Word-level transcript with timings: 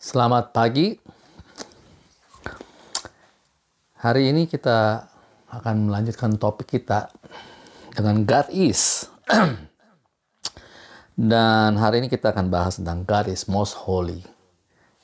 Selamat 0.00 0.56
pagi. 0.56 0.96
Hari 4.00 4.32
ini 4.32 4.48
kita 4.48 5.04
akan 5.52 5.92
melanjutkan 5.92 6.40
topik 6.40 6.72
kita 6.72 7.12
dengan 7.92 8.24
God 8.24 8.48
is. 8.48 9.12
Dan 11.20 11.76
hari 11.76 12.00
ini 12.00 12.08
kita 12.08 12.32
akan 12.32 12.48
bahas 12.48 12.80
tentang 12.80 13.04
God 13.04 13.28
is 13.28 13.44
most 13.44 13.76
holy. 13.76 14.24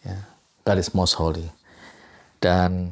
Ya, 0.00 0.32
God 0.64 0.80
is 0.80 0.88
most 0.96 1.20
holy. 1.20 1.44
Dan 2.40 2.88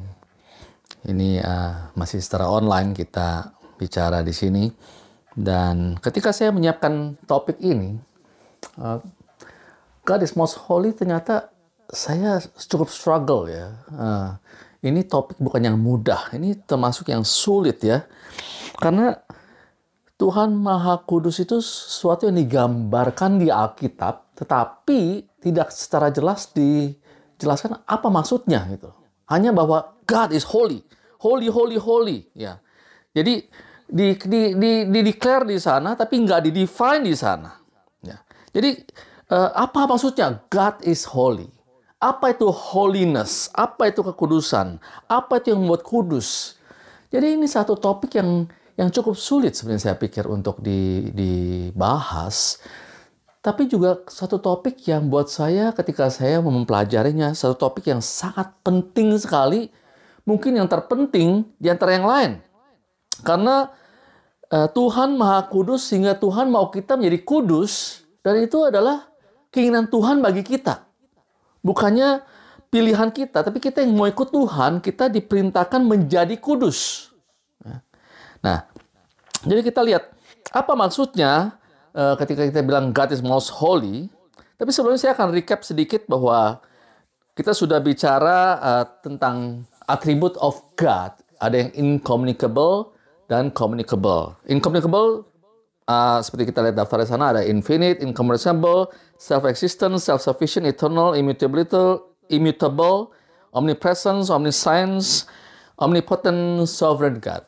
ini 1.09 1.41
uh, 1.41 1.89
masih 1.97 2.21
secara 2.21 2.45
online 2.45 2.93
kita 2.93 3.49
bicara 3.81 4.21
di 4.21 4.29
sini. 4.37 4.69
Dan 5.33 5.97
ketika 5.97 6.29
saya 6.29 6.53
menyiapkan 6.53 7.17
topik 7.25 7.57
ini, 7.65 7.97
uh, 8.77 9.01
God 10.05 10.21
is 10.21 10.37
most 10.37 10.69
holy 10.69 10.93
ternyata 10.93 11.54
saya 11.89 12.41
cukup 12.69 12.89
struggle 12.89 13.49
ya. 13.49 13.75
Uh, 13.91 14.29
ini 14.85 15.01
topik 15.01 15.41
bukan 15.41 15.65
yang 15.65 15.77
mudah, 15.81 16.29
ini 16.37 16.53
termasuk 16.61 17.09
yang 17.09 17.25
sulit 17.25 17.81
ya. 17.81 18.05
Karena 18.77 19.17
Tuhan 20.15 20.53
Maha 20.53 21.01
Kudus 21.01 21.41
itu 21.41 21.57
sesuatu 21.59 22.29
yang 22.29 22.37
digambarkan 22.37 23.41
di 23.41 23.49
Alkitab, 23.49 24.37
tetapi 24.37 25.25
tidak 25.41 25.73
secara 25.73 26.13
jelas 26.13 26.53
dijelaskan 26.53 27.81
apa 27.83 28.07
maksudnya 28.13 28.61
gitu. 28.69 28.93
Hanya 29.25 29.49
bahwa 29.51 29.97
God 30.05 30.37
is 30.37 30.45
holy, 30.45 30.85
holy, 31.17 31.49
holy, 31.49 31.77
holy. 31.81 32.19
Ya, 32.37 32.61
jadi 33.17 33.41
di 33.89 34.07
di 34.21 34.41
di, 34.53 34.71
di 34.85 34.99
declare 35.01 35.49
di 35.49 35.57
sana, 35.57 35.97
tapi 35.97 36.21
nggak 36.21 36.45
di 36.45 36.51
define 36.53 37.09
di 37.09 37.15
sana. 37.17 37.57
Ya, 38.05 38.21
jadi 38.53 38.85
uh, 39.33 39.49
apa 39.57 39.89
maksudnya 39.89 40.45
God 40.53 40.85
is 40.85 41.09
holy? 41.09 41.54
Apa 42.05 42.37
itu 42.37 42.45
holiness? 42.53 43.49
Apa 43.49 43.89
itu 43.89 44.05
kekudusan? 44.05 44.77
Apa 45.09 45.41
itu 45.41 45.57
yang 45.57 45.65
membuat 45.65 45.81
kudus? 45.81 46.53
Jadi 47.09 47.33
ini 47.33 47.49
satu 47.49 47.73
topik 47.73 48.13
yang 48.21 48.45
yang 48.77 48.93
cukup 48.93 49.17
sulit 49.17 49.57
sebenarnya 49.57 49.89
saya 49.89 49.97
pikir 49.97 50.29
untuk 50.29 50.61
di, 50.61 51.09
dibahas. 51.09 52.61
Tapi 53.41 53.65
juga 53.65 54.05
satu 54.05 54.37
topik 54.37 54.85
yang 54.85 55.09
buat 55.09 55.33
saya 55.33 55.73
ketika 55.73 56.13
saya 56.13 56.45
mempelajarinya, 56.45 57.33
satu 57.33 57.57
topik 57.57 57.89
yang 57.89 58.05
sangat 58.05 58.53
penting 58.61 59.17
sekali, 59.17 59.73
mungkin 60.29 60.61
yang 60.61 60.69
terpenting 60.69 61.41
di 61.57 61.73
antara 61.73 61.97
yang 61.97 62.05
lain. 62.05 62.31
Karena 63.25 63.73
uh, 64.53 64.69
Tuhan 64.69 65.17
Maha 65.17 65.49
Kudus 65.49 65.89
sehingga 65.89 66.13
Tuhan 66.13 66.53
mau 66.53 66.69
kita 66.69 67.01
menjadi 67.01 67.25
kudus 67.25 68.05
dan 68.21 68.45
itu 68.45 68.61
adalah 68.61 69.09
keinginan 69.49 69.89
Tuhan 69.89 70.21
bagi 70.21 70.45
kita 70.45 70.85
bukannya 71.65 72.21
pilihan 72.69 73.09
kita, 73.09 73.41
tapi 73.41 73.57
kita 73.57 73.81
yang 73.81 73.97
mau 73.97 74.05
ikut 74.05 74.29
Tuhan, 74.29 74.77
kita 74.85 75.09
diperintahkan 75.09 75.81
menjadi 75.81 76.37
kudus. 76.37 77.09
Nah, 78.45 78.61
jadi 79.41 79.65
kita 79.65 79.81
lihat 79.81 80.13
apa 80.53 80.77
maksudnya 80.77 81.57
uh, 81.97 82.13
ketika 82.21 82.45
kita 82.45 82.61
bilang 82.61 82.93
God 82.93 83.09
is 83.09 83.25
most 83.25 83.49
holy. 83.49 84.05
Tapi 84.55 84.69
sebelumnya 84.71 85.01
saya 85.01 85.17
akan 85.17 85.33
recap 85.35 85.65
sedikit 85.65 86.05
bahwa 86.07 86.63
kita 87.35 87.51
sudah 87.51 87.81
bicara 87.81 88.61
uh, 88.61 88.85
tentang 89.03 89.67
atribut 89.89 90.37
of 90.39 90.61
God. 90.79 91.11
Ada 91.41 91.67
yang 91.67 91.71
incommunicable 91.75 92.95
dan 93.27 93.51
communicable. 93.51 94.37
Incommunicable 94.47 95.27
uh, 95.89 96.19
seperti 96.21 96.53
kita 96.53 96.61
lihat 96.65 96.75
daftar 96.77 97.01
di 97.01 97.07
sana 97.09 97.25
ada 97.33 97.41
infinite, 97.45 98.01
incommensurable, 98.01 98.89
self-existent, 99.17 99.97
self-sufficient, 100.01 100.65
eternal, 100.65 101.13
immutable, 101.13 102.13
immutable, 102.29 103.13
omnipresence, 103.53 104.29
omniscience, 104.29 105.29
omnipotent, 105.79 106.67
sovereign 106.67 107.21
God. 107.21 107.45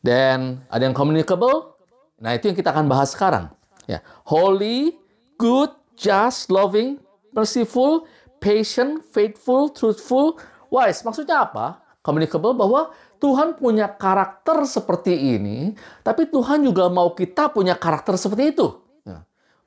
Dan 0.00 0.64
ada 0.72 0.82
yang 0.88 0.96
communicable. 0.96 1.76
Nah, 2.20 2.36
itu 2.36 2.48
yang 2.52 2.56
kita 2.56 2.72
akan 2.72 2.88
bahas 2.88 3.12
sekarang. 3.12 3.52
Ya, 3.84 4.00
holy, 4.24 4.96
good, 5.36 5.72
just, 5.96 6.48
loving, 6.48 7.00
merciful, 7.36 8.08
patient, 8.40 9.04
faithful, 9.12 9.68
truthful, 9.68 10.40
wise. 10.72 11.04
Maksudnya 11.04 11.44
apa? 11.44 11.84
Communicable 12.00 12.56
bahwa 12.56 12.96
Tuhan 13.20 13.54
punya 13.60 13.86
karakter 13.86 14.64
seperti 14.64 15.36
ini, 15.36 15.76
tapi 16.00 16.26
Tuhan 16.26 16.64
juga 16.64 16.88
mau 16.88 17.12
kita 17.12 17.52
punya 17.52 17.76
karakter 17.76 18.16
seperti 18.16 18.56
itu 18.56 18.80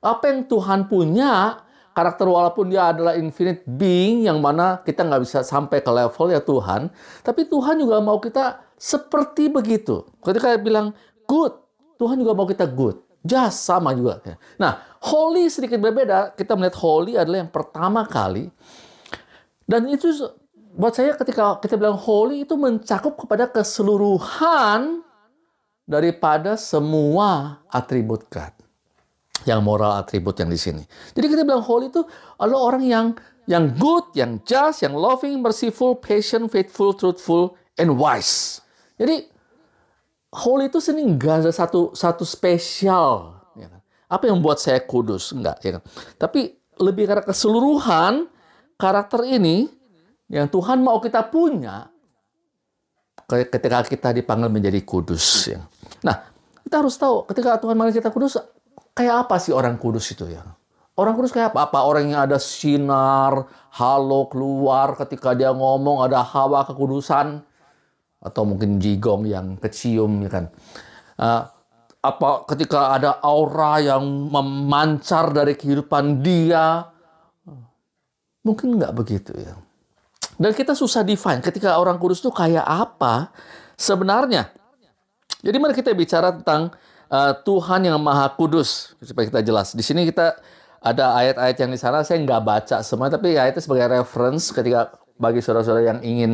apa 0.04 0.24
yang 0.28 0.44
Tuhan 0.44 0.84
punya, 0.84 1.64
karakter 1.96 2.28
walaupun 2.28 2.68
dia 2.68 2.92
adalah 2.92 3.16
infinite 3.16 3.64
being 3.64 4.28
yang 4.28 4.36
mana 4.44 4.84
kita 4.84 5.00
nggak 5.00 5.24
bisa 5.24 5.40
sampai 5.40 5.80
ke 5.80 5.88
level 5.88 6.28
ya 6.28 6.44
Tuhan, 6.44 6.92
tapi 7.24 7.48
Tuhan 7.48 7.80
juga 7.80 8.04
mau 8.04 8.20
kita 8.20 8.60
seperti 8.76 9.48
begitu. 9.48 10.04
Ketika 10.20 10.60
bilang 10.60 10.92
good, 11.24 11.56
Tuhan 11.96 12.20
juga 12.20 12.36
mau 12.36 12.44
kita 12.44 12.68
good. 12.68 13.00
Just 13.24 13.64
sama 13.64 13.96
juga. 13.96 14.20
Nah, 14.60 14.84
holy 15.00 15.48
sedikit 15.48 15.80
berbeda. 15.80 16.36
Kita 16.36 16.52
melihat 16.60 16.76
holy 16.76 17.16
adalah 17.16 17.40
yang 17.40 17.48
pertama 17.48 18.04
kali. 18.04 18.52
Dan 19.64 19.88
itu 19.88 20.12
buat 20.74 20.92
saya 20.98 21.14
ketika 21.14 21.62
kita 21.62 21.78
bilang 21.78 21.94
holy 21.94 22.42
itu 22.42 22.58
mencakup 22.58 23.14
kepada 23.14 23.46
keseluruhan 23.46 25.06
daripada 25.86 26.58
semua 26.58 27.62
atribut 27.70 28.26
God 28.26 28.50
yang 29.46 29.62
moral 29.62 29.94
atribut 30.00 30.34
yang 30.40 30.50
di 30.50 30.58
sini. 30.58 30.82
Jadi 31.14 31.26
kita 31.30 31.42
bilang 31.46 31.62
holy 31.62 31.94
itu 31.94 32.02
adalah 32.40 32.74
orang 32.74 32.82
yang 32.82 33.06
yang 33.44 33.76
good, 33.76 34.08
yang 34.16 34.40
just, 34.42 34.80
yang 34.80 34.96
loving, 34.96 35.44
merciful, 35.44 35.94
patient, 35.94 36.48
faithful, 36.48 36.96
truthful, 36.96 37.54
and 37.76 37.92
wise. 37.94 38.64
Jadi 38.96 39.28
holy 40.32 40.72
itu 40.72 40.80
sini 40.80 41.04
enggak 41.04 41.44
ada 41.44 41.52
satu 41.52 41.92
satu 41.92 42.24
spesial. 42.26 43.36
Ya 43.54 43.68
kan? 43.68 43.80
Apa 44.10 44.32
yang 44.32 44.40
membuat 44.40 44.58
saya 44.58 44.80
kudus? 44.82 45.30
Enggak. 45.30 45.60
Ya 45.62 45.78
kan? 45.78 45.82
Tapi 46.16 46.56
lebih 46.80 47.06
karena 47.06 47.22
keseluruhan 47.22 48.26
karakter 48.80 49.22
ini 49.28 49.70
yang 50.28 50.48
Tuhan 50.48 50.80
mau 50.80 51.00
kita 51.00 51.28
punya 51.28 51.88
ketika 53.28 53.84
kita 53.84 54.08
dipanggil 54.12 54.52
menjadi 54.52 54.80
kudus. 54.84 55.48
Ya. 55.48 55.64
Nah, 56.04 56.28
kita 56.64 56.84
harus 56.84 56.96
tahu 56.96 57.24
ketika 57.28 57.56
Tuhan 57.60 57.76
manggil 57.76 58.00
kita 58.00 58.12
kudus, 58.12 58.36
kayak 58.92 59.28
apa 59.28 59.36
sih 59.40 59.52
orang 59.52 59.80
kudus 59.80 60.12
itu 60.12 60.28
ya? 60.28 60.44
Orang 60.94 61.18
kudus 61.18 61.34
kayak 61.34 61.50
apa? 61.50 61.66
Apa 61.66 61.78
orang 61.90 62.14
yang 62.14 62.22
ada 62.22 62.38
sinar, 62.38 63.50
halo 63.74 64.30
keluar 64.30 64.94
ketika 64.94 65.34
dia 65.34 65.50
ngomong, 65.50 66.06
ada 66.06 66.22
hawa 66.22 66.62
kekudusan? 66.68 67.42
Atau 68.24 68.46
mungkin 68.46 68.78
jigong 68.78 69.26
yang 69.26 69.58
kecium, 69.58 70.22
ya 70.24 70.30
kan? 70.30 70.44
Uh, 71.18 71.42
apa 72.04 72.44
ketika 72.52 72.94
ada 72.94 73.16
aura 73.24 73.80
yang 73.80 74.04
memancar 74.28 75.32
dari 75.34 75.56
kehidupan 75.56 76.20
dia? 76.20 76.86
Mungkin 78.44 78.76
nggak 78.76 78.92
begitu 78.92 79.32
ya. 79.34 79.56
Dan 80.34 80.50
kita 80.50 80.74
susah 80.74 81.06
define 81.06 81.38
ketika 81.38 81.78
orang 81.78 81.98
kudus 81.98 82.18
itu 82.18 82.30
kayak 82.34 82.64
apa 82.66 83.30
sebenarnya. 83.78 84.50
Jadi 85.44 85.56
mari 85.60 85.76
kita 85.76 85.92
bicara 85.92 86.32
tentang 86.32 86.72
uh, 87.12 87.32
Tuhan 87.44 87.84
yang 87.84 88.00
Maha 88.00 88.32
Kudus 88.32 88.96
supaya 89.04 89.28
kita 89.28 89.44
jelas. 89.44 89.76
Di 89.76 89.84
sini 89.84 90.08
kita 90.08 90.34
ada 90.84 91.16
ayat-ayat 91.16 91.56
yang 91.64 91.70
di 91.72 91.80
sana 91.80 92.04
saya 92.04 92.20
nggak 92.20 92.42
baca 92.44 92.76
semua 92.84 93.08
tapi 93.08 93.32
ayatnya 93.40 93.64
sebagai 93.64 93.88
reference 93.88 94.52
ketika 94.52 94.92
bagi 95.16 95.40
saudara-saudara 95.40 95.96
yang 95.96 96.00
ingin 96.04 96.32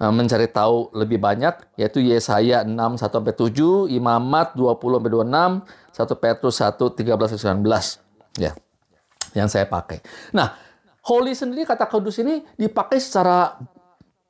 uh, 0.00 0.08
mencari 0.08 0.48
tahu 0.48 0.88
lebih 0.96 1.20
banyak 1.20 1.52
yaitu 1.76 2.00
Yesaya 2.00 2.64
6 2.64 2.72
1 2.72 3.00
sampai 3.00 3.34
7, 3.36 3.92
Imamat 3.92 4.56
20 4.56 4.78
sampai 4.80 5.10
26, 5.12 6.16
1 6.16 6.22
Petrus 6.22 6.56
1 6.62 6.80
13 6.80 8.00
19. 8.40 8.40
Ya. 8.40 8.52
Yang 9.34 9.48
saya 9.50 9.66
pakai. 9.66 9.98
Nah, 10.30 10.54
holy 11.04 11.36
sendiri 11.36 11.68
kata 11.68 11.84
kudus 11.86 12.20
ini 12.20 12.44
dipakai 12.56 12.96
secara 12.96 13.60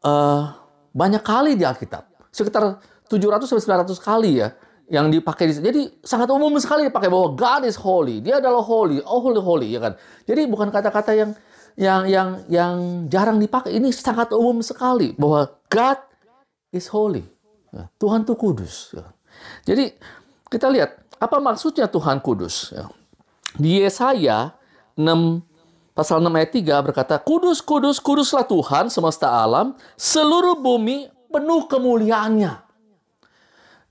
uh, 0.03 0.43
banyak 0.91 1.23
kali 1.23 1.55
di 1.55 1.63
Alkitab. 1.63 2.07
Sekitar 2.35 2.83
700 3.07 3.47
sampai 3.47 3.85
900 3.87 3.99
kali 4.03 4.31
ya 4.43 4.49
yang 4.89 5.09
dipakai 5.09 5.49
di 5.49 5.55
jadi 5.65 5.83
sangat 6.05 6.29
umum 6.29 6.61
sekali 6.61 6.85
dipakai 6.85 7.09
bahwa 7.09 7.33
God 7.33 7.65
is 7.65 7.77
holy 7.81 8.21
dia 8.21 8.37
adalah 8.37 8.61
holy 8.61 9.01
oh 9.01 9.21
holy 9.25 9.41
holy 9.41 9.69
ya 9.73 9.81
kan 9.81 9.93
jadi 10.29 10.45
bukan 10.45 10.69
kata-kata 10.69 11.17
yang 11.17 11.31
yang 11.75 12.03
yang 12.05 12.29
yang 12.53 12.75
jarang 13.09 13.41
dipakai 13.41 13.81
ini 13.81 13.89
sangat 13.97 14.37
umum 14.37 14.61
sekali 14.61 15.17
bahwa 15.17 15.49
God 15.73 15.99
is 16.69 16.85
holy 16.93 17.25
ya, 17.73 17.89
Tuhan 17.97 18.29
tuh 18.29 18.37
kudus 18.37 18.93
ya. 18.93 19.09
jadi 19.65 19.97
kita 20.53 20.69
lihat 20.69 21.01
apa 21.17 21.41
maksudnya 21.41 21.89
Tuhan 21.89 22.21
kudus 22.21 22.77
ya. 22.77 22.85
di 23.57 23.81
Yesaya 23.81 24.53
6 25.01 25.09
pasal 25.95 26.19
6 26.19 26.29
ayat 26.29 26.51
3 26.51 26.87
berkata 26.91 27.15
kudus 27.23 27.63
kudus 27.63 28.03
kuduslah 28.03 28.45
Tuhan 28.45 28.91
semesta 28.91 29.31
alam 29.31 29.79
seluruh 29.95 30.59
bumi 30.59 31.09
penuh 31.31 31.71
kemuliaannya 31.71 32.65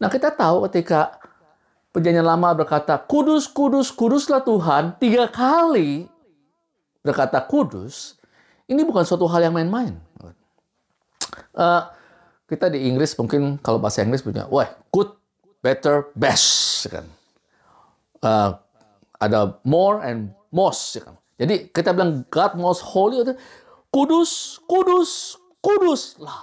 Nah 0.03 0.11
kita 0.11 0.35
tahu 0.35 0.67
ketika 0.67 1.15
perjanjian 1.95 2.27
lama 2.27 2.51
berkata 2.51 2.99
kudus, 2.99 3.47
kudus, 3.47 3.87
kuduslah 3.87 4.43
Tuhan 4.43 4.99
tiga 4.99 5.31
kali 5.31 6.11
berkata 6.99 7.39
kudus, 7.39 8.19
Ini 8.67 8.83
bukan 8.87 9.03
suatu 9.03 9.27
hal 9.27 9.47
yang 9.47 9.55
main-main. 9.55 9.99
Uh, 11.51 11.83
kita 12.47 12.71
di 12.71 12.87
Inggris 12.87 13.11
mungkin 13.19 13.59
kalau 13.59 13.75
bahasa 13.75 14.03
Inggris 14.07 14.23
punya, 14.23 14.47
wah, 14.47 14.71
good, 14.87 15.11
better, 15.59 16.07
best. 16.15 16.87
Uh, 18.23 18.55
ada 19.19 19.59
more 19.67 19.99
and 19.99 20.31
most, 20.47 20.95
kan. 20.95 21.19
Jadi 21.43 21.67
kita 21.75 21.91
bilang 21.91 22.23
God 22.31 22.55
most 22.55 22.79
holy, 22.95 23.19
kudus, 23.91 24.63
kudus, 24.63 25.35
kudus 25.59 26.15
lah. 26.23 26.39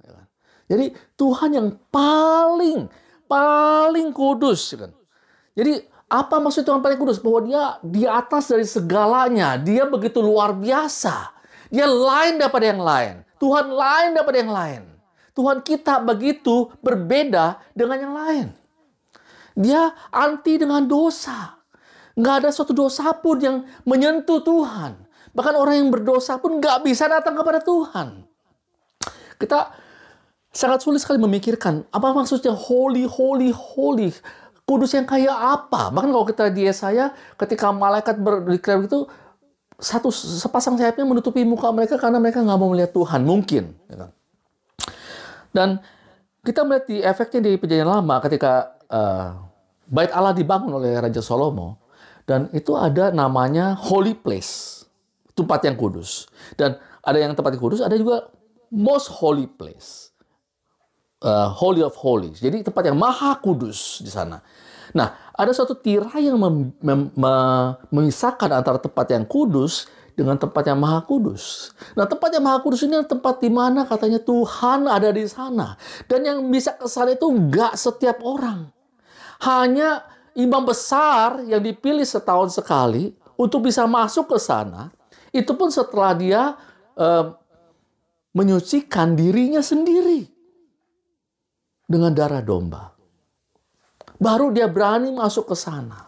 Ya 0.00 0.10
kan? 0.16 0.26
Jadi 0.72 0.86
Tuhan 1.20 1.50
yang 1.52 1.68
paling, 1.92 2.88
paling 3.28 4.08
kudus. 4.16 4.72
Ya 4.72 4.88
kan? 4.88 4.96
Jadi 5.52 5.84
apa 6.08 6.40
maksud 6.40 6.64
Tuhan 6.64 6.80
paling 6.80 6.96
kudus? 6.96 7.20
Bahwa 7.20 7.44
dia 7.44 7.76
di 7.84 8.08
atas 8.08 8.48
dari 8.48 8.64
segalanya. 8.64 9.60
Dia 9.60 9.84
begitu 9.84 10.24
luar 10.24 10.56
biasa. 10.56 11.36
Dia 11.68 11.84
lain 11.84 12.40
daripada 12.40 12.64
yang 12.64 12.80
lain. 12.80 13.14
Tuhan 13.36 13.68
lain 13.68 14.16
daripada 14.16 14.38
yang 14.40 14.52
lain. 14.56 14.82
Tuhan 15.36 15.60
kita 15.60 16.00
begitu 16.00 16.72
berbeda 16.80 17.60
dengan 17.76 17.98
yang 18.00 18.14
lain. 18.16 18.46
Dia 19.52 19.92
anti 20.08 20.56
dengan 20.56 20.88
dosa. 20.88 21.57
Nggak 22.18 22.34
ada 22.42 22.48
suatu 22.50 22.74
dosa 22.74 23.14
pun 23.14 23.38
yang 23.38 23.62
menyentuh 23.86 24.42
Tuhan. 24.42 24.98
Bahkan 25.30 25.54
orang 25.54 25.74
yang 25.78 25.88
berdosa 25.94 26.42
pun 26.42 26.58
nggak 26.58 26.82
bisa 26.82 27.06
datang 27.06 27.38
kepada 27.38 27.62
Tuhan. 27.62 28.26
Kita 29.38 29.70
sangat 30.50 30.82
sulit 30.82 30.98
sekali 30.98 31.22
memikirkan 31.22 31.86
apa 31.94 32.10
maksudnya 32.10 32.50
holy, 32.50 33.06
holy, 33.06 33.54
holy. 33.54 34.10
Kudus 34.66 34.92
yang 34.98 35.06
kayak 35.06 35.32
apa? 35.32 35.94
Bahkan 35.94 36.10
kalau 36.12 36.26
kita 36.28 36.50
di 36.52 36.68
Yesaya, 36.68 37.14
ketika 37.40 37.72
malaikat 37.72 38.20
berdiklar 38.20 38.84
itu, 38.84 39.08
satu 39.78 40.10
sepasang 40.12 40.76
sayapnya 40.76 41.06
menutupi 41.06 41.46
muka 41.46 41.70
mereka 41.72 41.96
karena 41.96 42.18
mereka 42.20 42.42
nggak 42.44 42.58
mau 42.58 42.68
melihat 42.74 42.92
Tuhan. 42.92 43.24
Mungkin. 43.24 43.64
Ya 43.88 43.96
kan? 43.96 44.10
Dan 45.54 45.68
kita 46.44 46.66
melihat 46.68 46.84
di 46.84 46.96
efeknya 47.00 47.40
di 47.48 47.52
perjanjian 47.56 47.88
lama 47.88 48.16
ketika 48.20 48.76
uh, 48.92 49.40
bait 49.88 50.12
Allah 50.12 50.36
dibangun 50.36 50.76
oleh 50.76 51.00
Raja 51.00 51.24
Salomo. 51.24 51.87
Dan 52.28 52.52
itu 52.52 52.76
ada 52.76 53.08
namanya 53.08 53.72
holy 53.72 54.12
place. 54.12 54.84
Tempat 55.32 55.64
yang 55.64 55.80
kudus. 55.80 56.28
Dan 56.60 56.76
ada 57.00 57.16
yang 57.16 57.32
tempat 57.32 57.56
yang 57.56 57.62
kudus, 57.64 57.80
ada 57.80 57.96
juga 57.96 58.28
most 58.68 59.08
holy 59.08 59.48
place. 59.48 60.12
Uh, 61.24 61.48
holy 61.48 61.80
of 61.80 61.96
holies. 61.96 62.44
Jadi 62.44 62.60
tempat 62.60 62.92
yang 62.92 63.00
maha 63.00 63.32
kudus 63.40 64.04
di 64.04 64.12
sana. 64.12 64.44
Nah, 64.92 65.32
ada 65.32 65.50
suatu 65.56 65.74
tirai 65.74 66.28
yang 66.28 66.36
mem, 66.36 66.70
mem, 66.84 67.10
mem, 67.16 67.34
memisahkan 67.90 68.52
antara 68.52 68.76
tempat 68.76 69.08
yang 69.08 69.24
kudus 69.24 69.88
dengan 70.14 70.34
tempat 70.38 70.68
yang 70.68 70.78
maha 70.78 71.02
kudus. 71.02 71.72
Nah, 71.94 72.06
tempat 72.06 72.34
yang 72.34 72.44
maha 72.44 72.58
kudus 72.62 72.84
ini 72.84 72.98
adalah 72.98 73.10
tempat 73.10 73.34
di 73.40 73.50
mana 73.50 73.86
katanya 73.88 74.20
Tuhan 74.22 74.86
ada 74.86 75.08
di 75.10 75.24
sana. 75.26 75.74
Dan 76.06 76.26
yang 76.26 76.38
bisa 76.50 76.76
ke 76.76 76.86
sana 76.86 77.14
itu 77.14 77.26
nggak 77.26 77.74
setiap 77.74 78.22
orang. 78.22 78.70
Hanya 79.42 80.02
imam 80.38 80.62
besar 80.62 81.42
yang 81.50 81.58
dipilih 81.58 82.06
setahun 82.06 82.54
sekali 82.54 83.10
untuk 83.34 83.66
bisa 83.66 83.82
masuk 83.90 84.30
ke 84.30 84.38
sana. 84.38 84.94
Itu 85.34 85.58
pun 85.58 85.68
setelah 85.74 86.14
dia 86.14 86.42
uh, 86.94 87.34
menyucikan 88.32 89.18
dirinya 89.18 89.58
sendiri 89.58 90.30
dengan 91.90 92.14
darah 92.14 92.40
domba. 92.40 92.94
Baru 94.18 94.54
dia 94.54 94.70
berani 94.70 95.10
masuk 95.10 95.50
ke 95.50 95.56
sana. 95.58 96.06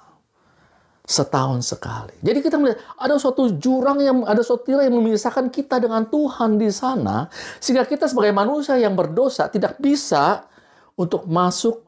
Setahun 1.11 1.67
sekali. 1.67 2.15
Jadi 2.23 2.38
kita 2.38 2.55
melihat 2.55 2.79
ada 2.94 3.19
suatu 3.19 3.50
jurang 3.59 3.99
yang 3.99 4.23
ada 4.23 4.47
suatu 4.47 4.62
tirai 4.71 4.87
yang 4.87 4.94
memisahkan 5.03 5.50
kita 5.50 5.82
dengan 5.82 6.06
Tuhan 6.06 6.55
di 6.55 6.71
sana 6.71 7.27
sehingga 7.59 7.82
kita 7.82 8.06
sebagai 8.06 8.31
manusia 8.31 8.79
yang 8.79 8.94
berdosa 8.94 9.50
tidak 9.50 9.75
bisa 9.82 10.47
untuk 10.94 11.27
masuk 11.27 11.82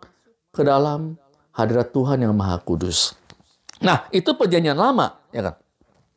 ke 0.50 0.66
dalam 0.66 1.21
hadirat 1.52 1.92
Tuhan 1.92 2.24
yang 2.24 2.32
Maha 2.32 2.58
Kudus. 2.60 3.16
Nah, 3.82 4.06
itu 4.14 4.32
perjanjian 4.32 4.78
lama, 4.78 5.20
ya 5.34 5.52
kan? 5.52 5.54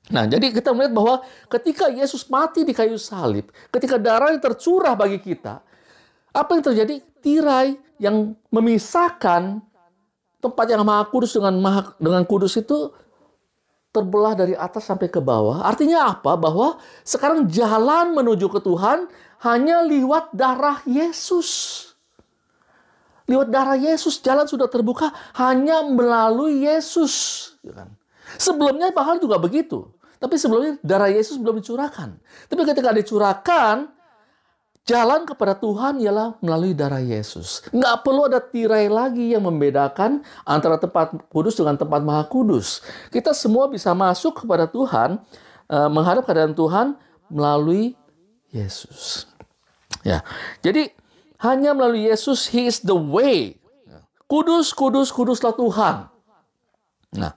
Nah, 0.06 0.24
jadi 0.30 0.54
kita 0.54 0.70
melihat 0.70 0.94
bahwa 0.94 1.16
ketika 1.50 1.90
Yesus 1.90 2.30
mati 2.30 2.62
di 2.62 2.78
kayu 2.78 2.96
salib, 3.02 3.50
ketika 3.74 3.98
darah 3.98 4.30
yang 4.30 4.42
tercurah 4.42 4.94
bagi 4.94 5.18
kita, 5.18 5.66
apa 6.30 6.50
yang 6.54 6.64
terjadi? 6.64 7.02
Tirai 7.26 7.74
yang 7.98 8.38
memisahkan 8.54 9.66
tempat 10.38 10.66
yang 10.70 10.86
maha 10.86 11.10
kudus 11.10 11.34
dengan 11.34 11.58
maha, 11.58 11.98
dengan 11.98 12.22
kudus 12.22 12.54
itu 12.54 12.94
terbelah 13.90 14.38
dari 14.38 14.54
atas 14.54 14.86
sampai 14.86 15.10
ke 15.10 15.18
bawah. 15.18 15.66
Artinya 15.66 16.14
apa? 16.14 16.38
Bahwa 16.38 16.78
sekarang 17.02 17.50
jalan 17.50 18.14
menuju 18.14 18.46
ke 18.52 18.60
Tuhan 18.62 19.10
hanya 19.42 19.82
lewat 19.82 20.36
darah 20.36 20.86
Yesus. 20.86 21.82
Lewat 23.26 23.50
darah 23.50 23.78
Yesus 23.78 24.22
jalan 24.22 24.46
sudah 24.46 24.70
terbuka 24.70 25.10
hanya 25.38 25.82
melalui 25.82 26.66
Yesus. 26.66 27.14
Ya 27.66 27.74
kan? 27.74 27.90
Sebelumnya 28.38 28.94
bahkan 28.94 29.18
juga 29.18 29.42
begitu. 29.42 29.90
Tapi 30.22 30.38
sebelumnya 30.38 30.78
darah 30.82 31.10
Yesus 31.10 31.38
belum 31.38 31.62
dicurahkan. 31.62 32.18
Tapi 32.50 32.62
ketika 32.66 32.90
dicurahkan, 32.94 33.90
jalan 34.86 35.26
kepada 35.26 35.58
Tuhan 35.58 35.98
ialah 35.98 36.38
melalui 36.40 36.78
darah 36.78 37.02
Yesus. 37.02 37.66
Nggak 37.74 38.06
perlu 38.06 38.30
ada 38.30 38.38
tirai 38.38 38.86
lagi 38.86 39.34
yang 39.34 39.50
membedakan 39.50 40.22
antara 40.46 40.78
tempat 40.78 41.18
kudus 41.34 41.58
dengan 41.58 41.76
tempat 41.76 42.06
maha 42.06 42.24
kudus. 42.30 42.86
Kita 43.10 43.34
semua 43.34 43.66
bisa 43.66 43.92
masuk 43.98 44.46
kepada 44.46 44.70
Tuhan, 44.70 45.18
eh, 45.68 45.90
menghadap 45.90 46.30
keadaan 46.30 46.54
Tuhan 46.54 46.94
melalui 47.28 47.98
Yesus. 48.54 49.26
Ya, 50.06 50.22
jadi 50.62 50.94
hanya 51.46 51.78
melalui 51.78 52.10
Yesus, 52.10 52.50
He 52.50 52.66
is 52.66 52.82
the 52.82 52.98
way. 52.98 53.62
Kudus, 54.26 54.74
kudus, 54.74 55.14
kuduslah 55.14 55.54
Tuhan. 55.54 56.10
Nah, 57.16 57.34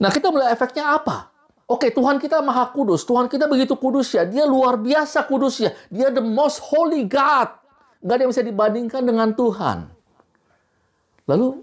nah 0.00 0.10
kita 0.10 0.32
melihat 0.32 0.56
efeknya 0.56 0.96
apa? 0.96 1.28
Oke, 1.68 1.92
Tuhan 1.92 2.16
kita 2.16 2.40
maha 2.40 2.72
kudus. 2.72 3.04
Tuhan 3.04 3.28
kita 3.28 3.44
begitu 3.44 3.76
kudus 3.76 4.16
ya. 4.16 4.24
Dia 4.24 4.48
luar 4.48 4.80
biasa 4.80 5.28
kudus 5.28 5.60
ya. 5.60 5.76
Dia 5.92 6.08
the 6.08 6.24
most 6.24 6.64
holy 6.64 7.04
God. 7.04 7.52
Gak 8.00 8.14
ada 8.16 8.22
yang 8.24 8.32
bisa 8.32 8.40
dibandingkan 8.40 9.04
dengan 9.04 9.36
Tuhan. 9.36 9.84
Lalu, 11.28 11.60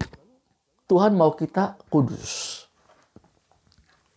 Tuhan 0.86 1.10
mau 1.18 1.34
kita 1.34 1.74
kudus. 1.90 2.62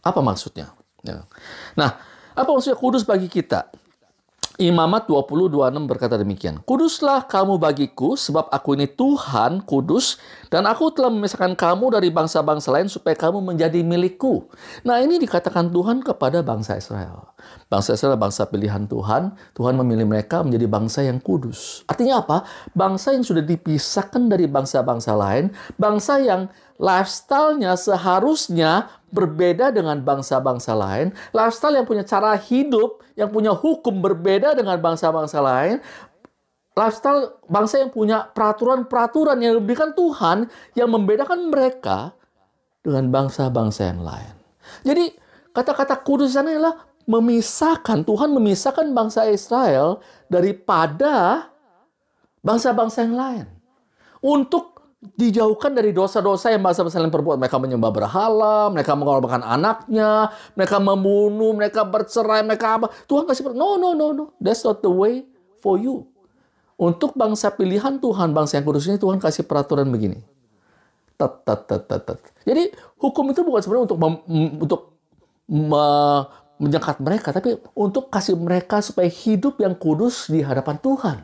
Apa 0.06 0.22
maksudnya? 0.22 0.70
Ya. 1.02 1.26
Nah, 1.74 1.98
apa 2.38 2.50
maksudnya 2.54 2.78
kudus 2.78 3.02
bagi 3.02 3.26
kita? 3.26 3.74
Imamat 4.60 5.08
20:26 5.08 5.88
berkata 5.88 6.20
demikian. 6.20 6.60
Kuduslah 6.68 7.24
kamu 7.32 7.56
bagiku 7.56 8.20
sebab 8.20 8.52
aku 8.52 8.76
ini 8.76 8.92
Tuhan 8.92 9.64
kudus 9.64 10.20
dan 10.52 10.68
aku 10.68 10.92
telah 10.92 11.08
memisahkan 11.08 11.56
kamu 11.56 11.96
dari 11.96 12.12
bangsa-bangsa 12.12 12.68
lain 12.76 12.92
supaya 12.92 13.16
kamu 13.16 13.40
menjadi 13.40 13.80
milikku. 13.88 14.52
Nah, 14.84 15.00
ini 15.00 15.16
dikatakan 15.16 15.72
Tuhan 15.72 16.04
kepada 16.04 16.44
bangsa 16.44 16.76
Israel. 16.76 17.32
Bangsa 17.72 17.96
Israel 17.96 18.20
bangsa 18.20 18.52
pilihan 18.52 18.84
Tuhan. 18.84 19.32
Tuhan 19.56 19.80
memilih 19.80 20.04
mereka 20.04 20.44
menjadi 20.44 20.68
bangsa 20.68 21.08
yang 21.08 21.24
kudus. 21.24 21.88
Artinya 21.88 22.20
apa? 22.20 22.44
Bangsa 22.76 23.16
yang 23.16 23.24
sudah 23.24 23.48
dipisahkan 23.48 24.28
dari 24.28 24.44
bangsa-bangsa 24.52 25.16
lain, 25.16 25.56
bangsa 25.80 26.20
yang 26.20 26.52
lifestyle-nya 26.80 27.76
seharusnya 27.76 28.88
berbeda 29.12 29.76
dengan 29.76 30.00
bangsa-bangsa 30.00 30.72
lain, 30.74 31.12
lifestyle 31.36 31.76
yang 31.76 31.84
punya 31.84 32.08
cara 32.08 32.40
hidup, 32.40 33.04
yang 33.20 33.28
punya 33.30 33.52
hukum 33.52 34.00
berbeda 34.00 34.56
dengan 34.56 34.80
bangsa-bangsa 34.80 35.44
lain, 35.44 35.84
lifestyle 36.80 37.36
bangsa 37.52 37.84
yang 37.84 37.92
punya 37.92 38.32
peraturan-peraturan 38.32 39.44
yang 39.44 39.60
diberikan 39.60 39.92
Tuhan 39.92 40.48
yang 40.80 40.88
membedakan 40.88 41.52
mereka 41.52 42.16
dengan 42.80 43.12
bangsa-bangsa 43.12 43.92
yang 43.92 44.02
lain. 44.08 44.34
Jadi 44.88 45.06
kata-kata 45.52 46.00
kudus 46.00 46.40
sana 46.40 46.56
adalah 46.56 46.88
memisahkan, 47.10 48.08
Tuhan 48.08 48.32
memisahkan 48.32 48.88
bangsa 48.96 49.28
Israel 49.28 50.00
daripada 50.32 51.50
bangsa-bangsa 52.40 53.04
yang 53.04 53.18
lain. 53.20 53.46
Untuk 54.24 54.79
dijauhkan 55.00 55.72
dari 55.72 55.96
dosa-dosa 55.96 56.52
yang 56.52 56.60
bangsa-bangsa 56.60 57.00
lain 57.00 57.12
perbuat. 57.12 57.40
Mereka 57.40 57.56
menyembah 57.56 57.92
berhala, 57.92 58.68
mereka 58.68 59.00
mengorbankan 59.00 59.48
anaknya, 59.48 60.36
mereka 60.60 60.78
membunuh, 60.84 61.56
mereka 61.56 61.88
bercerai, 61.88 62.44
mereka 62.44 62.80
apa. 62.80 62.88
Tuhan 63.08 63.24
kasih 63.24 63.56
no, 63.56 63.80
no, 63.80 63.96
no, 63.96 64.12
no. 64.12 64.26
That's 64.44 64.64
not 64.68 64.84
the 64.84 64.92
way 64.92 65.24
for 65.64 65.80
you. 65.80 66.04
Untuk 66.80 67.16
bangsa 67.16 67.52
pilihan 67.52 68.00
Tuhan, 68.00 68.32
bangsa 68.32 68.60
yang 68.60 68.68
kudus 68.68 68.88
ini 68.88 69.00
Tuhan 69.00 69.20
kasih 69.20 69.44
peraturan 69.48 69.88
begini. 69.92 70.20
Tat, 71.20 71.44
tat, 71.44 71.68
tat, 71.68 71.84
tat. 71.88 72.20
Jadi 72.48 72.72
hukum 73.00 73.28
itu 73.32 73.44
bukan 73.44 73.60
sebenarnya 73.60 73.86
untuk 73.92 74.00
mem, 74.00 74.14
untuk 74.64 74.82
me, 75.52 75.86
menyekat 76.60 77.04
mereka, 77.04 77.36
tapi 77.36 77.60
untuk 77.76 78.08
kasih 78.08 78.36
mereka 78.40 78.80
supaya 78.80 79.08
hidup 79.08 79.60
yang 79.60 79.76
kudus 79.76 80.32
di 80.32 80.40
hadapan 80.40 80.80
Tuhan. 80.80 81.18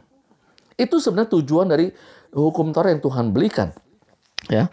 Itu 0.75 0.99
sebenarnya 0.99 1.31
tujuan 1.39 1.71
dari 1.71 1.87
hukum 2.35 2.75
Taurat 2.75 2.91
yang 2.91 3.03
Tuhan 3.03 3.31
belikan. 3.31 3.71
Ya. 4.51 4.69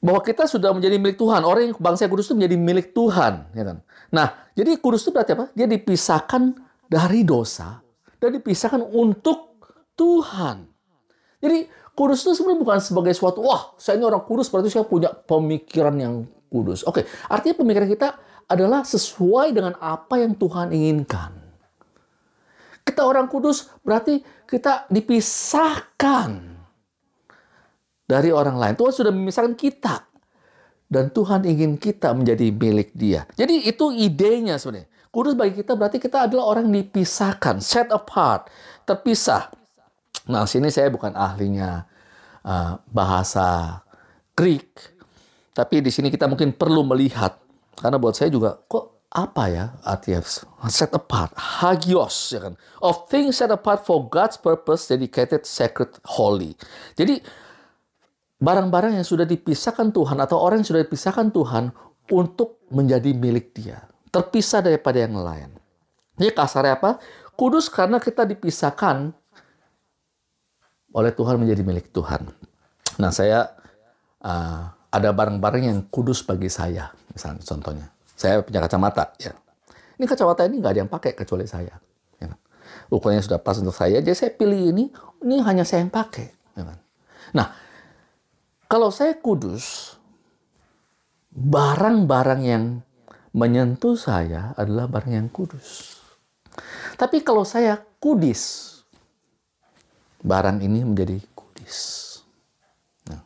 bahwa 0.00 0.24
kita 0.24 0.48
sudah 0.48 0.72
menjadi 0.72 0.96
milik 0.96 1.20
Tuhan. 1.20 1.44
Orang 1.44 1.60
yang 1.60 1.74
bangsa 1.76 2.08
yang 2.08 2.12
kudus 2.12 2.32
itu 2.32 2.36
menjadi 2.40 2.56
milik 2.56 2.96
Tuhan, 2.96 3.52
ya 3.52 3.64
kan? 3.68 3.84
Nah, 4.08 4.26
jadi 4.56 4.80
kudus 4.80 5.04
itu 5.04 5.12
berarti 5.12 5.36
apa? 5.36 5.52
Dia 5.52 5.68
dipisahkan 5.68 6.56
dari 6.88 7.20
dosa 7.20 7.84
dan 8.16 8.30
dipisahkan 8.36 8.80
untuk 8.80 9.60
Tuhan. 9.96 10.64
Jadi 11.40 11.68
kudus 11.92 12.24
itu 12.24 12.32
sebenarnya 12.36 12.60
bukan 12.60 12.78
sebagai 12.80 13.12
suatu 13.12 13.44
wah, 13.44 13.76
saya 13.76 14.00
ini 14.00 14.04
orang 14.08 14.24
kudus 14.24 14.48
berarti 14.48 14.72
saya 14.72 14.88
punya 14.88 15.12
pemikiran 15.12 15.96
yang 15.96 16.14
kudus. 16.48 16.84
Oke, 16.84 17.04
artinya 17.28 17.60
pemikiran 17.60 17.88
kita 17.88 18.08
adalah 18.50 18.82
sesuai 18.84 19.54
dengan 19.54 19.76
apa 19.78 20.20
yang 20.20 20.36
Tuhan 20.36 20.72
inginkan. 20.74 21.39
Kita 22.84 23.06
orang 23.06 23.30
kudus 23.30 23.70
berarti 23.84 24.24
kita 24.48 24.90
dipisahkan 24.90 26.30
dari 28.10 28.34
orang 28.34 28.58
lain. 28.58 28.74
Tuhan 28.74 28.92
sudah 28.92 29.12
memisahkan 29.14 29.54
kita. 29.54 30.10
Dan 30.90 31.14
Tuhan 31.14 31.46
ingin 31.46 31.78
kita 31.78 32.10
menjadi 32.10 32.50
milik 32.50 32.90
dia. 32.98 33.22
Jadi 33.38 33.62
itu 33.70 33.94
idenya 33.94 34.58
sebenarnya. 34.58 34.90
Kudus 35.14 35.38
bagi 35.38 35.62
kita 35.62 35.78
berarti 35.78 36.02
kita 36.02 36.26
adalah 36.26 36.50
orang 36.50 36.66
dipisahkan, 36.66 37.62
set 37.62 37.94
apart, 37.94 38.50
terpisah. 38.82 39.54
Nah, 40.26 40.50
sini 40.50 40.66
saya 40.70 40.90
bukan 40.90 41.14
ahlinya 41.14 41.86
uh, 42.42 42.78
bahasa 42.90 43.78
Greek, 44.34 44.70
tapi 45.50 45.82
di 45.82 45.90
sini 45.90 46.10
kita 46.14 46.30
mungkin 46.30 46.54
perlu 46.54 46.86
melihat 46.86 47.38
karena 47.78 47.98
buat 47.98 48.14
saya 48.14 48.30
juga 48.30 48.60
kok 48.70 48.99
apa 49.10 49.50
ya 49.50 49.64
artinya 49.82 50.22
set 50.70 50.94
apart, 50.94 51.34
hagios 51.34 52.30
ya 52.30 52.46
kan, 52.46 52.54
of 52.78 53.10
things 53.10 53.42
set 53.42 53.50
apart 53.50 53.82
for 53.82 54.06
God's 54.06 54.38
purpose, 54.38 54.86
dedicated, 54.86 55.42
sacred, 55.42 55.90
holy. 56.06 56.54
Jadi 56.94 57.18
barang-barang 58.38 59.02
yang 59.02 59.06
sudah 59.06 59.26
dipisahkan 59.26 59.90
Tuhan 59.90 60.14
atau 60.22 60.38
orang 60.38 60.62
yang 60.62 60.68
sudah 60.70 60.82
dipisahkan 60.86 61.34
Tuhan 61.34 61.74
untuk 62.14 62.62
menjadi 62.70 63.10
milik 63.10 63.50
dia. 63.50 63.82
Terpisah 64.14 64.62
daripada 64.62 65.02
yang 65.02 65.18
lain. 65.18 65.50
Ini 66.18 66.30
kasarnya 66.30 66.78
apa? 66.78 67.02
Kudus 67.34 67.66
karena 67.66 67.98
kita 67.98 68.22
dipisahkan 68.26 69.10
oleh 70.94 71.12
Tuhan 71.14 71.38
menjadi 71.38 71.62
milik 71.66 71.90
Tuhan. 71.90 72.30
Nah 72.98 73.10
saya 73.10 73.54
uh, 74.22 74.70
ada 74.90 75.10
barang-barang 75.14 75.62
yang 75.66 75.78
kudus 75.90 76.22
bagi 76.22 76.50
saya. 76.50 76.90
Misalnya 77.10 77.42
contohnya. 77.42 77.86
Saya 78.20 78.44
punya 78.44 78.60
kacamata. 78.60 79.16
ya. 79.16 79.32
Ini 79.96 80.04
kacamata 80.04 80.44
ini 80.44 80.60
nggak 80.60 80.72
ada 80.76 80.80
yang 80.84 80.92
pakai 80.92 81.16
kecuali 81.16 81.48
saya. 81.48 81.72
Ya. 82.20 82.36
Ukurannya 82.92 83.24
sudah 83.24 83.40
pas 83.40 83.56
untuk 83.56 83.72
saya. 83.72 83.96
Jadi 84.04 84.12
saya 84.12 84.30
pilih 84.36 84.76
ini. 84.76 84.92
Ini 85.24 85.40
hanya 85.40 85.64
saya 85.64 85.88
yang 85.88 85.92
pakai. 85.92 86.28
Ya. 86.60 86.76
Nah 87.32 87.48
kalau 88.70 88.92
saya 88.92 89.16
kudus, 89.18 89.96
barang-barang 91.34 92.42
yang 92.44 92.64
menyentuh 93.34 93.98
saya 93.98 94.54
adalah 94.54 94.86
barang 94.86 95.10
yang 95.10 95.26
kudus. 95.26 95.98
Tapi 96.94 97.22
kalau 97.26 97.42
saya 97.42 97.78
kudis, 97.98 98.70
barang 100.22 100.60
ini 100.60 100.86
menjadi 100.86 101.18
kudis. 101.34 102.06
Nah, 103.10 103.22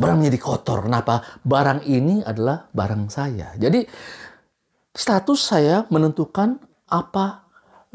barang 0.00 0.16
menjadi 0.20 0.38
kotor. 0.40 0.86
Kenapa? 0.86 1.24
Barang 1.44 1.84
ini 1.84 2.24
adalah 2.24 2.68
barang 2.72 3.12
saya. 3.12 3.52
Jadi 3.60 3.84
status 5.00 5.40
saya 5.40 5.88
menentukan 5.88 6.60
apa 6.84 7.48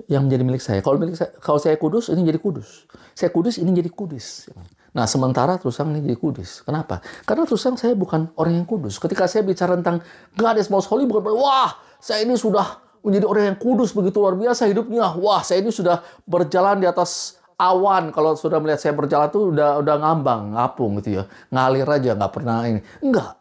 yang 0.09 0.25
menjadi 0.25 0.43
milik 0.43 0.63
saya. 0.65 0.81
Kalau 0.81 0.97
milik 0.97 1.13
saya, 1.13 1.29
kalau 1.37 1.61
saya 1.61 1.77
kudus, 1.77 2.09
ini 2.09 2.25
jadi 2.25 2.41
kudus. 2.41 2.89
Saya 3.13 3.29
kudus, 3.29 3.61
ini 3.61 3.69
jadi 3.77 3.93
kudus. 3.93 4.49
Nah, 4.91 5.05
sementara 5.05 5.61
terus 5.61 5.77
ini 5.85 6.01
jadi 6.01 6.17
kudus. 6.17 6.65
Kenapa? 6.65 7.05
Karena 7.23 7.45
terus 7.45 7.61
saya 7.61 7.93
bukan 7.93 8.33
orang 8.35 8.57
yang 8.57 8.67
kudus. 8.67 8.97
Ketika 8.97 9.29
saya 9.29 9.45
bicara 9.45 9.77
tentang 9.77 10.01
God 10.33 10.57
is 10.57 10.67
most 10.73 10.89
holy, 10.89 11.05
bukan 11.05 11.29
wah, 11.37 11.77
saya 12.01 12.25
ini 12.25 12.33
sudah 12.35 12.81
menjadi 13.05 13.25
orang 13.29 13.43
yang 13.53 13.57
kudus 13.61 13.93
begitu 13.93 14.17
luar 14.17 14.33
biasa 14.33 14.65
hidupnya. 14.65 15.13
Wah, 15.15 15.45
saya 15.45 15.61
ini 15.61 15.69
sudah 15.69 16.01
berjalan 16.25 16.81
di 16.81 16.89
atas 16.89 17.37
awan. 17.55 18.09
Kalau 18.11 18.33
sudah 18.35 18.57
melihat 18.59 18.81
saya 18.81 18.97
berjalan 18.97 19.29
tuh 19.29 19.53
udah 19.53 19.79
udah 19.79 19.95
ngambang, 20.01 20.57
ngapung 20.57 20.97
gitu 20.99 21.21
ya. 21.21 21.23
Ngalir 21.53 21.87
aja, 21.87 22.11
nggak 22.17 22.31
pernah 22.33 22.65
ini. 22.65 22.81
Enggak. 22.99 23.35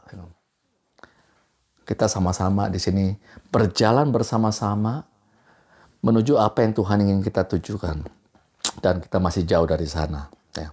Kita 1.84 2.08
sama-sama 2.08 2.72
di 2.72 2.80
sini 2.80 3.12
berjalan 3.52 4.08
bersama-sama 4.08 5.04
menuju 6.00 6.36
apa 6.40 6.64
yang 6.64 6.72
Tuhan 6.72 7.04
ingin 7.04 7.20
kita 7.20 7.44
tujukan. 7.44 8.00
Dan 8.80 9.00
kita 9.00 9.20
masih 9.20 9.44
jauh 9.44 9.68
dari 9.68 9.84
sana. 9.88 10.28
Ya. 10.56 10.68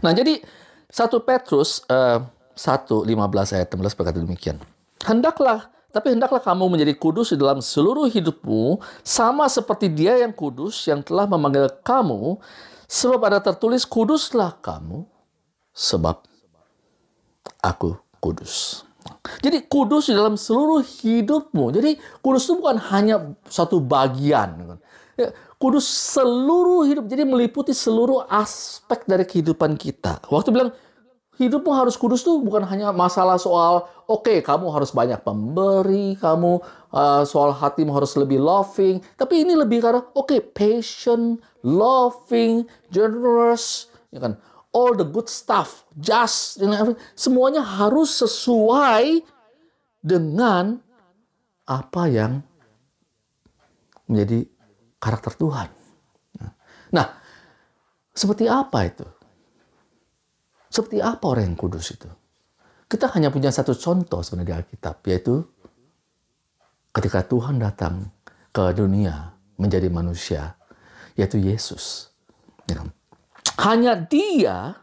Nah, 0.00 0.12
jadi 0.16 0.40
1 0.88 1.28
Petrus 1.28 1.84
uh, 1.92 2.24
1, 2.56 2.88
15 2.88 3.54
ayat 3.54 3.68
16 3.70 3.94
berkata 3.94 4.18
demikian. 4.18 4.56
Hendaklah, 5.04 5.70
tapi 5.94 6.16
hendaklah 6.16 6.42
kamu 6.42 6.66
menjadi 6.74 6.96
kudus 6.98 7.30
di 7.32 7.38
dalam 7.38 7.62
seluruh 7.62 8.10
hidupmu, 8.10 8.82
sama 9.06 9.46
seperti 9.46 9.86
dia 9.92 10.18
yang 10.18 10.34
kudus 10.34 10.88
yang 10.90 11.04
telah 11.04 11.28
memanggil 11.30 11.70
kamu, 11.86 12.40
sebab 12.90 13.20
ada 13.30 13.38
tertulis, 13.38 13.86
kuduslah 13.86 14.58
kamu, 14.58 15.06
sebab 15.76 16.18
aku 17.62 17.94
kudus. 18.18 18.87
Jadi 19.44 19.68
kudus 19.68 20.10
di 20.10 20.14
dalam 20.16 20.34
seluruh 20.34 20.80
hidupmu. 20.80 21.74
Jadi 21.74 21.96
kudus 22.24 22.48
itu 22.48 22.58
bukan 22.58 22.76
hanya 22.90 23.36
satu 23.46 23.78
bagian. 23.78 24.78
Ya, 25.18 25.34
kudus 25.58 25.84
seluruh 25.86 26.86
hidup. 26.86 27.04
Jadi 27.06 27.22
meliputi 27.26 27.72
seluruh 27.74 28.26
aspek 28.30 29.04
dari 29.04 29.26
kehidupan 29.26 29.74
kita. 29.74 30.22
Waktu 30.30 30.50
bilang 30.54 30.70
hidupmu 31.38 31.70
harus 31.70 31.94
kudus 31.94 32.26
tuh 32.26 32.42
bukan 32.42 32.66
hanya 32.66 32.90
masalah 32.90 33.38
soal 33.38 33.86
oke 34.10 34.26
okay, 34.26 34.38
kamu 34.42 34.68
harus 34.74 34.90
banyak 34.90 35.22
pemberi, 35.22 36.18
kamu 36.18 36.58
uh, 36.90 37.22
soal 37.22 37.54
hatimu 37.54 37.94
harus 37.94 38.18
lebih 38.18 38.42
loving, 38.42 38.98
tapi 39.14 39.46
ini 39.46 39.54
lebih 39.54 39.78
karena 39.78 40.02
oke 40.12 40.28
okay, 40.28 40.40
patient, 40.42 41.38
loving, 41.62 42.66
generous, 42.90 43.86
ya 44.10 44.18
kan? 44.18 44.34
All 44.68 44.92
the 44.92 45.08
good 45.08 45.32
stuff, 45.32 45.88
just, 45.96 46.60
semuanya 47.16 47.64
harus 47.64 48.20
sesuai 48.20 49.24
dengan 50.04 50.76
apa 51.64 52.02
yang 52.08 52.44
menjadi 54.08 54.44
karakter 55.00 55.32
Tuhan. 55.40 55.68
Nah, 56.92 57.06
seperti 58.12 58.48
apa 58.48 58.78
itu? 58.88 59.04
Seperti 60.68 61.00
apa 61.00 61.24
orang 61.28 61.52
yang 61.52 61.56
kudus 61.56 61.92
itu? 61.96 62.08
Kita 62.88 63.08
hanya 63.16 63.28
punya 63.32 63.52
satu 63.52 63.76
contoh 63.76 64.20
sebenarnya 64.24 64.48
di 64.48 64.54
Alkitab, 64.64 64.96
yaitu 65.08 65.44
ketika 66.92 67.24
Tuhan 67.24 67.60
datang 67.60 68.08
ke 68.52 68.72
dunia 68.72 69.32
menjadi 69.60 69.88
manusia, 69.92 70.56
yaitu 71.16 71.36
Yesus. 71.40 72.12
Hanya 73.58 73.98
dia 73.98 74.78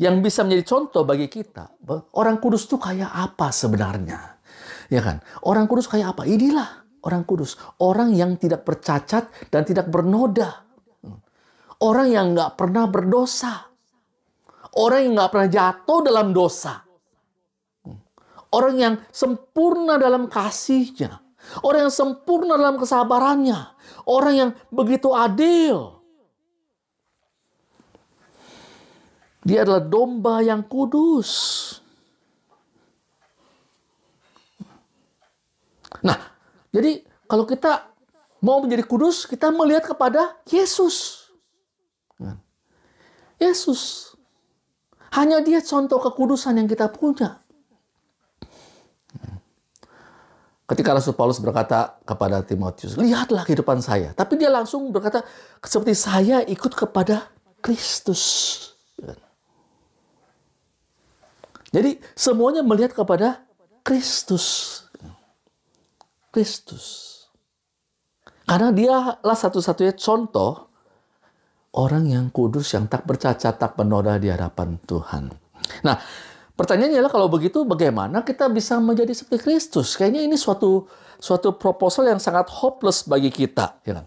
yang 0.00 0.24
bisa 0.24 0.44
menjadi 0.44 0.64
contoh 0.64 1.04
bagi 1.04 1.28
kita. 1.28 1.76
Orang 2.16 2.40
kudus 2.40 2.64
itu 2.64 2.80
kayak 2.80 3.08
apa 3.08 3.52
sebenarnya? 3.52 4.40
Ya 4.88 5.00
kan? 5.04 5.20
Orang 5.44 5.68
kudus 5.68 5.88
kayak 5.88 6.16
apa? 6.16 6.24
Inilah 6.24 6.88
orang 7.04 7.24
kudus. 7.28 7.60
Orang 7.80 8.16
yang 8.16 8.40
tidak 8.40 8.64
bercacat 8.64 9.28
dan 9.52 9.62
tidak 9.64 9.92
bernoda. 9.92 10.64
Orang 11.80 12.12
yang 12.12 12.32
nggak 12.32 12.56
pernah 12.56 12.88
berdosa. 12.88 13.68
Orang 14.76 15.00
yang 15.04 15.12
nggak 15.20 15.30
pernah 15.32 15.48
jatuh 15.48 16.00
dalam 16.04 16.32
dosa. 16.32 16.80
Orang 18.50 18.76
yang 18.76 18.94
sempurna 19.12 20.00
dalam 20.00 20.32
kasihnya. 20.32 21.22
Orang 21.60 21.88
yang 21.88 21.94
sempurna 21.94 22.56
dalam 22.56 22.76
kesabarannya. 22.76 23.76
Orang 24.08 24.34
yang 24.34 24.50
begitu 24.72 25.12
adil. 25.12 25.99
Dia 29.40 29.64
adalah 29.64 29.80
domba 29.80 30.44
yang 30.44 30.60
kudus. 30.64 31.30
Nah, 36.04 36.16
jadi 36.72 37.04
kalau 37.24 37.48
kita 37.48 37.88
mau 38.44 38.60
menjadi 38.60 38.84
kudus, 38.84 39.24
kita 39.24 39.48
melihat 39.52 39.88
kepada 39.88 40.36
Yesus. 40.48 41.28
Yesus. 43.40 44.12
Hanya 45.16 45.40
dia 45.40 45.64
contoh 45.64 45.96
kekudusan 45.98 46.60
yang 46.60 46.68
kita 46.68 46.92
punya. 46.92 47.40
Ketika 50.68 50.94
Rasul 50.94 51.18
Paulus 51.18 51.42
berkata 51.42 51.98
kepada 52.06 52.46
Timotius, 52.46 52.94
lihatlah 52.94 53.42
kehidupan 53.42 53.82
saya. 53.82 54.14
Tapi 54.14 54.38
dia 54.38 54.46
langsung 54.46 54.94
berkata, 54.94 55.26
seperti 55.66 55.98
saya 55.98 56.46
ikut 56.46 56.70
kepada 56.78 57.26
Kristus. 57.58 58.22
Jadi 61.70 62.02
semuanya 62.18 62.66
melihat 62.66 62.94
kepada 62.94 63.46
Kristus. 63.86 64.78
Kristus. 66.30 66.86
Karena 68.46 68.74
dialah 68.74 69.38
satu-satunya 69.38 69.94
contoh 69.94 70.70
orang 71.78 72.10
yang 72.10 72.26
kudus 72.34 72.74
yang 72.74 72.90
tak 72.90 73.06
bercacat, 73.06 73.54
tak 73.54 73.78
bernoda 73.78 74.18
di 74.18 74.26
hadapan 74.26 74.78
Tuhan. 74.82 75.30
Nah, 75.86 75.96
Pertanyaannya 76.60 77.00
adalah 77.00 77.08
kalau 77.08 77.32
begitu 77.32 77.64
bagaimana 77.64 78.20
kita 78.20 78.52
bisa 78.52 78.76
menjadi 78.76 79.16
seperti 79.16 79.48
Kristus? 79.48 79.96
Kayaknya 79.96 80.28
ini 80.28 80.36
suatu 80.36 80.84
suatu 81.16 81.56
proposal 81.56 82.12
yang 82.12 82.20
sangat 82.20 82.52
hopeless 82.52 83.08
bagi 83.08 83.32
kita, 83.32 83.80
ya 83.80 83.96
kan? 83.96 84.04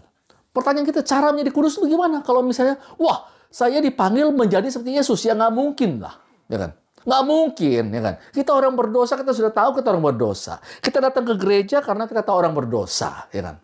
Pertanyaan 0.54 0.86
kita 0.86 1.02
cara 1.02 1.34
menjadi 1.34 1.50
kudus 1.50 1.82
itu 1.82 1.90
gimana? 1.90 2.22
Kalau 2.22 2.46
misalnya, 2.46 2.78
wah 2.94 3.26
saya 3.50 3.82
dipanggil 3.82 4.30
menjadi 4.30 4.70
seperti 4.70 4.94
Yesus, 4.94 5.26
ya 5.26 5.34
nggak 5.34 5.50
mungkin 5.50 5.98
lah, 5.98 6.14
ya 6.46 6.62
kan? 6.62 6.70
Nggak 7.04 7.22
mungkin, 7.28 7.82
ya 7.92 8.00
kan? 8.00 8.14
Kita 8.32 8.50
orang 8.56 8.72
berdosa, 8.72 9.20
kita 9.20 9.36
sudah 9.36 9.52
tahu 9.52 9.76
kita 9.80 9.92
orang 9.92 10.04
berdosa. 10.12 10.56
Kita 10.80 11.04
datang 11.04 11.28
ke 11.28 11.34
gereja 11.36 11.84
karena 11.84 12.08
kita 12.08 12.24
tahu 12.24 12.36
orang 12.40 12.56
berdosa, 12.56 13.28
ya 13.28 13.44
kan? 13.44 13.56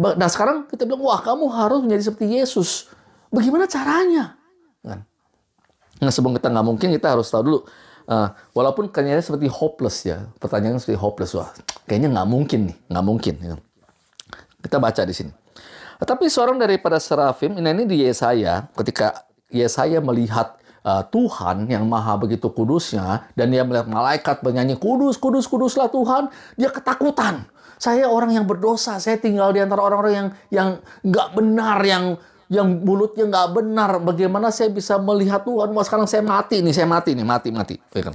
Nah 0.00 0.28
sekarang 0.32 0.66
kita 0.66 0.88
bilang, 0.88 1.04
wah 1.04 1.20
kamu 1.22 1.46
harus 1.52 1.78
menjadi 1.84 2.10
seperti 2.10 2.26
Yesus. 2.40 2.90
Bagaimana 3.30 3.70
caranya? 3.70 4.34
Kan? 4.82 5.06
Nah 6.00 6.10
sebelum 6.10 6.34
kita 6.40 6.50
nggak 6.50 6.66
mungkin, 6.66 6.88
kita 6.90 7.14
harus 7.14 7.30
tahu 7.30 7.42
dulu. 7.46 7.60
Uh, 8.10 8.26
walaupun 8.56 8.90
kayaknya 8.90 9.22
seperti 9.22 9.46
hopeless 9.46 10.02
ya, 10.02 10.26
pertanyaan 10.42 10.82
seperti 10.82 10.98
hopeless 10.98 11.30
wah, 11.38 11.54
kayaknya 11.86 12.10
nggak 12.10 12.26
mungkin 12.26 12.60
nih, 12.72 12.76
nggak 12.90 13.04
mungkin. 13.06 13.34
Ya. 13.38 13.54
Kita 14.64 14.82
baca 14.82 15.02
di 15.06 15.14
sini. 15.14 15.30
Tapi 16.00 16.26
seorang 16.32 16.56
daripada 16.56 16.96
serafim, 16.96 17.54
ini, 17.60 17.70
ini 17.70 17.84
di 17.84 17.96
Yesaya, 18.08 18.66
ketika 18.72 19.28
Yesaya 19.52 20.00
melihat 20.00 20.56
uh, 20.84 21.02
Tuhan 21.08 21.68
yang 21.68 21.84
maha 21.86 22.16
begitu 22.20 22.48
kudusnya, 22.52 23.28
dan 23.34 23.52
dia 23.52 23.64
melihat 23.64 23.88
malaikat 23.88 24.40
bernyanyi, 24.44 24.76
kudus, 24.76 25.16
kudus, 25.16 25.48
kuduslah 25.48 25.88
Tuhan, 25.88 26.28
dia 26.56 26.70
ketakutan. 26.72 27.48
Saya 27.80 28.12
orang 28.12 28.36
yang 28.36 28.44
berdosa, 28.44 29.00
saya 29.00 29.16
tinggal 29.16 29.56
di 29.56 29.64
antara 29.64 29.80
orang-orang 29.80 30.12
yang 30.12 30.28
yang 30.52 30.68
nggak 31.00 31.28
benar, 31.32 31.78
yang 31.80 32.04
yang 32.52 32.68
mulutnya 32.84 33.24
nggak 33.24 33.48
benar. 33.56 33.90
Bagaimana 34.04 34.52
saya 34.52 34.68
bisa 34.68 35.00
melihat 35.00 35.40
Tuhan? 35.46 35.72
Wah 35.72 35.84
sekarang 35.86 36.04
saya 36.04 36.20
mati 36.20 36.60
nih, 36.60 36.76
saya 36.76 36.84
mati 36.84 37.16
nih, 37.16 37.24
mati, 37.24 37.48
mati. 37.48 37.80
Ya 37.96 38.12
kan? 38.12 38.14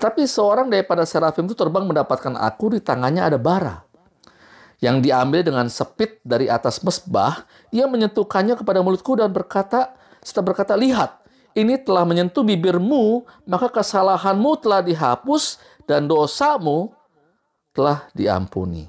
Tapi 0.00 0.24
seorang 0.24 0.72
daripada 0.72 1.04
serafim 1.04 1.44
itu 1.44 1.52
terbang 1.52 1.84
mendapatkan 1.84 2.36
aku 2.40 2.76
di 2.76 2.80
tangannya 2.80 3.20
ada 3.20 3.36
bara 3.36 3.86
yang 4.80 5.00
diambil 5.00 5.40
dengan 5.40 5.66
sepit 5.72 6.20
dari 6.20 6.52
atas 6.52 6.84
mesbah, 6.84 7.48
ia 7.72 7.88
menyentuhkannya 7.88 8.60
kepada 8.60 8.84
mulutku 8.84 9.16
dan 9.16 9.32
berkata, 9.32 9.96
setelah 10.20 10.52
berkata, 10.52 10.76
lihat, 10.76 11.16
ini 11.56 11.80
telah 11.80 12.04
menyentuh 12.04 12.44
bibirmu, 12.44 13.24
maka 13.48 13.72
kesalahanmu 13.72 14.60
telah 14.60 14.84
dihapus 14.84 15.56
dan 15.88 16.04
dosamu 16.04 16.92
telah 17.72 18.04
diampuni. 18.12 18.84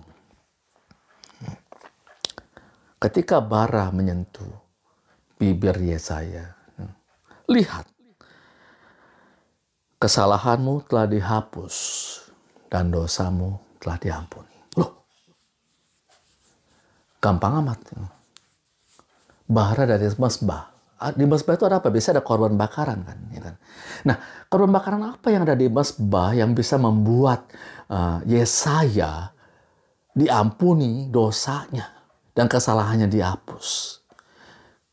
Ketika 2.99 3.39
bara 3.39 3.87
menyentuh 3.95 4.51
bibir 5.39 5.79
Yesaya, 5.79 6.59
lihat, 7.47 7.87
kesalahanmu 9.95 10.83
telah 10.91 11.07
dihapus 11.07 11.75
dan 12.67 12.91
dosamu 12.91 13.63
telah 13.79 13.95
diampuni. 13.95 14.57
Loh, 14.75 15.07
gampang 17.23 17.63
amat. 17.63 17.79
Bara 19.47 19.87
dari 19.87 20.11
mesbah. 20.19 20.76
Di 20.97 21.25
mesbah 21.29 21.53
itu 21.53 21.65
ada 21.69 21.77
apa? 21.77 21.93
Bisa 21.93 22.09
ada 22.09 22.25
korban 22.25 22.57
bakaran 22.57 23.05
kan. 23.05 23.17
Ya 23.29 23.41
kan? 23.41 23.55
Nah, 24.09 24.17
korban 24.49 24.73
bakaran 24.73 25.01
apa 25.05 25.29
yang 25.29 25.45
ada 25.45 25.53
di 25.53 25.69
mesbah 25.69 26.33
yang 26.33 26.57
bisa 26.57 26.81
membuat 26.81 27.53
uh, 27.93 28.25
Yesaya 28.25 29.29
diampuni 30.17 31.13
dosanya 31.13 31.93
dan 32.33 32.49
kesalahannya 32.49 33.05
dihapus. 33.05 34.01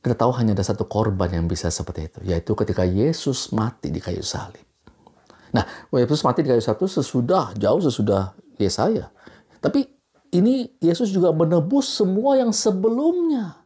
Kita 0.05 0.13
tahu 0.13 0.37
hanya 0.37 0.53
ada 0.53 0.61
satu 0.61 0.85
korban 0.85 1.33
yang 1.33 1.49
bisa 1.49 1.73
seperti 1.73 2.13
itu, 2.13 2.21
yaitu 2.29 2.53
ketika 2.53 2.85
Yesus 2.85 3.57
mati 3.57 3.89
di 3.89 4.05
kayu 4.05 4.21
salib. 4.21 4.61
Nah, 5.57 5.65
Yesus 5.89 6.21
mati 6.21 6.45
di 6.45 6.53
kayu 6.53 6.61
salib 6.61 6.85
itu 6.85 7.01
sesudah, 7.01 7.57
jauh 7.57 7.81
sesudah 7.81 8.37
Yesaya. 8.61 9.09
Tapi 9.65 9.89
ini 10.37 10.69
Yesus 10.85 11.09
juga 11.09 11.33
menebus 11.33 11.89
semua 11.89 12.37
yang 12.37 12.53
sebelumnya. 12.53 13.64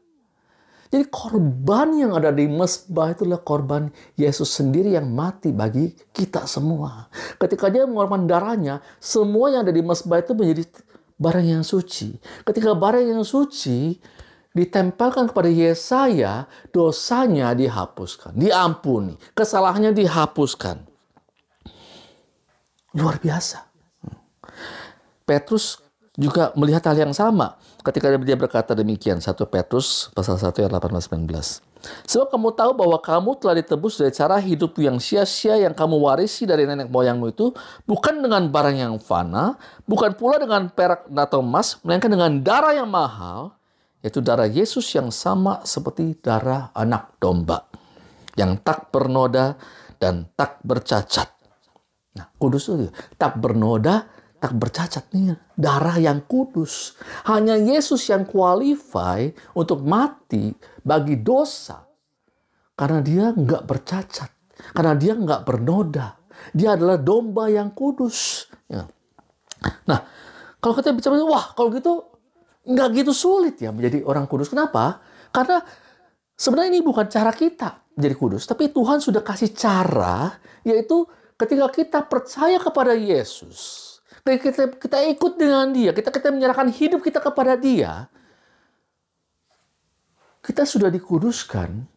Jadi 0.88 1.04
korban 1.12 1.92
yang 1.92 2.16
ada 2.16 2.32
di 2.32 2.48
mesbah 2.48 3.12
itulah 3.12 3.36
korban 3.44 3.92
Yesus 4.16 4.48
sendiri 4.48 4.96
yang 4.96 5.12
mati 5.12 5.52
bagi 5.52 5.92
kita 6.16 6.48
semua. 6.48 7.12
Ketika 7.36 7.68
dia 7.68 7.84
mengeluarkan 7.84 8.24
darahnya, 8.24 8.80
semua 8.96 9.52
yang 9.52 9.68
ada 9.68 9.74
di 9.76 9.84
mesbah 9.84 10.24
itu 10.24 10.32
menjadi 10.32 10.64
barang 11.20 11.44
yang 11.44 11.64
suci. 11.64 12.16
Ketika 12.40 12.72
barang 12.72 13.04
yang 13.04 13.20
suci 13.20 14.00
ditempelkan 14.56 15.28
kepada 15.28 15.52
Yesaya, 15.52 16.48
dosanya 16.72 17.52
dihapuskan, 17.52 18.32
diampuni, 18.32 19.20
kesalahannya 19.36 19.92
dihapuskan. 19.92 20.88
Luar 22.96 23.20
biasa. 23.20 23.68
Petrus 25.28 25.84
juga 26.16 26.56
melihat 26.56 26.88
hal 26.88 26.96
yang 26.96 27.14
sama 27.14 27.60
ketika 27.88 28.12
dia 28.20 28.36
berkata 28.36 28.76
demikian 28.76 29.18
1 29.18 29.32
Petrus 29.48 30.12
pasal 30.12 30.36
1 30.36 30.52
ayat 30.60 30.72
18 30.76 31.24
19. 31.24 31.64
Sebab 32.04 32.26
kamu 32.28 32.48
tahu 32.52 32.70
bahwa 32.74 32.98
kamu 33.00 33.30
telah 33.38 33.56
ditebus 33.62 34.02
dari 34.02 34.12
cara 34.12 34.36
hidup 34.42 34.76
yang 34.82 34.98
sia-sia 34.98 35.56
yang 35.56 35.72
kamu 35.72 35.96
warisi 35.96 36.44
dari 36.44 36.68
nenek 36.68 36.90
moyangmu 36.92 37.32
itu 37.32 37.54
bukan 37.86 38.20
dengan 38.20 38.50
barang 38.50 38.76
yang 38.76 38.94
fana, 39.00 39.56
bukan 39.86 40.12
pula 40.18 40.36
dengan 40.42 40.68
perak 40.68 41.06
atau 41.08 41.40
emas, 41.40 41.78
melainkan 41.86 42.10
dengan 42.10 42.32
darah 42.42 42.74
yang 42.74 42.90
mahal, 42.90 43.54
yaitu 44.02 44.18
darah 44.18 44.50
Yesus 44.50 44.84
yang 44.92 45.08
sama 45.14 45.62
seperti 45.62 46.18
darah 46.18 46.74
anak 46.74 47.16
domba 47.22 47.64
yang 48.34 48.58
tak 48.62 48.90
bernoda 48.94 49.58
dan 49.98 50.30
tak 50.34 50.62
bercacat. 50.62 51.30
Nah, 52.18 52.26
kudus 52.38 52.70
itu 52.70 52.90
tak 53.14 53.38
bernoda, 53.38 54.06
tak 54.38 54.54
bercacat 54.54 55.10
nih 55.10 55.34
darah 55.58 55.98
yang 55.98 56.22
kudus. 56.24 56.94
Hanya 57.26 57.58
Yesus 57.58 58.06
yang 58.06 58.22
qualify 58.24 59.26
untuk 59.58 59.82
mati 59.82 60.54
bagi 60.82 61.18
dosa. 61.18 61.82
Karena 62.78 63.02
dia 63.02 63.34
nggak 63.34 63.62
bercacat. 63.66 64.30
Karena 64.74 64.94
dia 64.94 65.18
nggak 65.18 65.42
bernoda. 65.42 66.14
Dia 66.54 66.78
adalah 66.78 66.96
domba 67.02 67.50
yang 67.50 67.74
kudus. 67.74 68.46
Ya. 68.70 68.86
Nah, 69.90 70.00
kalau 70.62 70.74
kita 70.78 70.94
bicara, 70.94 71.18
wah 71.26 71.50
kalau 71.58 71.74
gitu 71.74 72.06
nggak 72.68 72.88
gitu 73.02 73.10
sulit 73.10 73.58
ya 73.58 73.74
menjadi 73.74 74.06
orang 74.06 74.30
kudus. 74.30 74.54
Kenapa? 74.54 75.02
Karena 75.34 75.58
sebenarnya 76.38 76.78
ini 76.78 76.80
bukan 76.86 77.10
cara 77.10 77.34
kita 77.34 77.90
menjadi 77.98 78.14
kudus. 78.14 78.46
Tapi 78.46 78.70
Tuhan 78.70 79.02
sudah 79.02 79.26
kasih 79.26 79.50
cara, 79.50 80.38
yaitu 80.62 81.02
ketika 81.34 81.66
kita 81.74 81.98
percaya 82.06 82.62
kepada 82.62 82.94
Yesus 82.94 83.87
kita, 84.36 84.76
kita 84.76 84.98
ikut 85.16 85.40
dengan 85.40 85.72
dia, 85.72 85.96
kita 85.96 86.12
kita 86.12 86.28
menyerahkan 86.28 86.68
hidup 86.68 87.00
kita 87.00 87.24
kepada 87.24 87.56
dia, 87.56 88.12
kita 90.44 90.68
sudah 90.68 90.92
dikuduskan 90.92 91.88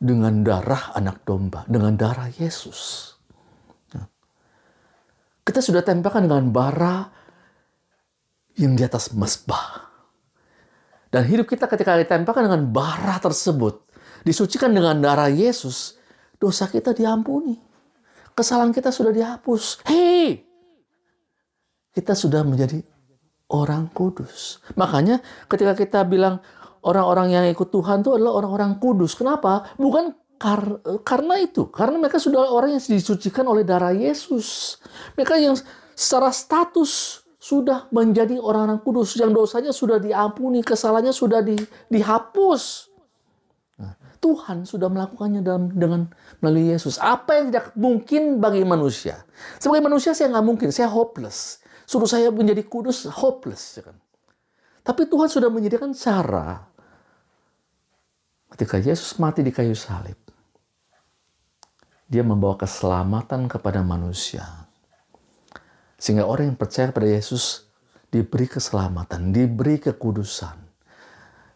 dengan 0.00 0.42
darah 0.42 0.90
anak 0.98 1.22
domba, 1.22 1.62
dengan 1.70 1.94
darah 1.94 2.26
Yesus. 2.26 3.14
Nah, 3.94 4.10
kita 5.46 5.62
sudah 5.62 5.86
tempelkan 5.86 6.26
dengan 6.26 6.50
bara 6.50 7.06
yang 8.58 8.74
di 8.74 8.82
atas 8.82 9.14
mesbah. 9.14 9.86
Dan 11.10 11.26
hidup 11.26 11.50
kita 11.50 11.66
ketika 11.70 11.98
ditempelkan 11.98 12.46
dengan 12.50 12.66
bara 12.70 13.18
tersebut, 13.22 13.82
disucikan 14.22 14.70
dengan 14.70 14.98
darah 14.98 15.30
Yesus, 15.30 15.98
dosa 16.38 16.70
kita 16.70 16.94
diampuni. 16.94 17.58
Kesalahan 18.32 18.72
kita 18.72 18.94
sudah 18.94 19.10
dihapus. 19.10 19.84
Hei, 19.84 20.49
kita 21.90 22.14
sudah 22.14 22.46
menjadi 22.46 22.82
orang 23.50 23.90
kudus. 23.90 24.62
Makanya 24.78 25.18
ketika 25.50 25.74
kita 25.74 26.00
bilang 26.06 26.38
orang-orang 26.86 27.34
yang 27.34 27.44
ikut 27.50 27.68
Tuhan 27.68 28.00
itu 28.00 28.14
adalah 28.14 28.40
orang-orang 28.40 28.78
kudus. 28.78 29.18
Kenapa? 29.18 29.74
Bukan 29.76 30.14
kar 30.40 30.80
karena 31.04 31.36
itu. 31.42 31.68
Karena 31.68 32.00
mereka 32.00 32.16
sudah 32.16 32.48
orang 32.48 32.78
yang 32.78 32.82
disucikan 32.82 33.44
oleh 33.44 33.66
darah 33.66 33.92
Yesus. 33.92 34.78
Mereka 35.18 35.36
yang 35.36 35.58
secara 35.92 36.32
status 36.32 37.22
sudah 37.36 37.90
menjadi 37.92 38.40
orang-orang 38.40 38.80
kudus. 38.80 39.18
Yang 39.20 39.36
dosanya 39.36 39.72
sudah 39.74 40.00
diampuni, 40.00 40.64
kesalahannya 40.64 41.12
sudah 41.12 41.44
di, 41.44 41.60
dihapus. 41.92 42.88
Nah, 43.80 43.92
Tuhan 44.20 44.64
sudah 44.64 44.88
melakukannya 44.88 45.44
dalam 45.44 45.72
dengan 45.76 46.08
melalui 46.40 46.72
Yesus. 46.72 46.96
Apa 46.96 47.40
yang 47.40 47.44
tidak 47.52 47.76
mungkin 47.76 48.40
bagi 48.40 48.64
manusia? 48.64 49.24
Sebagai 49.60 49.84
manusia 49.84 50.16
saya 50.16 50.32
nggak 50.32 50.46
mungkin, 50.46 50.68
saya 50.72 50.88
hopeless. 50.88 51.59
Suruh 51.90 52.06
saya 52.06 52.30
menjadi 52.30 52.62
kudus, 52.62 53.10
hopeless. 53.10 53.82
Ya 53.82 53.90
kan? 53.90 53.98
Tapi 54.86 55.10
Tuhan 55.10 55.26
sudah 55.26 55.50
menyediakan 55.50 55.90
cara. 55.90 56.70
Ketika 58.54 58.78
Yesus 58.78 59.18
mati 59.18 59.42
di 59.42 59.50
kayu 59.50 59.74
salib, 59.74 60.14
dia 62.06 62.22
membawa 62.22 62.54
keselamatan 62.54 63.50
kepada 63.50 63.82
manusia. 63.82 64.70
Sehingga 65.98 66.30
orang 66.30 66.54
yang 66.54 66.58
percaya 66.62 66.94
kepada 66.94 67.10
Yesus 67.10 67.66
diberi 68.06 68.46
keselamatan, 68.46 69.34
diberi 69.34 69.82
kekudusan. 69.82 70.62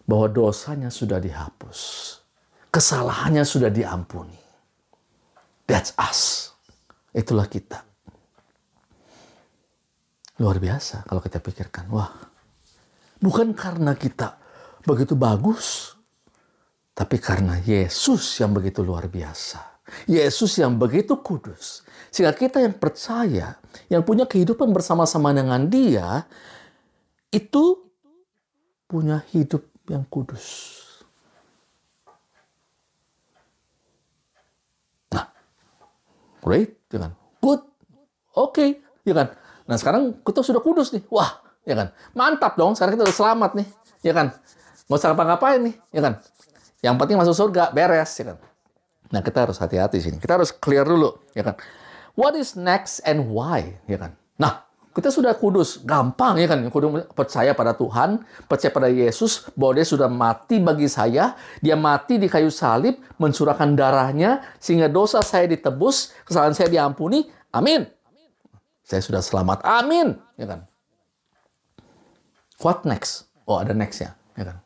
Bahwa 0.02 0.26
dosanya 0.26 0.90
sudah 0.90 1.22
dihapus. 1.22 1.78
Kesalahannya 2.74 3.46
sudah 3.46 3.70
diampuni. 3.70 4.42
That's 5.70 5.94
us. 5.94 6.50
Itulah 7.14 7.46
kita. 7.46 7.93
Luar 10.42 10.58
biasa 10.58 11.06
kalau 11.06 11.22
kita 11.22 11.38
pikirkan. 11.38 11.86
Wah, 11.94 12.10
bukan 13.22 13.54
karena 13.54 13.94
kita 13.94 14.34
begitu 14.82 15.14
bagus, 15.14 15.94
tapi 16.90 17.22
karena 17.22 17.58
Yesus 17.62 18.42
yang 18.42 18.50
begitu 18.50 18.82
luar 18.82 19.06
biasa. 19.06 19.74
Yesus 20.10 20.58
yang 20.58 20.74
begitu 20.74 21.20
kudus. 21.22 21.86
Sehingga 22.10 22.34
kita 22.34 22.58
yang 22.58 22.74
percaya, 22.74 23.58
yang 23.86 24.02
punya 24.02 24.26
kehidupan 24.26 24.74
bersama-sama 24.74 25.30
dengan 25.30 25.66
dia, 25.70 26.26
itu 27.30 27.84
punya 28.86 29.22
hidup 29.34 29.66
yang 29.90 30.02
kudus. 30.06 30.78
Nah, 35.10 35.26
great, 36.42 36.78
ya 36.90 36.98
kan? 37.06 37.12
Good, 37.42 37.62
oke, 38.34 38.50
okay, 38.50 38.68
ya 39.02 39.14
kan? 39.14 39.28
Nah 39.64 39.76
sekarang 39.80 40.20
kita 40.20 40.44
sudah 40.44 40.60
kudus 40.60 40.92
nih. 40.92 41.04
Wah, 41.08 41.40
ya 41.64 41.74
kan? 41.74 41.88
Mantap 42.12 42.54
dong. 42.56 42.76
Sekarang 42.76 42.96
kita 42.96 43.04
udah 43.08 43.16
selamat 43.16 43.50
nih, 43.56 43.68
ya 44.04 44.12
kan? 44.12 44.26
Nggak 44.84 44.98
usah 45.00 45.10
apa-ngapain 45.16 45.60
nih, 45.64 45.74
ya 45.90 46.00
kan? 46.04 46.14
Yang 46.84 46.94
penting 47.00 47.16
masuk 47.16 47.34
surga, 47.34 47.72
beres, 47.72 48.12
ya 48.20 48.24
kan? 48.32 48.38
Nah 49.08 49.20
kita 49.24 49.48
harus 49.48 49.56
hati-hati 49.56 49.98
sini. 50.04 50.20
Kita 50.20 50.36
harus 50.36 50.52
clear 50.52 50.84
dulu, 50.84 51.16
ya 51.32 51.40
kan? 51.40 51.56
What 52.14 52.36
is 52.36 52.54
next 52.54 53.00
and 53.08 53.32
why, 53.32 53.80
ya 53.88 53.98
kan? 53.98 54.14
Nah, 54.38 54.64
kita 54.94 55.10
sudah 55.10 55.34
kudus, 55.34 55.82
gampang 55.82 56.38
ya 56.38 56.46
kan? 56.46 56.62
Kudus 56.70 57.10
percaya 57.10 57.50
pada 57.50 57.74
Tuhan, 57.74 58.22
percaya 58.46 58.70
pada 58.70 58.86
Yesus 58.86 59.50
bahwa 59.58 59.74
Dia 59.74 59.86
sudah 59.88 60.06
mati 60.06 60.62
bagi 60.62 60.86
saya, 60.86 61.34
Dia 61.58 61.74
mati 61.74 62.14
di 62.22 62.30
kayu 62.30 62.54
salib, 62.54 63.02
mencurahkan 63.18 63.74
darahnya 63.74 64.46
sehingga 64.62 64.86
dosa 64.86 65.18
saya 65.26 65.50
ditebus, 65.50 66.14
kesalahan 66.22 66.54
saya 66.54 66.70
diampuni. 66.70 67.26
Amin. 67.50 67.90
Saya 68.84 69.00
sudah 69.00 69.24
selamat. 69.24 69.64
Amin. 69.64 70.20
Ya 70.36 70.44
kan? 70.44 70.68
What 72.60 72.84
next? 72.86 73.26
Oh, 73.44 73.60
ada 73.60 73.74
next 73.76 74.00
ya, 74.00 74.16
ya 74.38 74.44
kan? 74.48 74.56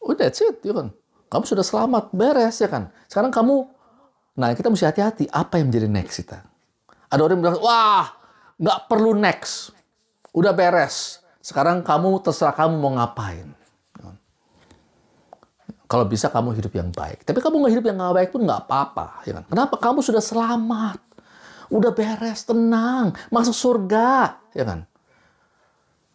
Oh, 0.00 0.16
that's 0.16 0.40
it, 0.40 0.62
ya 0.64 0.72
kan? 0.72 0.88
Kamu 1.28 1.44
sudah 1.44 1.64
selamat, 1.66 2.16
beres 2.16 2.56
ya 2.64 2.68
kan? 2.70 2.88
Sekarang 3.04 3.28
kamu, 3.28 3.68
nah 4.40 4.56
kita 4.56 4.72
mesti 4.72 4.88
hati-hati. 4.88 5.24
Apa 5.28 5.60
yang 5.60 5.68
menjadi 5.68 5.88
next 5.90 6.24
kita? 6.24 6.40
Ada 7.12 7.20
orang 7.20 7.36
yang 7.36 7.42
bilang, 7.44 7.60
wah, 7.60 8.08
nggak 8.56 8.78
perlu 8.88 9.12
next. 9.12 9.76
Udah 10.32 10.56
beres. 10.56 11.20
Sekarang 11.44 11.84
kamu 11.84 12.24
terserah 12.24 12.56
kamu 12.56 12.80
mau 12.80 12.96
ngapain. 12.96 13.52
Kalau 15.88 16.04
bisa 16.04 16.28
kamu 16.28 16.52
hidup 16.52 16.72
yang 16.76 16.92
baik. 16.92 17.24
Tapi 17.24 17.40
kamu 17.40 17.64
nggak 17.64 17.72
hidup 17.72 17.84
yang 17.88 17.96
nggak 17.96 18.16
baik 18.20 18.28
pun 18.28 18.44
nggak 18.44 18.68
apa-apa. 18.68 19.24
Ya 19.24 19.40
kan? 19.40 19.44
Kenapa? 19.48 19.74
Kamu 19.80 20.04
sudah 20.04 20.20
selamat. 20.20 21.00
Udah 21.68 21.92
beres, 21.92 22.48
tenang, 22.48 23.12
masuk 23.28 23.52
surga, 23.52 24.40
ya 24.56 24.64
kan? 24.64 24.88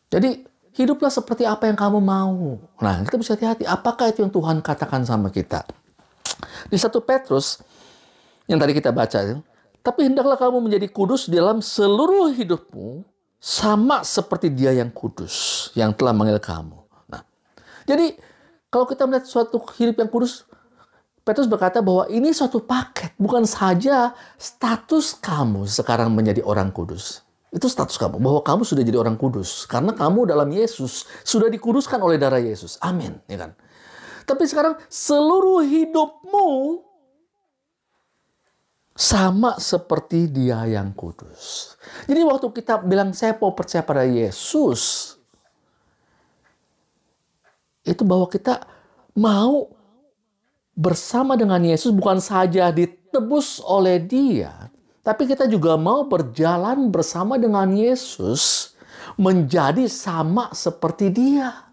Jadi 0.09 0.45
hiduplah 0.73 1.13
seperti 1.13 1.45
apa 1.45 1.69
yang 1.69 1.77
kamu 1.77 2.01
mau. 2.01 2.57
Nah, 2.81 3.05
kita 3.05 3.17
bisa 3.21 3.37
hati-hati. 3.37 3.65
Apakah 3.69 4.09
itu 4.09 4.25
yang 4.25 4.33
Tuhan 4.33 4.61
katakan 4.65 5.05
sama 5.05 5.29
kita? 5.29 5.65
Di 6.69 6.77
satu 6.77 7.01
Petrus 7.01 7.61
yang 8.49 8.57
tadi 8.57 8.73
kita 8.73 8.89
baca, 8.89 9.41
tapi 9.83 10.01
hendaklah 10.05 10.35
kamu 10.39 10.69
menjadi 10.69 10.87
kudus 10.89 11.29
dalam 11.29 11.61
seluruh 11.61 12.33
hidupmu, 12.33 13.05
sama 13.43 14.07
seperti 14.07 14.47
Dia 14.47 14.71
yang 14.71 14.87
kudus, 14.87 15.67
yang 15.75 15.91
telah 15.91 16.15
manggil 16.15 16.39
kamu. 16.39 16.79
Nah, 17.11 17.21
jadi 17.83 18.15
kalau 18.71 18.87
kita 18.87 19.03
melihat 19.03 19.27
suatu 19.27 19.59
hidup 19.75 19.99
yang 19.99 20.07
kudus, 20.07 20.47
Petrus 21.23 21.47
berkata 21.47 21.79
bahwa 21.79 22.03
ini 22.11 22.35
suatu 22.35 22.59
paket, 22.59 23.15
bukan 23.15 23.47
saja 23.47 24.11
status 24.35 25.15
kamu 25.23 25.63
sekarang 25.71 26.11
menjadi 26.11 26.43
orang 26.43 26.67
kudus. 26.75 27.23
Itu 27.47 27.71
status 27.71 27.95
kamu, 27.95 28.19
bahwa 28.19 28.43
kamu 28.43 28.67
sudah 28.67 28.83
jadi 28.83 28.99
orang 28.99 29.15
kudus. 29.15 29.63
Karena 29.63 29.95
kamu 29.95 30.27
dalam 30.27 30.51
Yesus 30.51 31.07
sudah 31.23 31.47
dikuduskan 31.47 32.03
oleh 32.03 32.19
darah 32.19 32.43
Yesus. 32.43 32.75
Amin. 32.83 33.23
Ya 33.31 33.39
kan? 33.39 33.55
Tapi 34.27 34.43
sekarang 34.43 34.75
seluruh 34.91 35.63
hidupmu 35.63 36.83
sama 38.93 39.55
seperti 39.63 40.27
dia 40.27 40.59
yang 40.67 40.91
kudus. 40.91 41.75
Jadi 42.03 42.19
waktu 42.27 42.47
kita 42.51 42.83
bilang 42.83 43.15
saya 43.15 43.31
mau 43.39 43.55
percaya 43.55 43.79
pada 43.79 44.03
Yesus, 44.03 45.15
itu 47.87 48.03
bahwa 48.03 48.27
kita 48.27 48.63
mau 49.15 49.82
bersama 50.73 51.37
dengan 51.37 51.61
Yesus 51.61 51.93
bukan 51.93 52.17
saja 52.17 52.73
ditebus 52.73 53.61
oleh 53.61 54.01
Dia, 54.01 54.73
tapi 55.05 55.29
kita 55.29 55.45
juga 55.45 55.77
mau 55.77 56.05
berjalan 56.09 56.89
bersama 56.89 57.37
dengan 57.37 57.69
Yesus 57.73 58.73
menjadi 59.17 59.85
sama 59.85 60.49
seperti 60.53 61.13
Dia. 61.13 61.69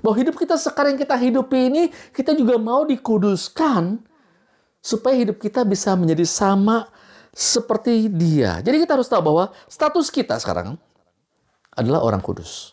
Bahwa 0.00 0.16
hidup 0.16 0.36
kita 0.36 0.60
sekarang 0.60 0.96
yang 0.96 1.02
kita 1.02 1.16
hidupi 1.16 1.58
ini, 1.72 1.84
kita 2.12 2.36
juga 2.36 2.60
mau 2.60 2.84
dikuduskan 2.84 4.00
supaya 4.80 5.16
hidup 5.16 5.40
kita 5.40 5.64
bisa 5.64 5.96
menjadi 5.96 6.24
sama 6.28 6.88
seperti 7.32 8.08
Dia. 8.08 8.60
Jadi 8.64 8.76
kita 8.86 8.96
harus 8.96 9.08
tahu 9.08 9.20
bahwa 9.20 9.44
status 9.68 10.08
kita 10.08 10.40
sekarang 10.40 10.80
adalah 11.74 12.00
orang 12.00 12.22
kudus. 12.24 12.72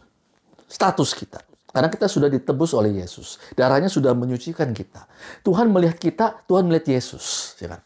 Status 0.70 1.12
kita. 1.12 1.53
Karena 1.74 1.90
kita 1.90 2.06
sudah 2.06 2.30
ditebus 2.30 2.78
oleh 2.78 3.02
Yesus. 3.02 3.42
Darahnya 3.58 3.90
sudah 3.90 4.14
menyucikan 4.14 4.70
kita. 4.78 5.10
Tuhan 5.42 5.74
melihat 5.74 5.98
kita, 5.98 6.46
Tuhan 6.46 6.70
melihat 6.70 6.94
Yesus. 6.94 7.58
Ya 7.58 7.74
kan? 7.74 7.82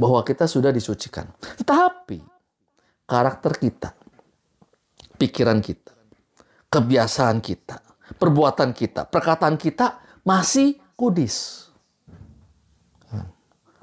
Bahwa 0.00 0.24
kita 0.24 0.48
sudah 0.48 0.72
disucikan. 0.72 1.28
Tetapi 1.60 2.24
karakter 3.04 3.52
kita, 3.60 3.92
pikiran 5.20 5.60
kita, 5.60 5.92
kebiasaan 6.72 7.44
kita, 7.44 7.84
perbuatan 8.16 8.72
kita, 8.72 9.04
perkataan 9.04 9.60
kita 9.60 10.00
masih 10.24 10.80
kudis. 10.96 11.68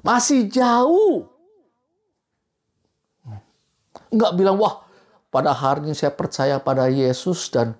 Masih 0.02 0.50
jauh. 0.50 1.30
Enggak 4.10 4.34
bilang, 4.34 4.58
wah 4.58 4.82
pada 5.30 5.54
hari 5.54 5.86
ini 5.86 5.94
saya 5.94 6.10
percaya 6.10 6.58
pada 6.58 6.90
Yesus 6.90 7.46
dan 7.54 7.78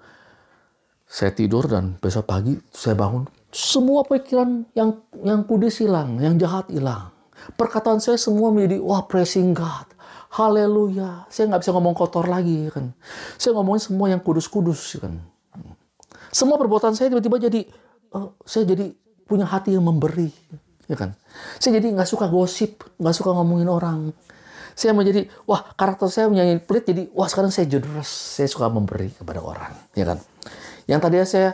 saya 1.10 1.34
tidur 1.34 1.66
dan 1.66 1.98
besok 1.98 2.30
pagi 2.30 2.54
saya 2.70 2.94
bangun, 2.94 3.26
semua 3.50 4.06
pikiran 4.06 4.62
yang 4.78 5.02
yang 5.26 5.42
kudus 5.42 5.82
hilang, 5.82 6.22
yang 6.22 6.38
jahat 6.38 6.70
hilang. 6.70 7.10
Perkataan 7.58 7.98
saya 7.98 8.14
semua 8.14 8.54
menjadi 8.54 8.78
wah 8.78 9.02
praising 9.10 9.50
God. 9.50 9.90
Haleluya. 10.30 11.26
Saya 11.26 11.50
nggak 11.50 11.66
bisa 11.66 11.74
ngomong 11.74 11.98
kotor 11.98 12.30
lagi 12.30 12.70
kan. 12.70 12.94
Saya 13.34 13.58
ngomongin 13.58 13.82
semua 13.82 14.06
yang 14.06 14.22
kudus-kudus 14.22 15.02
kan. 15.02 15.18
Semua 16.30 16.54
perbuatan 16.54 16.94
saya 16.94 17.10
tiba-tiba 17.10 17.42
jadi 17.42 17.66
uh, 18.14 18.30
saya 18.46 18.70
jadi 18.70 18.94
punya 19.26 19.50
hati 19.50 19.74
yang 19.74 19.82
memberi 19.82 20.30
ya 20.86 20.94
kan. 20.94 21.18
Saya 21.58 21.82
jadi 21.82 21.90
nggak 21.90 22.06
suka 22.06 22.30
gosip, 22.30 22.86
nggak 23.02 23.14
suka 23.18 23.34
ngomongin 23.34 23.66
orang. 23.66 24.14
Saya 24.78 24.94
menjadi 24.94 25.26
wah 25.50 25.74
karakter 25.74 26.06
saya 26.06 26.30
menjadi 26.30 26.62
pelit 26.62 26.86
jadi 26.86 27.02
wah 27.10 27.26
sekarang 27.26 27.50
saya 27.50 27.66
generous, 27.66 28.06
saya 28.38 28.46
suka 28.46 28.70
memberi 28.70 29.10
kepada 29.10 29.42
orang, 29.42 29.74
ya 29.98 30.06
kan. 30.06 30.22
Yang 30.90 31.00
tadi 31.06 31.16
saya 31.22 31.50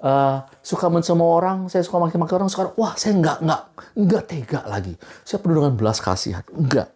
uh, 0.00 0.40
suka 0.64 0.88
mencemooh 0.88 1.36
orang, 1.36 1.68
saya 1.68 1.84
suka 1.84 2.00
maki-maki 2.00 2.32
orang, 2.32 2.48
sekarang 2.48 2.72
wah 2.80 2.96
saya 2.96 3.12
nggak 3.20 3.38
nggak 3.44 3.62
nggak 3.92 4.22
tega 4.24 4.60
lagi. 4.64 4.96
Saya 5.20 5.44
penuh 5.44 5.60
dengan 5.60 5.76
belas 5.76 6.00
kasihan. 6.00 6.40
Enggak. 6.56 6.88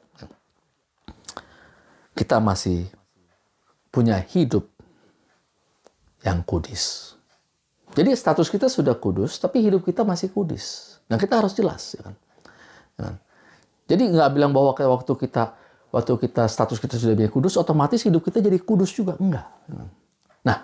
Kita 2.17 2.41
masih 2.41 2.89
punya 3.93 4.17
hidup 4.33 4.65
yang 6.25 6.41
kudus. 6.41 7.15
Jadi 7.93 8.17
status 8.17 8.49
kita 8.49 8.73
sudah 8.73 8.97
kudus, 8.97 9.37
tapi 9.37 9.61
hidup 9.61 9.85
kita 9.85 10.09
masih 10.09 10.33
kudus. 10.33 10.97
Nah 11.13 11.21
kita 11.21 11.41
harus 11.41 11.53
jelas, 11.53 11.97
ya 11.97 12.03
kan? 12.05 12.15
Ya 12.97 13.03
kan? 13.13 13.15
Jadi 13.89 14.03
nggak 14.13 14.31
bilang 14.33 14.53
bahwa 14.53 14.73
kayak 14.77 14.89
waktu 14.93 15.13
kita 15.17 15.57
waktu 15.89 16.13
kita 16.21 16.45
status 16.49 16.77
kita 16.81 17.01
sudah 17.01 17.17
menjadi 17.17 17.33
kudus, 17.33 17.57
otomatis 17.57 18.05
hidup 18.05 18.21
kita 18.25 18.45
jadi 18.45 18.61
kudus 18.61 18.93
juga 18.93 19.17
enggak. 19.17 19.49
Kan? 19.69 19.89
Nah, 20.45 20.57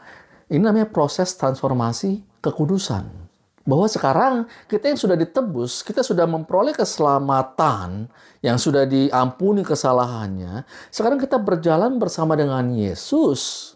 ini 0.52 0.60
namanya 0.60 0.88
proses 0.88 1.32
transformasi 1.36 2.20
kekudusan. 2.44 3.24
Bahwa 3.64 3.88
sekarang 3.88 4.34
kita 4.68 4.92
yang 4.92 5.00
sudah 5.00 5.16
ditebus, 5.16 5.80
kita 5.80 6.04
sudah 6.04 6.28
memperoleh 6.28 6.76
keselamatan, 6.76 8.12
yang 8.44 8.60
sudah 8.60 8.84
diampuni 8.84 9.64
kesalahannya. 9.64 10.68
Sekarang 10.92 11.16
kita 11.16 11.40
berjalan 11.40 11.96
bersama 11.96 12.36
dengan 12.36 12.68
Yesus 12.76 13.72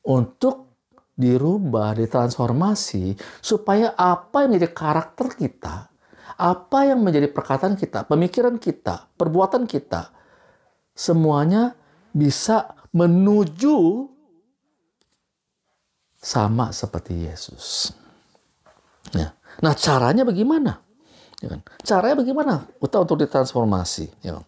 untuk 0.00 0.72
dirubah, 1.12 1.92
ditransformasi, 2.00 3.20
supaya 3.44 3.92
apa 4.00 4.48
yang 4.48 4.56
menjadi 4.56 4.72
karakter 4.72 5.28
kita, 5.36 5.92
apa 6.40 6.78
yang 6.88 7.04
menjadi 7.04 7.28
perkataan 7.28 7.76
kita, 7.76 8.08
pemikiran 8.08 8.56
kita, 8.56 9.12
perbuatan 9.12 9.68
kita, 9.68 10.08
semuanya 10.96 11.76
bisa 12.16 12.72
menuju 12.96 14.08
sama 16.24 16.72
seperti 16.72 17.28
Yesus. 17.28 17.92
Ya. 19.12 19.36
Nah, 19.60 19.76
caranya 19.76 20.24
bagaimana? 20.24 20.80
Ya 21.44 21.52
kan? 21.52 21.60
Caranya 21.84 22.16
bagaimana? 22.24 22.64
Kita 22.80 23.04
untuk 23.04 23.20
ditransformasi. 23.20 24.24
Ya 24.24 24.40
kan? 24.40 24.44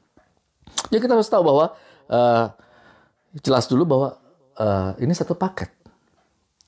Jadi 0.88 1.00
kita 1.04 1.12
harus 1.12 1.28
tahu 1.28 1.44
bahwa 1.44 1.76
uh, 2.08 2.46
jelas 3.44 3.68
dulu 3.68 3.84
bahwa 3.84 4.08
uh, 4.56 4.90
ini 4.96 5.12
satu 5.12 5.36
paket. 5.36 5.68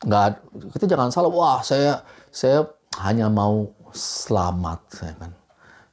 Nggak, 0.05 0.45
kita 0.77 0.85
jangan 0.85 1.09
salah. 1.09 1.33
Wah, 1.33 1.65
saya 1.65 2.05
saya 2.29 2.69
hanya 3.01 3.33
mau 3.33 3.73
selamat, 3.97 4.81
saya 4.93 5.15
kan. 5.17 5.33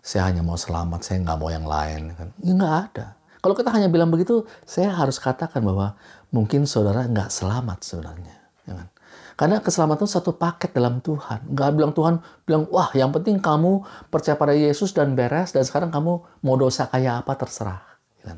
Saya 0.06 0.22
hanya 0.30 0.46
mau 0.46 0.60
selamat, 0.60 1.02
saya 1.02 1.24
nggak 1.24 1.40
mau 1.40 1.50
yang 1.50 1.66
lain. 1.66 2.14
Kan. 2.14 2.30
Ya, 2.44 2.52
nggak 2.54 2.76
ada. 2.92 3.06
Kalau 3.42 3.56
kita 3.58 3.70
hanya 3.74 3.90
bilang 3.90 4.12
begitu, 4.14 4.46
saya 4.66 4.94
harus 4.94 5.18
katakan 5.18 5.62
bahwa 5.66 5.98
mungkin 6.30 6.68
saudara 6.70 7.06
nggak 7.10 7.32
selamat 7.32 7.82
sebenarnya. 7.82 8.36
Ya 8.66 8.74
kan? 8.84 8.88
Karena 9.36 9.60
keselamatan 9.60 10.08
satu 10.08 10.32
paket 10.40 10.72
dalam 10.72 11.04
Tuhan. 11.04 11.52
Nggak 11.52 11.70
bilang 11.76 11.92
Tuhan, 11.92 12.24
bilang, 12.48 12.64
wah 12.72 12.88
yang 12.96 13.12
penting 13.12 13.44
kamu 13.44 13.84
percaya 14.08 14.40
pada 14.40 14.56
Yesus 14.56 14.96
dan 14.96 15.12
beres, 15.12 15.52
dan 15.52 15.68
sekarang 15.68 15.92
kamu 15.92 16.24
mau 16.40 16.56
dosa 16.56 16.88
kayak 16.88 17.28
apa 17.28 17.36
terserah. 17.44 17.84
Ya 18.24 18.32
kan? 18.32 18.38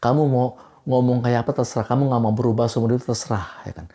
Kamu 0.00 0.22
mau 0.24 0.56
ngomong 0.88 1.20
kayak 1.20 1.44
apa 1.44 1.52
terserah, 1.60 1.84
kamu 1.84 2.08
nggak 2.08 2.22
mau 2.24 2.32
berubah 2.32 2.64
seumur 2.64 2.96
itu 2.96 3.04
terserah. 3.04 3.60
Ya 3.68 3.76
kan? 3.76 3.92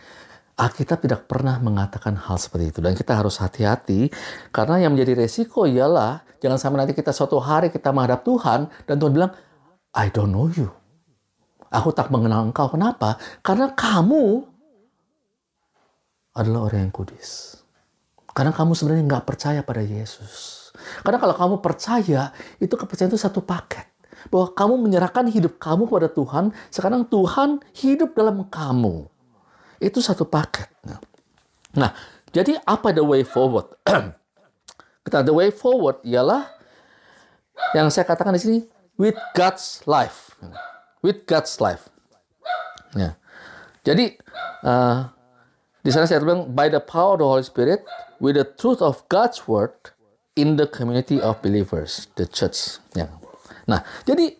Alkitab 0.53 1.01
tidak 1.01 1.25
pernah 1.25 1.57
mengatakan 1.57 2.13
hal 2.13 2.37
seperti 2.37 2.69
itu. 2.69 2.79
Dan 2.85 2.93
kita 2.93 3.17
harus 3.17 3.41
hati-hati, 3.41 4.13
karena 4.53 4.85
yang 4.85 4.93
menjadi 4.93 5.25
resiko 5.25 5.65
ialah, 5.65 6.21
jangan 6.37 6.61
sampai 6.61 6.85
nanti 6.85 6.93
kita 6.93 7.09
suatu 7.09 7.41
hari 7.41 7.73
kita 7.73 7.89
menghadap 7.89 8.21
Tuhan, 8.21 8.69
dan 8.85 8.95
Tuhan 9.01 9.13
bilang, 9.17 9.33
I 9.97 10.13
don't 10.13 10.29
know 10.29 10.45
you. 10.53 10.69
Aku 11.73 11.89
tak 11.89 12.13
mengenal 12.13 12.45
engkau. 12.45 12.69
Kenapa? 12.69 13.17
Karena 13.41 13.73
kamu 13.73 14.52
adalah 16.33 16.69
orang 16.69 16.89
yang 16.89 16.93
kudus. 16.93 17.61
Karena 18.33 18.49
kamu 18.49 18.73
sebenarnya 18.73 19.05
nggak 19.05 19.25
percaya 19.29 19.61
pada 19.61 19.85
Yesus. 19.85 20.69
Karena 21.05 21.21
kalau 21.21 21.37
kamu 21.37 21.55
percaya, 21.61 22.33
itu 22.57 22.73
kepercayaan 22.73 23.13
itu 23.13 23.21
satu 23.21 23.45
paket. 23.45 23.85
Bahwa 24.33 24.49
kamu 24.57 24.73
menyerahkan 24.89 25.29
hidup 25.29 25.61
kamu 25.61 25.85
kepada 25.85 26.09
Tuhan, 26.09 26.49
sekarang 26.73 27.05
Tuhan 27.05 27.61
hidup 27.77 28.17
dalam 28.17 28.49
kamu. 28.49 29.05
Itu 29.77 30.01
satu 30.01 30.25
paket. 30.25 30.73
Nah, 31.77 31.93
jadi 32.33 32.57
apa 32.65 32.89
the 32.89 33.05
way 33.05 33.21
forward? 33.21 33.69
Kita 35.05 35.21
the 35.21 35.35
way 35.35 35.53
forward 35.53 36.01
ialah 36.01 36.49
yang 37.77 37.93
saya 37.93 38.09
katakan 38.09 38.33
di 38.33 38.41
sini 38.41 38.59
with 38.97 39.17
God's 39.37 39.85
life, 39.85 40.33
with 41.05 41.25
God's 41.29 41.57
life. 41.61 41.89
Ya. 42.97 43.17
Jadi 43.83 44.17
uh, 44.65 45.11
di 45.83 45.91
sana 45.91 46.07
saya 46.07 46.23
bilang, 46.23 46.49
by 46.55 46.71
the 46.71 46.79
power 46.79 47.19
of 47.19 47.21
the 47.21 47.27
Holy 47.27 47.45
Spirit, 47.45 47.83
with 48.23 48.39
the 48.39 48.47
truth 48.47 48.79
of 48.79 49.03
God's 49.11 49.43
word 49.45 49.75
in 50.39 50.55
the 50.55 50.65
community 50.65 51.19
of 51.19 51.37
believers, 51.43 52.07
the 52.15 52.23
church. 52.23 52.79
Ya. 52.95 53.11
Nah, 53.67 53.83
jadi 54.07 54.33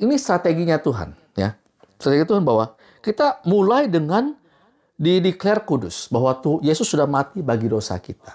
ini 0.00 0.14
strateginya 0.16 0.80
Tuhan, 0.80 1.12
ya. 1.36 1.54
Strategi 2.00 2.24
Tuhan 2.24 2.42
bahwa 2.42 2.74
kita 3.04 3.44
mulai 3.44 3.86
dengan 3.86 4.34
di 4.98 5.22
declare 5.22 5.62
kudus 5.62 6.10
bahwa 6.10 6.42
Yesus 6.58 6.90
sudah 6.90 7.06
mati 7.06 7.38
bagi 7.38 7.70
dosa 7.70 7.94
kita. 8.02 8.34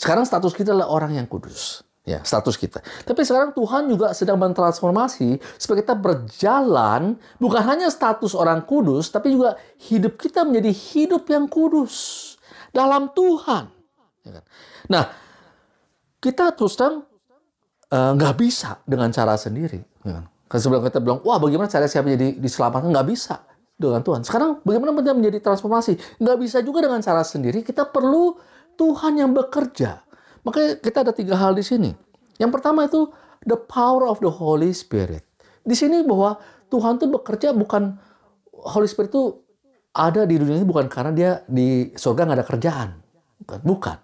Sekarang 0.00 0.24
status 0.24 0.56
kita 0.56 0.72
adalah 0.72 0.88
orang 0.88 1.20
yang 1.20 1.28
kudus 1.28 1.84
ya 2.02 2.18
status 2.26 2.58
kita. 2.58 2.82
Tapi 3.06 3.22
sekarang 3.22 3.54
Tuhan 3.54 3.86
juga 3.86 4.10
sedang 4.10 4.38
mentransformasi 4.42 5.38
supaya 5.58 5.86
kita 5.86 5.94
berjalan 5.94 7.14
bukan 7.38 7.62
hanya 7.62 7.88
status 7.88 8.34
orang 8.34 8.66
kudus, 8.66 9.10
tapi 9.14 9.34
juga 9.34 9.54
hidup 9.86 10.18
kita 10.18 10.42
menjadi 10.42 10.72
hidup 10.74 11.24
yang 11.30 11.46
kudus 11.46 11.94
dalam 12.74 13.10
Tuhan. 13.14 13.70
Ya 14.26 14.30
kan? 14.38 14.44
Nah, 14.90 15.04
kita 16.18 16.54
terus 16.54 16.74
terang 16.74 17.06
eh, 17.90 18.10
nggak 18.18 18.34
uh, 18.34 18.38
bisa 18.38 18.82
dengan 18.82 19.10
cara 19.14 19.38
sendiri. 19.38 19.82
Ya 20.02 20.22
kan? 20.22 20.24
Karena 20.50 20.62
sebelum 20.68 20.80
kita 20.84 21.00
bilang, 21.00 21.24
wah 21.24 21.40
bagaimana 21.40 21.64
cara 21.70 21.88
saya 21.88 22.04
menjadi 22.04 22.36
diselamatkan? 22.36 22.92
Nggak 22.92 23.08
bisa 23.08 23.40
dengan 23.72 24.04
Tuhan. 24.04 24.20
Sekarang 24.20 24.60
bagaimana 24.60 24.92
menjadi 24.92 25.40
transformasi? 25.40 25.96
Nggak 26.20 26.36
bisa 26.44 26.58
juga 26.60 26.84
dengan 26.84 27.00
cara 27.00 27.24
sendiri. 27.24 27.64
Kita 27.64 27.88
perlu 27.88 28.36
Tuhan 28.76 29.16
yang 29.16 29.32
bekerja. 29.32 30.04
Makanya 30.42 30.78
kita 30.82 31.06
ada 31.06 31.12
tiga 31.14 31.38
hal 31.38 31.54
di 31.54 31.62
sini. 31.62 31.90
Yang 32.38 32.50
pertama 32.58 32.86
itu 32.86 33.10
the 33.46 33.58
power 33.58 34.06
of 34.06 34.18
the 34.18 34.30
Holy 34.30 34.74
Spirit. 34.74 35.22
Di 35.62 35.78
sini 35.78 36.02
bahwa 36.02 36.38
Tuhan 36.70 36.98
itu 36.98 37.06
bekerja 37.06 37.54
bukan 37.54 37.94
Holy 38.50 38.88
Spirit 38.90 39.14
itu 39.14 39.42
ada 39.92 40.24
di 40.24 40.40
dunia 40.40 40.56
ini 40.58 40.66
bukan 40.66 40.88
karena 40.88 41.12
dia 41.12 41.30
di 41.46 41.92
surga 41.94 42.26
nggak 42.26 42.38
ada 42.42 42.46
kerjaan. 42.46 42.88
Bukan. 43.42 43.60
bukan. 43.62 43.98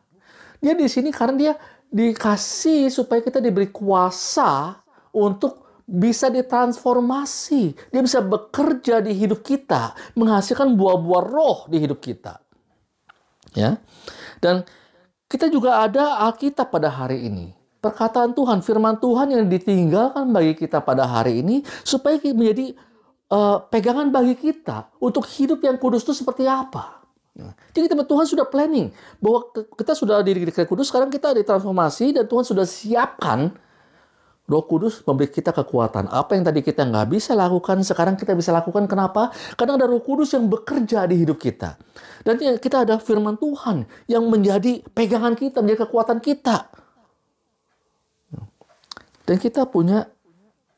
Dia 0.59 0.74
di 0.74 0.87
sini 0.90 1.14
karena 1.14 1.35
dia 1.38 1.53
dikasih 1.88 2.90
supaya 2.90 3.22
kita 3.22 3.38
diberi 3.38 3.70
kuasa 3.70 4.83
untuk 5.14 5.83
bisa 5.88 6.29
ditransformasi. 6.29 7.88
Dia 7.88 8.03
bisa 8.05 8.20
bekerja 8.20 9.01
di 9.01 9.16
hidup 9.16 9.40
kita, 9.40 9.96
menghasilkan 10.18 10.77
buah-buah 10.77 11.24
roh 11.24 11.59
di 11.72 11.81
hidup 11.81 12.03
kita. 12.05 12.42
Ya. 13.57 13.81
Dan 14.44 14.68
kita 15.28 15.52
juga 15.52 15.84
ada 15.84 16.24
Alkitab 16.24 16.72
pada 16.72 16.88
hari 16.88 17.28
ini. 17.28 17.52
Perkataan 17.78 18.34
Tuhan, 18.34 18.58
firman 18.64 18.98
Tuhan 18.98 19.30
yang 19.30 19.46
ditinggalkan 19.46 20.34
bagi 20.34 20.58
kita 20.58 20.82
pada 20.82 21.06
hari 21.06 21.46
ini 21.46 21.62
supaya 21.86 22.18
menjadi 22.18 22.74
uh, 23.30 23.62
pegangan 23.70 24.10
bagi 24.10 24.34
kita 24.34 24.90
untuk 24.98 25.22
hidup 25.30 25.62
yang 25.62 25.78
kudus 25.78 26.02
itu 26.02 26.16
seperti 26.16 26.48
apa. 26.48 26.98
Jadi 27.70 27.86
teman 27.86 28.02
Tuhan 28.02 28.26
sudah 28.26 28.42
planning 28.50 28.90
bahwa 29.22 29.46
kita 29.78 29.94
sudah 29.94 30.18
diri 30.26 30.42
kita 30.42 30.66
kudus, 30.66 30.90
sekarang 30.90 31.06
kita 31.06 31.30
ditransformasi 31.38 32.18
dan 32.18 32.26
Tuhan 32.26 32.42
sudah 32.42 32.66
siapkan 32.66 33.54
Roh 34.48 34.64
Kudus 34.64 35.04
memberi 35.04 35.28
kita 35.28 35.52
kekuatan. 35.52 36.08
Apa 36.08 36.32
yang 36.32 36.48
tadi 36.48 36.64
kita 36.64 36.88
nggak 36.88 37.12
bisa 37.12 37.37
lakukan, 37.37 37.84
sekarang 37.84 38.16
kita 38.16 38.32
bisa 38.32 38.48
lakukan. 38.48 38.88
Kenapa? 38.88 39.28
Karena 39.61 39.76
ada 39.76 39.84
Roh 39.84 40.00
Kudus 40.00 40.32
yang 40.32 40.48
bekerja 40.48 41.04
di 41.04 41.20
hidup 41.20 41.37
kita. 41.37 41.76
Dan 42.24 42.40
kita 42.40 42.88
ada 42.88 42.96
firman 42.96 43.37
Tuhan 43.37 43.84
yang 44.08 44.24
menjadi 44.24 44.80
pegangan 44.96 45.37
kita, 45.37 45.61
menjadi 45.61 45.84
kekuatan 45.84 46.24
kita. 46.24 46.72
Dan 49.28 49.37
kita 49.37 49.68
punya 49.68 50.08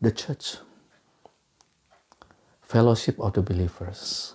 the 0.02 0.10
church. 0.10 0.58
Fellowship 2.66 3.22
of 3.22 3.38
the 3.38 3.42
believers. 3.46 4.34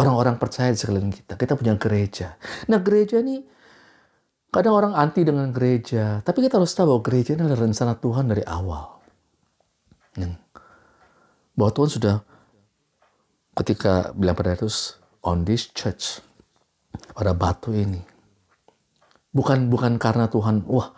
Orang-orang 0.00 0.40
percaya 0.40 0.72
di 0.72 0.80
sekeliling 0.80 1.12
kita. 1.12 1.36
Kita 1.36 1.52
punya 1.52 1.76
gereja. 1.76 2.40
Nah 2.72 2.80
gereja 2.80 3.20
ini 3.20 3.44
Kadang 4.50 4.74
orang 4.74 4.94
anti 4.98 5.22
dengan 5.22 5.54
gereja, 5.54 6.26
tapi 6.26 6.42
kita 6.42 6.58
harus 6.58 6.74
tahu 6.74 6.98
bahwa 6.98 7.02
gereja 7.06 7.38
ini 7.38 7.46
adalah 7.46 7.70
rencana 7.70 7.94
Tuhan 7.94 8.24
dari 8.26 8.42
awal. 8.42 8.98
Bahwa 11.54 11.70
Tuhan 11.70 11.90
sudah 11.90 12.16
ketika 13.54 14.10
bilang 14.10 14.34
pada 14.34 14.58
Yesus, 14.58 14.98
on 15.22 15.46
this 15.46 15.70
church, 15.70 16.18
pada 17.14 17.30
batu 17.30 17.70
ini. 17.70 18.02
Bukan 19.30 19.70
bukan 19.70 20.02
karena 20.02 20.26
Tuhan, 20.26 20.66
wah 20.66 20.90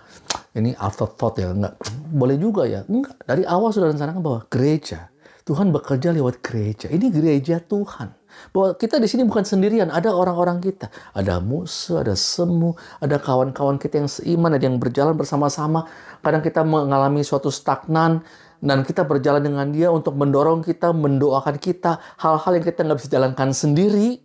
ini 0.56 0.72
afterthought 0.80 1.36
ya, 1.36 1.52
enggak. 1.52 1.76
Boleh 2.08 2.40
juga 2.40 2.64
ya, 2.64 2.88
enggak. 2.88 3.20
Dari 3.28 3.44
awal 3.44 3.68
sudah 3.76 3.92
rencanakan 3.92 4.24
bahwa 4.24 4.40
gereja, 4.48 5.12
Tuhan 5.44 5.68
bekerja 5.76 6.16
lewat 6.16 6.40
gereja. 6.40 6.88
Ini 6.88 7.12
gereja 7.12 7.60
Tuhan. 7.60 8.21
Bahwa 8.50 8.74
kita 8.76 9.00
di 9.00 9.08
sini 9.08 9.24
bukan 9.24 9.44
sendirian, 9.44 9.88
ada 9.92 10.12
orang-orang 10.12 10.60
kita. 10.60 10.88
Ada 11.12 11.40
musuh, 11.40 12.00
ada 12.04 12.16
semu, 12.16 12.76
ada 12.98 13.16
kawan-kawan 13.20 13.76
kita 13.76 14.02
yang 14.02 14.10
seiman, 14.10 14.56
ada 14.56 14.64
yang 14.64 14.76
berjalan 14.76 15.16
bersama-sama. 15.16 15.88
Kadang 16.20 16.42
kita 16.44 16.64
mengalami 16.66 17.22
suatu 17.22 17.52
stagnan, 17.52 18.24
dan 18.62 18.86
kita 18.86 19.02
berjalan 19.02 19.42
dengan 19.42 19.66
dia 19.74 19.90
untuk 19.90 20.14
mendorong 20.14 20.62
kita, 20.62 20.94
mendoakan 20.94 21.58
kita, 21.58 21.98
hal-hal 22.22 22.52
yang 22.54 22.64
kita 22.64 22.86
nggak 22.86 22.98
bisa 23.02 23.10
jalankan 23.10 23.50
sendiri. 23.50 24.22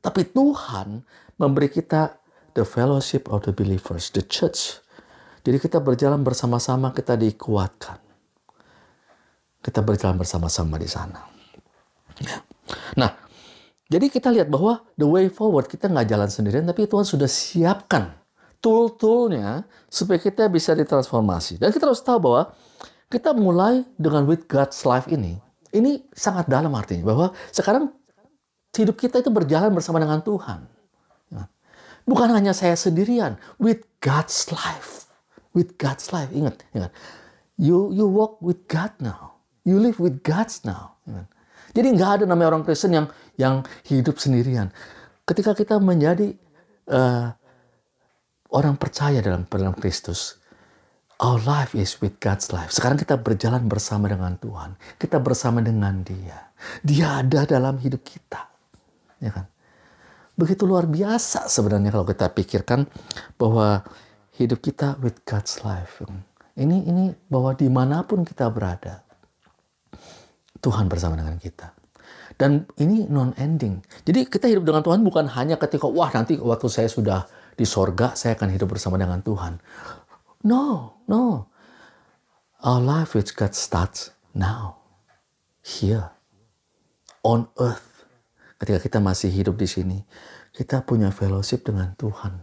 Tapi 0.00 0.24
Tuhan 0.32 1.04
memberi 1.36 1.68
kita 1.68 2.16
the 2.56 2.64
fellowship 2.64 3.28
of 3.28 3.44
the 3.44 3.52
believers, 3.52 4.08
the 4.16 4.24
church. 4.24 4.80
Jadi 5.44 5.60
kita 5.60 5.84
berjalan 5.84 6.24
bersama-sama, 6.24 6.96
kita 6.96 7.20
dikuatkan. 7.20 8.00
Kita 9.60 9.84
berjalan 9.84 10.16
bersama-sama 10.16 10.80
di 10.80 10.88
sana. 10.88 11.20
Nah, 12.96 13.10
jadi 13.88 14.06
kita 14.12 14.28
lihat 14.28 14.52
bahwa 14.52 14.84
the 15.00 15.08
way 15.08 15.32
forward 15.32 15.64
kita 15.64 15.88
nggak 15.88 16.12
jalan 16.12 16.28
sendirian, 16.28 16.68
tapi 16.68 16.84
Tuhan 16.84 17.08
sudah 17.08 17.24
siapkan 17.24 18.12
tool-toolnya 18.60 19.64
supaya 19.88 20.20
kita 20.20 20.44
bisa 20.52 20.76
ditransformasi. 20.76 21.56
Dan 21.56 21.72
kita 21.72 21.88
harus 21.88 22.04
tahu 22.04 22.20
bahwa 22.20 22.52
kita 23.08 23.32
mulai 23.32 23.88
dengan 23.96 24.28
with 24.28 24.44
God's 24.44 24.84
life 24.84 25.08
ini, 25.08 25.40
ini 25.72 26.04
sangat 26.12 26.52
dalam 26.52 26.68
artinya 26.76 27.08
bahwa 27.08 27.26
sekarang 27.48 27.88
hidup 28.76 29.00
kita 29.00 29.24
itu 29.24 29.32
berjalan 29.32 29.72
bersama 29.72 29.96
dengan 29.96 30.20
Tuhan. 30.20 30.68
Ya. 31.32 31.48
Bukan 32.04 32.28
hanya 32.28 32.52
saya 32.52 32.76
sendirian, 32.76 33.40
with 33.56 33.88
God's 34.04 34.52
life, 34.52 35.08
with 35.56 35.80
God's 35.80 36.12
life. 36.12 36.28
Ingat, 36.28 36.60
ingat, 36.76 36.92
you 37.56 37.88
you 37.96 38.04
walk 38.04 38.36
with 38.44 38.68
God 38.68 38.92
now, 39.00 39.40
you 39.64 39.80
live 39.80 39.96
with 39.96 40.20
God's 40.20 40.60
now. 40.68 41.00
Jadi 41.72 41.94
nggak 41.94 42.10
ada 42.20 42.24
namanya 42.24 42.56
orang 42.56 42.64
Kristen 42.64 42.90
yang 42.96 43.06
yang 43.40 43.64
hidup 43.86 44.18
sendirian. 44.18 44.74
Ketika 45.24 45.54
kita 45.54 45.78
menjadi 45.78 46.34
uh, 46.90 47.32
orang 48.52 48.74
percaya 48.76 49.22
dalam 49.22 49.46
dalam 49.48 49.72
Kristus, 49.78 50.38
Our 51.18 51.42
life 51.42 51.74
is 51.74 51.98
with 51.98 52.22
God's 52.22 52.54
life. 52.54 52.70
Sekarang 52.70 52.94
kita 52.94 53.18
berjalan 53.18 53.66
bersama 53.66 54.06
dengan 54.06 54.38
Tuhan. 54.38 54.78
Kita 55.02 55.18
bersama 55.18 55.58
dengan 55.58 56.06
Dia. 56.06 56.54
Dia 56.78 57.26
ada 57.26 57.42
dalam 57.42 57.74
hidup 57.82 58.06
kita. 58.06 58.46
Ya 59.18 59.34
kan? 59.34 59.50
Begitu 60.38 60.62
luar 60.62 60.86
biasa 60.86 61.50
sebenarnya 61.50 61.90
kalau 61.90 62.06
kita 62.06 62.30
pikirkan 62.30 62.86
bahwa 63.34 63.82
hidup 64.38 64.62
kita 64.62 64.94
with 65.02 65.18
God's 65.26 65.58
life. 65.66 65.98
Ini 66.54 66.86
ini 66.86 67.10
bahwa 67.26 67.50
di 67.58 67.66
mana 67.66 68.06
pun 68.06 68.22
kita 68.22 68.46
berada, 68.54 69.02
Tuhan 70.62 70.86
bersama 70.86 71.18
dengan 71.18 71.34
kita. 71.42 71.74
Dan 72.38 72.70
ini 72.78 73.10
non-ending. 73.10 73.82
Jadi 74.06 74.30
kita 74.30 74.46
hidup 74.46 74.62
dengan 74.62 74.86
Tuhan 74.86 75.02
bukan 75.02 75.26
hanya 75.34 75.58
ketika, 75.58 75.90
wah 75.90 76.06
nanti 76.14 76.38
waktu 76.38 76.70
saya 76.70 76.86
sudah 76.86 77.26
di 77.58 77.66
sorga, 77.66 78.14
saya 78.14 78.38
akan 78.38 78.54
hidup 78.54 78.70
bersama 78.70 78.94
dengan 78.94 79.18
Tuhan. 79.18 79.58
No, 80.46 80.94
no. 81.10 81.50
Our 82.62 82.78
life 82.78 83.18
with 83.18 83.34
God 83.34 83.58
starts 83.58 84.14
now. 84.38 84.78
Here. 85.66 86.14
On 87.26 87.50
earth. 87.58 88.06
Ketika 88.62 88.78
kita 88.78 88.98
masih 89.02 89.34
hidup 89.34 89.58
di 89.58 89.66
sini, 89.66 89.98
kita 90.54 90.86
punya 90.86 91.10
fellowship 91.10 91.66
dengan 91.66 91.98
Tuhan. 91.98 92.38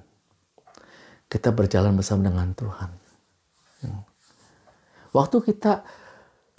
Kita 1.32 1.56
berjalan 1.56 1.96
bersama 1.96 2.28
dengan 2.28 2.52
Tuhan. 2.52 2.92
Waktu 5.16 5.38
kita, 5.40 5.88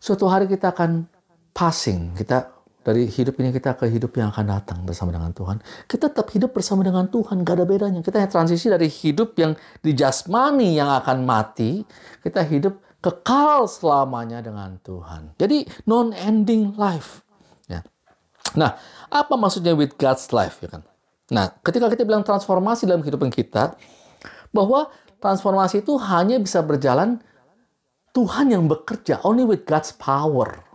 suatu 0.01 0.25
hari 0.25 0.49
kita 0.49 0.73
akan 0.73 1.05
passing, 1.53 2.17
kita 2.17 2.56
dari 2.87 3.11
hidup 3.11 3.35
ini 3.43 3.51
kita 3.51 3.75
ke 3.75 3.91
hidup 3.91 4.15
yang 4.15 4.31
akan 4.31 4.47
datang 4.47 4.79
bersama 4.87 5.11
dengan 5.11 5.35
Tuhan. 5.35 5.59
Kita 5.91 6.07
tetap 6.07 6.31
hidup 6.31 6.55
bersama 6.55 6.87
dengan 6.87 7.11
Tuhan, 7.11 7.43
gak 7.43 7.59
ada 7.59 7.67
bedanya. 7.67 7.99
Kita 7.99 8.23
hanya 8.23 8.31
transisi 8.31 8.71
dari 8.71 8.87
hidup 8.87 9.35
yang 9.35 9.59
di 9.83 9.91
jasmani 9.91 10.79
yang 10.79 10.95
akan 10.95 11.27
mati, 11.27 11.83
kita 12.23 12.47
hidup 12.47 12.79
kekal 13.03 13.67
selamanya 13.67 14.39
dengan 14.39 14.79
Tuhan. 14.87 15.35
Jadi 15.35 15.67
non-ending 15.83 16.79
life. 16.79 17.27
Ya. 17.67 17.83
Nah, 18.55 18.79
apa 19.11 19.35
maksudnya 19.35 19.75
with 19.75 19.99
God's 19.99 20.31
life 20.31 20.63
ya 20.63 20.79
kan? 20.79 20.87
Nah, 21.35 21.59
ketika 21.67 21.91
kita 21.91 22.07
bilang 22.07 22.23
transformasi 22.23 22.87
dalam 22.87 23.03
kehidupan 23.03 23.35
kita, 23.35 23.75
bahwa 24.55 24.95
transformasi 25.19 25.83
itu 25.83 25.99
hanya 25.99 26.39
bisa 26.39 26.63
berjalan 26.63 27.19
Tuhan 28.15 28.55
yang 28.55 28.71
bekerja, 28.71 29.27
only 29.27 29.43
with 29.43 29.67
God's 29.67 29.91
power. 29.91 30.66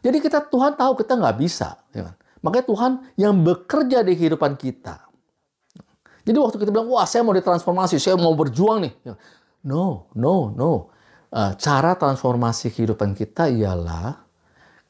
Jadi 0.00 0.18
kita 0.20 0.40
Tuhan 0.48 0.76
tahu 0.76 0.96
kita 0.96 1.16
nggak 1.16 1.36
bisa. 1.36 1.76
Ya 1.92 2.12
kan? 2.12 2.16
Makanya 2.40 2.66
Tuhan 2.66 2.92
yang 3.20 3.34
bekerja 3.44 4.00
di 4.00 4.16
kehidupan 4.16 4.56
kita. 4.56 5.08
Jadi 6.24 6.36
waktu 6.36 6.56
kita 6.60 6.70
bilang, 6.72 6.88
wah 6.88 7.04
saya 7.08 7.24
mau 7.24 7.36
ditransformasi, 7.36 7.96
saya 8.00 8.16
mau 8.16 8.32
berjuang 8.36 8.84
nih. 8.84 8.94
Ya. 9.04 9.14
No, 9.64 10.08
no, 10.16 10.52
no. 10.52 10.72
Uh, 11.30 11.54
cara 11.54 11.94
transformasi 11.94 12.74
kehidupan 12.74 13.14
kita 13.14 13.46
ialah 13.46 14.18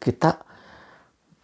kita 0.00 0.40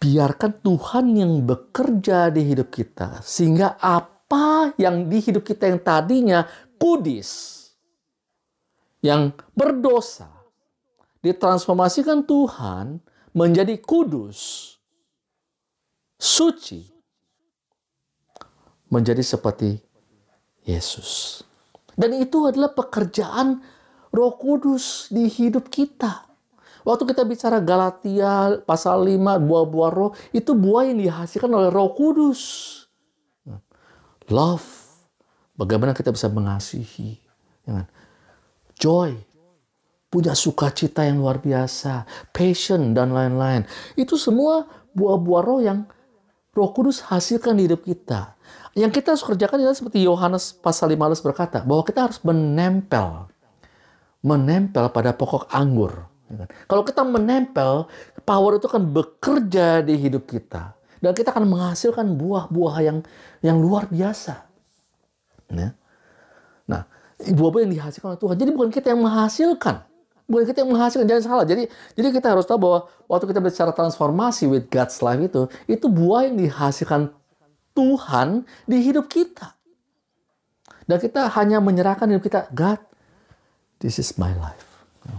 biarkan 0.01 0.61
Tuhan 0.65 1.05
yang 1.13 1.33
bekerja 1.45 2.33
di 2.33 2.41
hidup 2.47 2.73
kita. 2.73 3.21
Sehingga 3.21 3.77
apa 3.77 4.73
yang 4.79 5.05
di 5.05 5.21
hidup 5.21 5.45
kita 5.45 5.69
yang 5.69 5.81
tadinya 5.81 6.45
kudis, 6.81 7.53
yang 9.05 9.33
berdosa, 9.53 10.29
ditransformasikan 11.21 12.25
Tuhan 12.25 13.01
menjadi 13.37 13.77
kudus, 13.77 14.73
suci, 16.17 16.89
menjadi 18.89 19.21
seperti 19.21 19.77
Yesus. 20.65 21.45
Dan 21.93 22.17
itu 22.17 22.49
adalah 22.49 22.73
pekerjaan 22.73 23.61
Roh 24.09 24.33
Kudus 24.41 25.13
di 25.13 25.29
hidup 25.29 25.69
kita. 25.69 26.25
Waktu 26.81 27.03
kita 27.13 27.27
bicara 27.27 27.59
Galatia 27.59 28.63
pasal 28.63 29.05
5 29.05 29.43
buah-buah 29.43 29.91
roh, 29.91 30.11
itu 30.31 30.55
buah 30.55 30.87
yang 30.87 31.03
dihasilkan 31.03 31.51
oleh 31.51 31.69
Roh 31.69 31.91
Kudus. 31.93 32.41
Love, 34.31 34.67
bagaimana 35.59 35.91
kita 35.91 36.15
bisa 36.15 36.31
mengasihi. 36.31 37.19
Joy, 38.79 39.19
punya 40.07 40.31
sukacita 40.31 41.03
yang 41.03 41.19
luar 41.19 41.43
biasa, 41.43 42.07
passion 42.31 42.95
dan 42.95 43.11
lain-lain. 43.11 43.67
Itu 43.99 44.15
semua 44.15 44.67
buah-buah 44.95 45.43
roh 45.43 45.61
yang 45.61 45.79
Roh 46.57 46.73
Kudus 46.73 47.05
hasilkan 47.05 47.53
di 47.53 47.69
hidup 47.69 47.85
kita. 47.85 48.33
Yang 48.73 49.01
kita 49.01 49.13
harus 49.13 49.25
kerjakan 49.25 49.61
adalah 49.61 49.77
seperti 49.77 50.01
Yohanes 50.01 50.57
pasal 50.57 50.89
15 50.89 51.21
berkata, 51.21 51.61
bahwa 51.61 51.85
kita 51.85 52.09
harus 52.09 52.17
menempel. 52.25 53.29
Menempel 54.25 54.89
pada 54.89 55.13
pokok 55.13 55.45
anggur. 55.53 56.09
Kalau 56.65 56.81
kita 56.81 57.05
menempel, 57.05 57.85
power 58.25 58.57
itu 58.57 58.65
akan 58.65 58.89
bekerja 58.89 59.85
di 59.85 60.01
hidup 60.01 60.25
kita. 60.25 60.73
Dan 60.97 61.13
kita 61.13 61.29
akan 61.29 61.45
menghasilkan 61.45 62.17
buah-buah 62.17 62.75
yang 62.81 62.97
yang 63.45 63.61
luar 63.61 63.85
biasa. 63.85 64.49
Ya. 65.53 65.77
Nah, 66.65 66.89
buah-buah 67.21 67.69
yang 67.69 67.73
dihasilkan 67.77 68.17
oleh 68.17 68.21
Tuhan. 68.21 68.35
Jadi 68.41 68.49
bukan 68.49 68.69
kita 68.73 68.87
yang 68.97 69.05
menghasilkan 69.05 69.85
bukan 70.27 70.43
kita 70.43 70.61
yang 70.61 70.71
menghasilkan 70.75 71.07
jangan 71.07 71.23
salah. 71.23 71.45
Jadi 71.47 71.71
jadi 71.95 72.07
kita 72.11 72.35
harus 72.35 72.43
tahu 72.43 72.59
bahwa 72.59 72.79
waktu 73.07 73.25
kita 73.31 73.39
bicara 73.39 73.71
transformasi 73.71 74.45
with 74.51 74.67
God's 74.67 74.99
life 74.99 75.23
itu 75.23 75.47
itu 75.65 75.87
buah 75.87 76.27
yang 76.27 76.35
dihasilkan 76.35 77.15
Tuhan 77.71 78.43
di 78.67 78.77
hidup 78.83 79.07
kita. 79.07 79.55
Dan 80.87 80.99
kita 80.99 81.31
hanya 81.35 81.63
menyerahkan 81.63 82.07
hidup 82.11 82.23
kita 82.27 82.51
God 82.51 82.79
this 83.79 83.97
is 83.97 84.19
my 84.19 84.35
life. 84.35 84.67
Ya. 85.07 85.17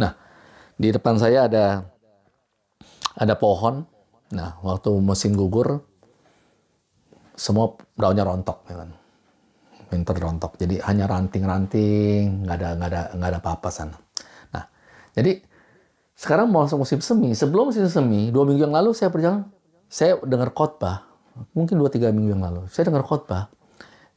nah 0.00 0.12
di 0.80 0.88
depan 0.90 1.20
saya 1.20 1.46
ada 1.46 1.84
ada 3.14 3.34
pohon. 3.36 3.84
Nah 4.32 4.58
waktu 4.64 4.90
musim 4.98 5.36
gugur 5.36 5.84
semua 7.36 7.76
daunnya 7.98 8.24
rontok 8.24 8.64
ya 8.70 8.80
kan 8.80 8.90
winter 9.94 10.18
rontok. 10.18 10.58
Jadi 10.58 10.82
hanya 10.82 11.06
ranting-ranting, 11.06 12.42
nggak 12.42 12.56
ada 12.58 12.68
nggak 12.74 12.88
ada 12.90 13.02
nggak 13.14 13.30
ada 13.30 13.38
apa-apa 13.38 13.68
sana. 13.70 13.96
Nah, 14.50 14.66
jadi 15.14 15.38
sekarang 16.18 16.50
mau 16.50 16.66
musim 16.66 16.98
semi. 16.98 17.30
Sebelum 17.34 17.70
musim 17.70 17.86
semi, 17.86 18.34
dua 18.34 18.42
minggu 18.42 18.66
yang 18.66 18.74
lalu 18.74 18.90
saya 18.90 19.14
berjalan, 19.14 19.46
saya 19.86 20.18
dengar 20.26 20.50
khotbah, 20.50 21.06
mungkin 21.54 21.78
dua 21.78 21.90
tiga 21.90 22.10
minggu 22.10 22.34
yang 22.34 22.42
lalu, 22.42 22.66
saya 22.70 22.90
dengar 22.90 23.06
khotbah, 23.06 23.50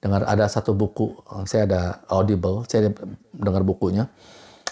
dengar 0.02 0.26
ada 0.26 0.46
satu 0.46 0.78
buku, 0.78 1.14
saya 1.50 1.66
ada 1.66 1.82
audible, 2.14 2.66
saya 2.70 2.94
dengar 3.34 3.66
bukunya, 3.66 4.10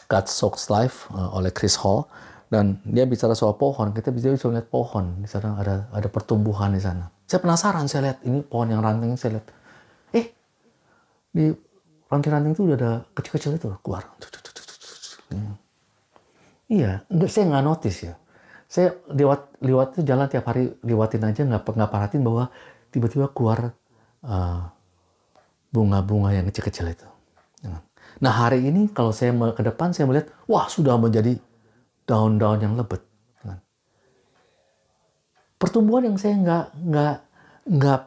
God 0.06 0.26
Soaks 0.30 0.70
Life 0.70 1.10
eh, 1.14 1.30
oleh 1.34 1.50
Chris 1.50 1.78
Hall, 1.82 2.06
dan 2.54 2.78
dia 2.86 3.10
bicara 3.10 3.34
soal 3.34 3.58
pohon. 3.58 3.90
Kita 3.90 4.14
bisa 4.14 4.30
bisa 4.30 4.46
lihat 4.54 4.70
pohon 4.70 5.26
di 5.26 5.28
sana 5.30 5.58
ada 5.58 5.90
ada 5.90 6.08
pertumbuhan 6.14 6.78
di 6.78 6.82
sana. 6.82 7.10
Saya 7.26 7.42
penasaran, 7.42 7.90
saya 7.90 8.14
lihat 8.14 8.18
ini 8.22 8.46
pohon 8.46 8.70
yang 8.70 8.86
ranting, 8.86 9.18
saya 9.18 9.42
lihat 9.42 9.50
di 11.36 11.52
ranting-ranting 12.08 12.56
itu 12.56 12.64
udah 12.64 12.78
ada 12.80 12.92
kecil-kecil 13.12 13.60
itu 13.60 13.68
keluar. 13.84 14.08
Iya, 16.72 17.04
enggak 17.12 17.30
saya 17.30 17.44
nggak 17.52 17.66
notice 17.68 18.00
ya. 18.08 18.16
Saya 18.72 18.96
lewat 19.12 19.60
lewat 19.60 19.88
itu 20.00 20.02
jalan 20.08 20.32
tiap 20.32 20.48
hari 20.48 20.72
lewatin 20.82 21.28
aja 21.28 21.44
nggak 21.44 21.68
nggak 21.68 21.92
perhatiin 21.92 22.24
bahwa 22.24 22.48
tiba-tiba 22.90 23.28
keluar 23.36 23.76
bunga 24.24 24.72
bunga-bunga 25.76 26.32
yang 26.32 26.48
kecil-kecil 26.48 26.88
itu. 26.96 27.08
Nah 28.24 28.32
hari 28.32 28.64
ini 28.64 28.88
kalau 28.96 29.12
saya 29.12 29.36
ke 29.52 29.60
depan 29.60 29.92
saya 29.92 30.08
melihat 30.08 30.32
wah 30.48 30.72
sudah 30.72 30.96
menjadi 30.96 31.36
daun-daun 32.08 32.64
yang 32.64 32.80
lebat. 32.80 33.04
Pertumbuhan 35.60 36.08
yang 36.08 36.18
saya 36.18 36.36
nggak 36.40 36.66
nggak 36.80 37.16
nggak 37.76 38.02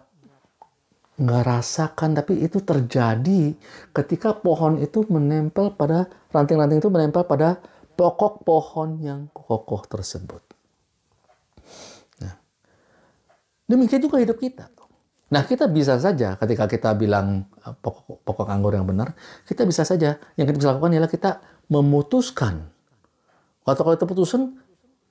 nggak 1.18 1.42
rasakan 1.42 2.14
tapi 2.14 2.38
itu 2.46 2.62
terjadi 2.62 3.58
ketika 3.90 4.38
pohon 4.38 4.78
itu 4.78 5.02
menempel 5.10 5.74
pada 5.74 6.06
ranting-ranting 6.30 6.78
itu 6.78 6.90
menempel 6.94 7.26
pada 7.26 7.58
pokok 7.98 8.46
pohon 8.46 9.02
yang 9.02 9.26
kokoh 9.34 9.82
tersebut. 9.90 10.38
Nah, 12.22 12.38
demikian 13.66 13.98
juga 13.98 14.22
hidup 14.22 14.38
kita. 14.38 14.70
Nah, 15.28 15.42
kita 15.44 15.68
bisa 15.68 15.98
saja 16.00 16.38
ketika 16.40 16.64
kita 16.70 16.94
bilang 16.94 17.50
eh, 17.66 17.74
pokok, 17.74 18.22
pokok 18.22 18.48
anggur 18.48 18.78
yang 18.78 18.86
benar, 18.86 19.12
kita 19.44 19.66
bisa 19.66 19.82
saja 19.82 20.16
yang 20.38 20.46
kita 20.46 20.56
bisa 20.56 20.70
lakukan 20.72 20.94
adalah 20.94 21.10
kita 21.10 21.42
memutuskan. 21.66 22.70
Atau 23.66 23.84
kalau 23.84 23.98
itu 23.98 24.06
putusan, 24.08 24.56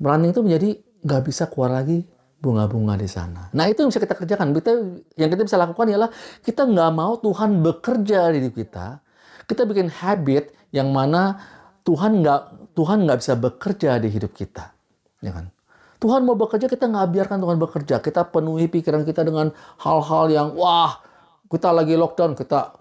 ranting 0.01 0.31
itu 0.33 0.41
menjadi 0.41 0.69
nggak 1.05 1.21
bisa 1.29 1.45
keluar 1.51 1.69
lagi 1.77 2.07
bunga-bunga 2.37 2.93
di 2.97 3.09
sana. 3.09 3.49
Nah 3.53 3.65
itu 3.65 3.81
yang 3.81 3.89
bisa 3.89 4.01
kita 4.01 4.15
kerjakan. 4.15 4.53
Kita, 4.53 4.71
yang 5.17 5.29
kita 5.33 5.43
bisa 5.43 5.57
lakukan 5.57 5.89
ialah 5.89 6.09
kita 6.45 6.69
nggak 6.69 6.91
mau 6.93 7.17
Tuhan 7.17 7.61
bekerja 7.65 8.29
di 8.33 8.37
hidup 8.45 8.53
kita. 8.55 9.01
Kita 9.47 9.65
bikin 9.65 9.89
habit 9.89 10.53
yang 10.75 10.91
mana 10.93 11.39
Tuhan 11.87 12.21
nggak 12.21 12.75
Tuhan 12.77 13.07
nggak 13.07 13.17
bisa 13.23 13.33
bekerja 13.39 13.97
di 13.97 14.11
hidup 14.11 14.35
kita, 14.37 14.75
ya 15.23 15.31
kan? 15.33 15.49
Tuhan 15.97 16.21
mau 16.29 16.37
bekerja 16.37 16.69
kita 16.69 16.85
nggak 16.85 17.07
biarkan 17.09 17.37
Tuhan 17.41 17.57
bekerja. 17.57 17.95
Kita 18.03 18.21
penuhi 18.29 18.69
pikiran 18.69 19.01
kita 19.01 19.25
dengan 19.25 19.49
hal-hal 19.81 20.29
yang 20.29 20.47
wah 20.53 21.01
kita 21.49 21.73
lagi 21.73 21.97
lockdown 21.97 22.37
kita 22.37 22.75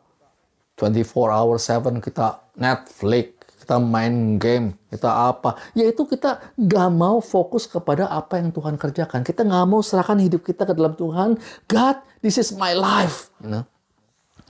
24 0.76 1.16
hour 1.32 1.56
7 1.56 2.04
kita 2.04 2.52
Netflix, 2.60 3.35
kita 3.66 3.82
main 3.82 4.38
game, 4.38 4.78
kita 4.94 5.10
apa. 5.10 5.58
Yaitu 5.74 6.06
kita 6.06 6.38
nggak 6.54 6.86
mau 6.94 7.18
fokus 7.18 7.66
kepada 7.66 8.06
apa 8.06 8.38
yang 8.38 8.54
Tuhan 8.54 8.78
kerjakan. 8.78 9.26
Kita 9.26 9.42
nggak 9.42 9.66
mau 9.66 9.82
serahkan 9.82 10.22
hidup 10.22 10.46
kita 10.46 10.62
ke 10.62 10.70
dalam 10.70 10.94
Tuhan. 10.94 11.34
God, 11.66 11.98
this 12.22 12.38
is 12.38 12.54
my 12.54 12.78
life. 12.78 13.34
You 13.42 13.50
know? 13.50 13.64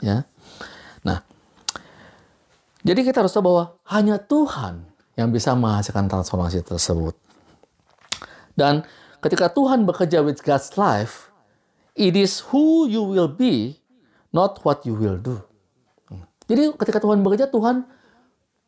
Ya. 0.05 0.29
Nah, 1.01 1.25
jadi 2.85 3.09
kita 3.09 3.25
harus 3.25 3.33
tahu 3.33 3.49
bahwa 3.49 3.64
hanya 3.89 4.21
Tuhan 4.21 4.85
yang 5.17 5.33
bisa 5.33 5.57
menghasilkan 5.57 6.12
transformasi 6.12 6.61
tersebut. 6.61 7.17
Dan 8.53 8.85
ketika 9.25 9.49
Tuhan 9.49 9.89
bekerja 9.89 10.21
with 10.21 10.45
God's 10.45 10.77
life, 10.77 11.33
it 11.97 12.12
is 12.12 12.45
who 12.53 12.85
you 12.85 13.01
will 13.01 13.33
be, 13.33 13.81
not 14.29 14.61
what 14.61 14.85
you 14.85 14.93
will 14.93 15.17
do. 15.17 15.41
Jadi 16.53 16.77
ketika 16.77 17.01
Tuhan 17.01 17.25
bekerja, 17.25 17.49
Tuhan 17.49 17.95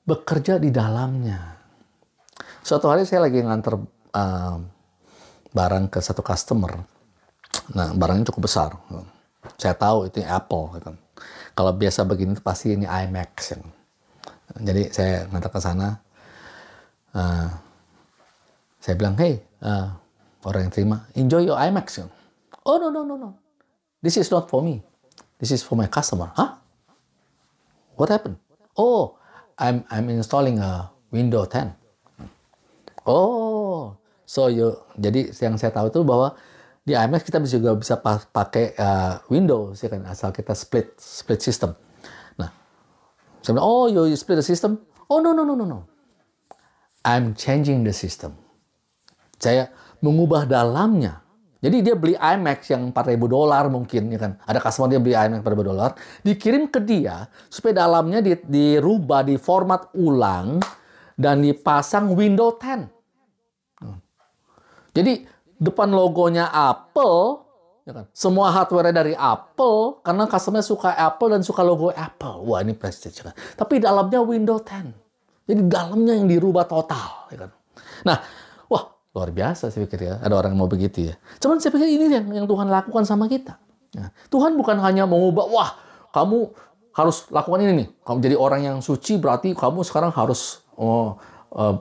bekerja 0.08 0.56
di 0.56 0.72
dalamnya. 0.72 1.60
Suatu 2.64 2.88
hari 2.88 3.04
saya 3.04 3.28
lagi 3.28 3.44
nganter 3.44 3.76
uh, 4.16 4.56
barang 5.52 5.92
ke 5.92 6.00
satu 6.00 6.24
customer. 6.24 6.80
Nah, 7.76 7.92
barangnya 7.92 8.32
cukup 8.32 8.48
besar. 8.48 8.72
Saya 9.60 9.76
tahu 9.76 10.08
itu 10.08 10.24
Apple. 10.24 10.80
Gitu. 10.80 10.90
Kalau 11.52 11.72
biasa 11.76 12.08
begini 12.08 12.32
pasti 12.40 12.72
ini 12.72 12.88
iMac. 12.88 13.32
Ya. 13.36 13.60
Jadi 14.72 14.82
saya 14.88 15.28
ngantar 15.28 15.50
ke 15.52 15.60
sana. 15.60 15.88
Uh, 17.12 17.52
saya 18.80 18.94
bilang, 18.96 19.20
hey, 19.20 19.44
uh, 19.60 19.92
orang 20.48 20.68
yang 20.68 20.72
terima, 20.72 20.96
enjoy 21.12 21.44
your 21.44 21.60
iMac. 21.60 21.92
Ya. 21.92 22.08
Oh, 22.64 22.80
no, 22.80 22.88
no, 22.88 23.04
no, 23.04 23.20
no. 23.20 23.36
This 24.00 24.16
is 24.16 24.32
not 24.32 24.48
for 24.48 24.64
me. 24.64 24.80
This 25.36 25.52
is 25.52 25.60
for 25.60 25.76
my 25.76 25.90
customer. 25.90 26.32
Hah? 26.32 26.56
What 27.98 28.08
happened? 28.08 28.38
Oh, 28.78 29.17
I'm 29.58 29.82
I'm 29.90 30.06
installing 30.08 30.62
a 30.62 30.90
Windows 31.10 31.50
10. 31.50 31.74
Oh, 33.08 33.98
so 34.22 34.46
you 34.46 34.78
jadi 34.94 35.34
yang 35.42 35.58
saya 35.58 35.74
tahu 35.74 35.90
itu 35.90 36.00
bahwa 36.06 36.38
di 36.86 36.96
IMAX 36.96 37.26
kita 37.26 37.42
juga 37.44 37.76
bisa 37.76 38.00
pakai 38.32 38.72
uh, 38.78 39.20
Windows 39.28 39.76
ya 39.82 39.92
kan 39.92 40.06
asal 40.08 40.32
kita 40.32 40.54
split 40.54 40.96
split 40.96 41.42
system. 41.42 41.74
Nah, 42.40 42.48
saya 43.44 43.58
bilang, 43.58 43.66
oh 43.66 43.84
you 43.90 44.16
split 44.16 44.40
the 44.40 44.46
system? 44.46 44.80
Oh 45.10 45.20
no 45.20 45.34
no 45.34 45.44
no 45.44 45.58
no 45.58 45.66
no. 45.66 45.80
I'm 47.04 47.34
changing 47.34 47.82
the 47.84 47.92
system. 47.92 48.38
Saya 49.36 49.70
mengubah 50.00 50.46
dalamnya 50.46 51.27
jadi 51.58 51.76
dia 51.82 51.94
beli 51.98 52.14
IMAX 52.14 52.70
yang 52.70 52.94
4000 52.94 53.18
dolar 53.26 53.66
mungkin 53.66 54.14
ya 54.14 54.18
kan. 54.22 54.32
Ada 54.46 54.62
customer 54.62 54.94
dia 54.94 55.00
beli 55.02 55.18
IMAX 55.18 55.42
4000 55.42 55.70
dolar, 55.74 55.90
dikirim 56.22 56.70
ke 56.70 56.78
dia 56.78 57.26
supaya 57.50 57.82
dalamnya 57.82 58.22
di, 58.22 58.38
dirubah, 58.38 59.26
di 59.26 59.34
format 59.34 59.90
ulang 59.98 60.62
dan 61.18 61.42
dipasang 61.42 62.14
Windows 62.14 62.62
10. 62.62 63.82
Hmm. 63.82 63.98
Jadi 64.94 65.26
depan 65.58 65.90
logonya 65.90 66.46
Apple, 66.46 67.42
ya 67.82 67.92
kan? 67.98 68.06
Semua 68.14 68.54
hardware 68.54 68.94
dari 68.94 69.18
Apple 69.18 69.98
karena 70.06 70.30
customer 70.30 70.62
suka 70.62 70.94
Apple 70.94 71.34
dan 71.34 71.42
suka 71.42 71.66
logo 71.66 71.90
Apple. 71.90 72.46
Wah, 72.46 72.62
ini 72.62 72.78
prestige 72.78 73.18
kan. 73.18 73.34
Tapi 73.58 73.82
dalamnya 73.82 74.22
Windows 74.22 74.62
10. 74.62 74.94
Jadi 75.50 75.62
dalamnya 75.66 76.14
yang 76.14 76.30
dirubah 76.30 76.70
total, 76.70 77.26
ya 77.34 77.48
kan. 77.48 77.50
Nah, 78.06 78.22
Luar 79.16 79.32
biasa 79.32 79.72
saya 79.72 79.88
pikir 79.88 80.04
ya, 80.04 80.14
ada 80.20 80.36
orang 80.36 80.52
yang 80.52 80.60
mau 80.60 80.70
begitu 80.70 81.12
ya. 81.12 81.14
Cuman 81.40 81.58
saya 81.58 81.72
pikir 81.72 81.88
ini 81.88 82.12
yang, 82.12 82.26
yang 82.28 82.46
Tuhan 82.46 82.68
lakukan 82.68 83.04
sama 83.08 83.24
kita. 83.26 83.56
Ya. 83.96 84.12
Tuhan 84.28 84.52
bukan 84.54 84.76
hanya 84.84 85.08
mengubah, 85.08 85.48
wah 85.48 85.70
kamu 86.12 86.52
harus 86.92 87.30
lakukan 87.30 87.62
ini 87.64 87.72
nih. 87.84 87.88
Kamu 88.04 88.18
jadi 88.20 88.36
orang 88.36 88.60
yang 88.66 88.78
suci 88.82 89.16
berarti 89.16 89.54
kamu 89.54 89.86
sekarang 89.86 90.12
harus 90.12 90.60
oh, 90.74 91.16
uh, 91.54 91.78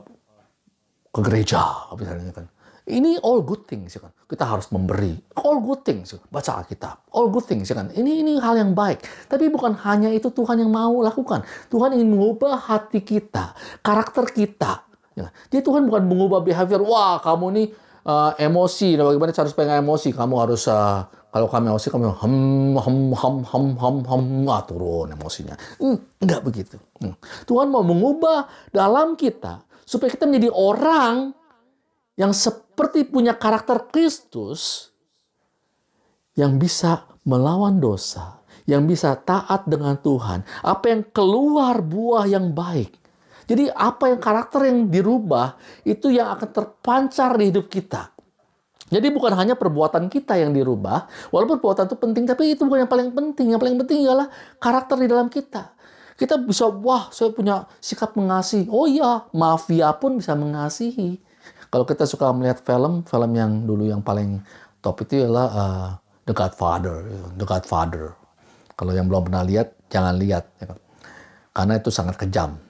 ke 1.11 1.19
gereja 1.25 1.89
misalnya 1.97 2.31
kan. 2.31 2.47
Ini 2.87 3.19
all 3.19 3.43
good 3.43 3.67
things 3.67 3.99
ya 3.99 4.07
kan. 4.07 4.15
Kita 4.23 4.47
harus 4.47 4.71
memberi 4.71 5.19
all 5.35 5.59
good 5.59 5.83
things. 5.83 6.15
Baca 6.31 6.63
Alkitab, 6.63 7.11
all 7.11 7.27
good 7.27 7.43
things 7.43 7.67
ya 7.67 7.75
kan. 7.75 7.91
Ini 7.91 8.23
ini 8.23 8.39
hal 8.39 8.55
yang 8.55 8.71
baik. 8.71 9.03
Tapi 9.27 9.51
bukan 9.51 9.75
hanya 9.83 10.07
itu 10.07 10.31
Tuhan 10.31 10.63
yang 10.63 10.71
mau 10.71 10.95
lakukan. 11.03 11.43
Tuhan 11.67 11.99
ingin 11.99 12.15
mengubah 12.15 12.55
hati 12.55 13.03
kita, 13.03 13.51
karakter 13.83 14.31
kita, 14.31 14.86
Ya. 15.17 15.33
Jadi 15.49 15.65
Tuhan 15.65 15.89
bukan 15.89 16.05
mengubah 16.05 16.45
behavior, 16.45 16.85
wah 16.85 17.17
kamu 17.17 17.45
nih 17.57 17.67
uh, 18.05 18.37
emosi, 18.37 18.93
nah 18.93 19.09
bagaimana 19.09 19.33
cara 19.33 19.49
supaya 19.49 19.81
emosi? 19.81 20.13
Kamu 20.13 20.35
harus 20.37 20.69
uh, 20.69 21.09
kalau 21.33 21.49
kamu 21.49 21.73
emosi 21.73 21.87
kamu 21.89 22.05
hem 22.21 22.35
hem 22.77 22.97
hem 23.17 23.35
hem 23.43 23.65
hem 23.81 23.95
hem 24.05 24.25
ah, 24.45 24.61
turun 24.61 25.09
emosinya. 25.09 25.57
Enggak 26.21 26.41
begitu. 26.45 26.77
Hmm. 27.01 27.17
Tuhan 27.49 27.73
mau 27.73 27.81
mengubah 27.81 28.45
dalam 28.69 29.17
kita 29.17 29.65
supaya 29.81 30.13
kita 30.13 30.29
menjadi 30.29 30.53
orang 30.53 31.33
yang 32.13 32.29
seperti 32.29 33.09
punya 33.09 33.33
karakter 33.33 33.89
Kristus 33.89 34.93
yang 36.37 36.61
bisa 36.61 37.09
melawan 37.25 37.81
dosa, 37.81 38.45
yang 38.69 38.85
bisa 38.85 39.17
taat 39.17 39.65
dengan 39.65 39.97
Tuhan, 39.97 40.45
apa 40.61 40.85
yang 40.93 41.01
keluar 41.09 41.81
buah 41.81 42.29
yang 42.29 42.53
baik 42.53 43.06
jadi 43.47 43.71
apa 43.71 44.11
yang 44.11 44.19
karakter 44.19 44.67
yang 44.67 44.91
dirubah 44.91 45.55
itu 45.87 46.11
yang 46.11 46.35
akan 46.35 46.51
terpancar 46.51 47.31
di 47.39 47.47
hidup 47.47 47.71
kita. 47.71 48.11
Jadi 48.87 49.07
bukan 49.11 49.35
hanya 49.35 49.55
perbuatan 49.55 50.07
kita 50.07 50.39
yang 50.39 50.55
dirubah, 50.55 51.07
walaupun 51.31 51.59
perbuatan 51.59 51.91
itu 51.91 51.97
penting, 51.99 52.23
tapi 52.23 52.55
itu 52.55 52.63
bukan 52.63 52.87
yang 52.87 52.91
paling 52.91 53.11
penting. 53.11 53.51
Yang 53.51 53.61
paling 53.63 53.75
penting 53.83 53.97
adalah 54.07 54.27
karakter 54.63 54.95
di 54.99 55.07
dalam 55.11 55.27
kita. 55.27 55.75
Kita 56.15 56.39
bisa, 56.39 56.71
wah 56.71 57.11
saya 57.11 57.35
punya 57.35 57.67
sikap 57.83 58.15
mengasihi. 58.15 58.71
Oh 58.71 58.87
iya, 58.87 59.27
mafia 59.35 59.91
pun 59.95 60.19
bisa 60.19 60.35
mengasihi. 60.39 61.19
Kalau 61.67 61.83
kita 61.83 62.07
suka 62.07 62.31
melihat 62.31 62.63
film, 62.63 63.03
film 63.03 63.31
yang 63.35 63.67
dulu 63.67 63.91
yang 63.91 63.99
paling 63.99 64.39
top 64.79 65.03
itu 65.03 65.23
adalah 65.23 65.47
uh, 65.51 65.87
The 66.23 66.31
Godfather. 66.31 66.95
The 67.35 67.43
Godfather. 67.47 68.15
Kalau 68.79 68.91
yang 68.95 69.11
belum 69.11 69.27
pernah 69.27 69.43
lihat, 69.43 69.75
jangan 69.91 70.15
lihat. 70.15 70.47
Ya 70.63 70.71
kan? 70.71 70.79
Karena 71.51 71.73
itu 71.75 71.91
sangat 71.91 72.15
kejam 72.15 72.66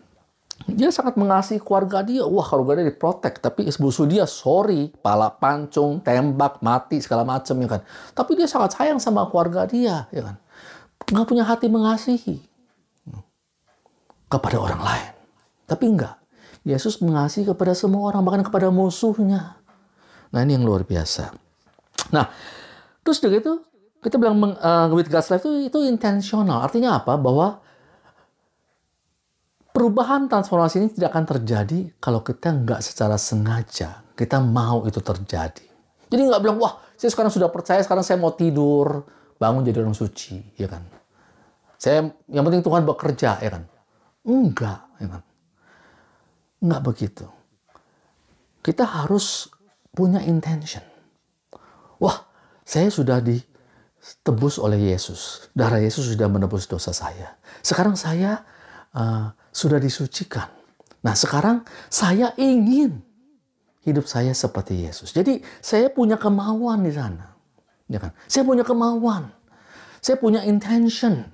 dia 0.67 0.91
sangat 0.91 1.15
mengasihi 1.15 1.63
keluarga 1.63 2.03
dia. 2.03 2.27
Wah, 2.27 2.43
keluarga 2.43 2.83
dia 2.83 2.91
diprotek. 2.91 3.39
Tapi 3.39 3.71
musuh 3.79 4.03
dia, 4.03 4.27
sorry, 4.27 4.91
pala 4.99 5.31
pancung, 5.31 6.03
tembak, 6.03 6.59
mati, 6.59 6.99
segala 6.99 7.23
macam 7.23 7.55
ya 7.63 7.67
kan. 7.79 7.81
Tapi 8.11 8.31
dia 8.35 8.47
sangat 8.51 8.75
sayang 8.75 8.99
sama 8.99 9.23
keluarga 9.31 9.63
dia, 9.63 10.11
ya 10.11 10.21
kan. 10.27 10.35
Nggak 11.07 11.27
punya 11.27 11.43
hati 11.47 11.71
mengasihi 11.71 12.43
kepada 14.27 14.59
orang 14.59 14.81
lain. 14.83 15.11
Tapi 15.71 15.83
enggak. 15.87 16.15
Yesus 16.67 16.99
mengasihi 16.99 17.47
kepada 17.47 17.71
semua 17.71 18.11
orang, 18.11 18.27
bahkan 18.27 18.43
kepada 18.43 18.67
musuhnya. 18.67 19.55
Nah, 20.35 20.39
ini 20.43 20.59
yang 20.59 20.67
luar 20.67 20.83
biasa. 20.83 21.31
Nah, 22.11 22.27
terus 23.07 23.23
juga 23.23 23.39
itu, 23.39 23.53
kita 24.03 24.19
bilang 24.19 24.35
uh, 24.43 24.91
with 24.91 25.07
God's 25.07 25.31
life 25.31 25.47
itu, 25.47 25.71
itu 25.71 25.79
intensional. 25.87 26.59
Artinya 26.59 26.99
apa? 26.99 27.15
Bahwa 27.15 27.63
Perubahan 29.77 30.25
transformasi 30.25 30.81
ini 30.81 30.89
tidak 30.89 31.13
akan 31.13 31.37
terjadi 31.37 31.93
kalau 32.01 32.25
kita 32.25 32.49
nggak 32.49 32.81
secara 32.81 33.13
sengaja, 33.13 34.01
kita 34.17 34.41
mau 34.41 34.81
itu 34.89 34.97
terjadi. 34.97 35.69
Jadi 36.09 36.21
nggak 36.25 36.41
bilang, 36.41 36.57
wah 36.57 36.81
saya 36.97 37.13
sekarang 37.13 37.29
sudah 37.29 37.53
percaya, 37.53 37.77
sekarang 37.85 38.01
saya 38.01 38.17
mau 38.17 38.33
tidur, 38.33 39.05
bangun 39.37 39.61
jadi 39.61 39.85
orang 39.85 39.93
suci, 39.93 40.57
ya 40.57 40.65
kan. 40.65 40.81
Saya, 41.77 42.09
yang 42.25 42.41
penting 42.41 42.65
Tuhan 42.65 42.89
bekerja, 42.89 43.37
ya 43.37 43.49
kan. 43.53 43.69
Enggak, 44.25 44.81
ya 44.97 45.07
kan. 45.13 45.21
Enggak 46.57 46.81
begitu. 46.81 47.25
Kita 48.65 48.81
harus 48.81 49.45
punya 49.93 50.25
intention. 50.25 50.81
Wah, 52.01 52.25
saya 52.65 52.89
sudah 52.89 53.21
ditebus 53.21 54.57
oleh 54.57 54.89
Yesus. 54.89 55.53
Darah 55.53 55.77
Yesus 55.77 56.17
sudah 56.17 56.25
menebus 56.25 56.65
dosa 56.65 56.89
saya. 56.89 57.37
Sekarang 57.61 57.93
saya 57.93 58.41
uh, 58.97 59.37
sudah 59.57 59.81
disucikan. 59.81 60.53
Nah 61.01 61.17
sekarang 61.17 61.65
saya 61.89 62.37
ingin 62.37 63.01
hidup 63.81 64.05
saya 64.05 64.37
seperti 64.37 64.85
Yesus. 64.85 65.09
Jadi 65.09 65.41
saya 65.57 65.89
punya 65.89 66.21
kemauan 66.21 66.85
di 66.85 66.93
sana. 66.93 67.33
Ya 67.89 67.97
kan? 67.97 68.13
Saya 68.29 68.45
punya 68.45 68.61
kemauan. 68.61 69.33
Saya 69.97 70.21
punya 70.21 70.45
intention. 70.45 71.25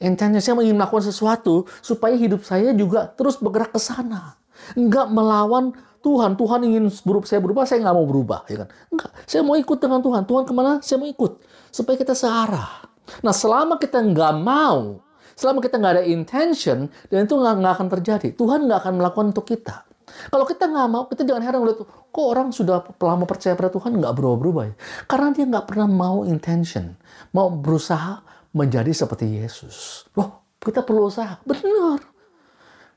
Intention 0.00 0.40
saya 0.40 0.56
ingin 0.64 0.80
melakukan 0.80 1.04
sesuatu 1.04 1.68
supaya 1.84 2.16
hidup 2.16 2.48
saya 2.48 2.72
juga 2.72 3.12
terus 3.12 3.36
bergerak 3.36 3.76
ke 3.76 3.80
sana. 3.82 4.40
Enggak 4.72 5.12
melawan 5.12 5.76
Tuhan. 6.00 6.38
Tuhan 6.38 6.60
ingin 6.64 6.88
berubah, 7.04 7.28
saya 7.28 7.40
berubah, 7.44 7.68
saya 7.68 7.84
nggak 7.84 7.96
mau 7.96 8.06
berubah. 8.08 8.40
Ya 8.48 8.64
kan? 8.64 8.68
Enggak, 8.88 9.10
saya 9.28 9.42
mau 9.44 9.58
ikut 9.58 9.78
dengan 9.82 10.00
Tuhan. 10.00 10.22
Tuhan 10.24 10.42
ke 10.48 10.52
mana? 10.56 10.72
Saya 10.80 10.96
mau 11.02 11.08
ikut. 11.10 11.44
Supaya 11.68 11.96
kita 12.00 12.16
searah. 12.16 12.88
Nah 13.20 13.34
selama 13.34 13.76
kita 13.76 14.00
nggak 14.00 14.34
mau 14.40 15.05
Selama 15.36 15.60
kita 15.60 15.76
nggak 15.76 16.00
ada 16.00 16.04
intention, 16.08 16.88
dan 17.12 17.28
itu 17.28 17.34
nggak 17.36 17.74
akan 17.76 17.88
terjadi. 17.92 18.32
Tuhan 18.32 18.64
nggak 18.64 18.80
akan 18.80 18.92
melakukan 18.96 19.26
untuk 19.36 19.44
kita. 19.44 19.84
Kalau 20.32 20.48
kita 20.48 20.64
nggak 20.64 20.88
mau, 20.88 21.04
kita 21.10 21.28
jangan 21.28 21.42
heran 21.44 21.60
lihat 21.66 21.84
kok 21.84 22.26
orang 22.26 22.48
sudah 22.54 22.80
lama 22.96 23.28
percaya 23.28 23.52
pada 23.52 23.68
Tuhan 23.68 24.00
nggak 24.00 24.14
berubah-berubah 24.16 24.62
ya. 24.64 24.74
Karena 25.04 25.28
dia 25.36 25.44
nggak 25.44 25.66
pernah 25.68 25.88
mau 25.90 26.24
intention, 26.24 26.96
mau 27.36 27.52
berusaha 27.52 28.24
menjadi 28.56 28.88
seperti 28.96 29.28
Yesus. 29.44 30.08
Loh, 30.16 30.40
Kita 30.56 30.80
perlu 30.82 31.06
usaha. 31.06 31.38
Benar. 31.44 32.00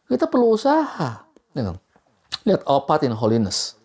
Kita 0.10 0.26
perlu 0.26 0.56
usaha. 0.56 1.22
Kan? 1.54 1.78
Lihat 2.48 2.66
our 2.66 2.82
in 3.06 3.14
holiness. 3.14 3.78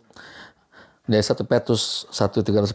Dari 1.04 1.20
1 1.20 1.36
Petrus 1.44 2.08
1.314. 2.08 2.72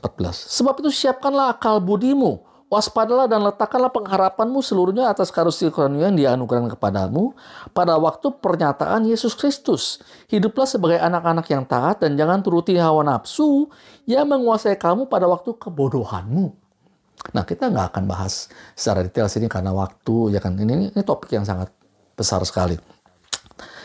Sebab 0.53 0.86
itu 0.86 0.93
siapkanlah 0.93 1.57
akal 1.57 1.82
budimu. 1.82 2.45
Waspadalah 2.70 3.26
dan 3.26 3.41
letakkanlah 3.41 3.89
pengharapanmu 3.89 4.61
seluruhnya 4.61 5.09
atas 5.09 5.34
karunia 5.34 5.74
karunia 5.74 6.05
yang 6.05 6.17
dianugerahkan 6.22 6.78
kepadamu 6.78 7.34
pada 7.74 7.97
waktu 7.97 8.30
pernyataan 8.30 9.09
Yesus 9.09 9.34
Kristus. 9.34 9.97
Hiduplah 10.30 10.70
sebagai 10.70 11.01
anak-anak 11.01 11.49
yang 11.49 11.65
taat 11.65 12.05
dan 12.05 12.13
jangan 12.13 12.45
turuti 12.45 12.78
hawa 12.78 13.01
nafsu 13.01 13.74
yang 14.05 14.30
menguasai 14.30 14.78
kamu 14.78 15.09
pada 15.09 15.26
waktu 15.26 15.57
kebodohanmu. 15.57 16.53
Nah 17.34 17.41
kita 17.41 17.74
nggak 17.74 17.89
akan 17.89 18.03
bahas 18.05 18.53
secara 18.78 19.01
detail 19.01 19.26
sini 19.26 19.49
karena 19.49 19.74
waktu 19.74 20.38
ya 20.38 20.39
kan 20.39 20.53
ini, 20.53 20.93
ini 20.93 21.01
topik 21.01 21.34
yang 21.34 21.49
sangat 21.49 21.74
besar 22.13 22.45
sekali. 22.45 22.78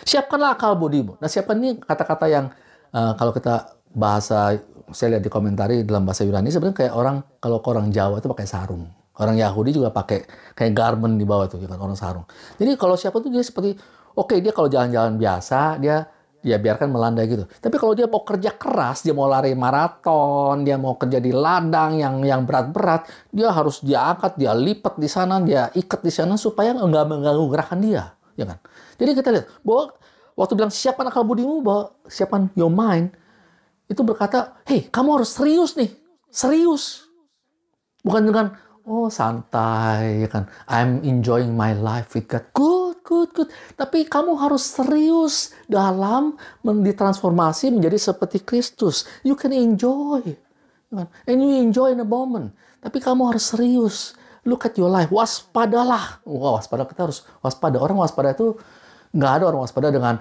Siapkanlah 0.05 0.61
akal 0.61 0.77
budimu. 0.77 1.17
Nah 1.25 1.29
siapkan 1.33 1.57
ini 1.57 1.81
kata-kata 1.81 2.29
yang 2.29 2.53
uh, 2.93 3.17
kalau 3.17 3.33
kita 3.33 3.81
bahasa 3.97 4.61
saya 4.91 5.17
lihat 5.17 5.25
di 5.25 5.31
komentari 5.33 5.87
dalam 5.87 6.05
bahasa 6.05 6.27
Yunani 6.27 6.53
sebenarnya 6.53 6.77
kayak 6.85 6.95
orang 6.99 7.17
kalau 7.41 7.63
orang 7.65 7.89
Jawa 7.89 8.21
itu 8.21 8.29
pakai 8.29 8.47
sarung. 8.49 8.85
Orang 9.15 9.39
Yahudi 9.39 9.71
juga 9.71 9.95
pakai 9.95 10.27
kayak 10.59 10.73
garment 10.75 11.15
di 11.15 11.23
bawah 11.23 11.47
itu, 11.47 11.63
ya 11.63 11.71
kan 11.71 11.79
orang 11.79 11.95
sarung. 11.95 12.27
Jadi 12.59 12.75
kalau 12.75 12.99
siapa 12.99 13.23
tuh 13.23 13.31
dia 13.31 13.47
seperti 13.47 13.79
oke 14.19 14.35
okay, 14.35 14.39
dia 14.43 14.51
kalau 14.51 14.67
jalan-jalan 14.67 15.15
biasa 15.15 15.79
dia 15.79 16.11
dia 16.45 16.61
biarkan 16.61 16.93
melandai 16.93 17.25
gitu. 17.25 17.49
Tapi 17.49 17.81
kalau 17.81 17.97
dia 17.97 18.05
mau 18.05 18.21
kerja 18.21 18.53
keras, 18.53 19.01
dia 19.01 19.17
mau 19.17 19.25
lari 19.25 19.57
maraton, 19.57 20.61
dia 20.61 20.77
mau 20.77 21.01
kerja 21.01 21.17
di 21.17 21.33
ladang 21.33 21.97
yang 21.97 22.21
yang 22.21 22.45
berat-berat, 22.45 23.09
dia 23.33 23.49
harus 23.49 23.81
dia 23.81 24.13
angkat, 24.13 24.37
dia 24.37 24.53
lipat 24.53 25.01
di 25.01 25.09
sana, 25.09 25.41
dia 25.41 25.73
ikat 25.73 26.05
di 26.05 26.13
sana 26.13 26.37
supaya 26.37 26.77
nggak 26.77 27.07
mengganggu 27.09 27.47
gerakan 27.49 27.81
dia, 27.81 28.13
ya 28.37 28.45
kan? 28.45 28.61
Jadi 29.01 29.11
kita 29.17 29.29
lihat 29.33 29.47
bahwa 29.65 29.97
waktu 30.37 30.53
bilang 30.53 30.69
siapkan 30.69 31.09
akal 31.09 31.25
budimu, 31.25 31.65
bahwa 31.65 31.97
siapkan 32.05 32.53
your 32.53 32.69
mind, 32.69 33.17
itu 33.91 34.01
berkata, 34.01 34.57
hei 34.65 34.89
kamu 34.89 35.21
harus 35.21 35.37
serius 35.37 35.77
nih, 35.77 35.93
serius. 36.33 37.05
Bukan 38.05 38.29
dengan, 38.29 38.53
oh 38.85 39.09
santai, 39.09 40.25
ya 40.25 40.29
kan, 40.29 40.45
I'm 40.69 41.01
enjoying 41.05 41.57
my 41.57 41.73
life 41.73 42.13
with 42.13 42.29
God. 42.29 42.45
Good, 42.53 42.97
good, 43.05 43.29
good. 43.33 43.49
Tapi 43.77 44.05
kamu 44.09 44.37
harus 44.37 44.65
serius 44.65 45.57
dalam 45.69 46.37
ditransformasi 46.65 47.73
menjadi 47.73 48.13
seperti 48.13 48.45
Kristus. 48.45 49.09
You 49.25 49.37
can 49.37 49.53
enjoy. 49.53 50.25
Ya 50.93 50.95
kan? 51.05 51.09
And 51.29 51.41
you 51.41 51.61
enjoy 51.61 51.97
in 51.97 52.01
a 52.01 52.09
moment. 52.09 52.53
Tapi 52.85 53.01
kamu 53.01 53.33
harus 53.33 53.49
serius. 53.49 54.13
Look 54.45 54.69
at 54.69 54.77
your 54.77 54.93
life. 54.93 55.09
Waspadalah. 55.09 56.21
Wah, 56.29 56.61
waspada 56.61 56.85
kita 56.85 57.09
harus 57.09 57.25
waspada. 57.41 57.81
Orang 57.81 57.97
waspada 58.05 58.37
itu 58.37 58.53
nggak 59.17 59.33
ada 59.41 59.45
orang 59.49 59.65
waspada 59.65 59.89
dengan 59.89 60.21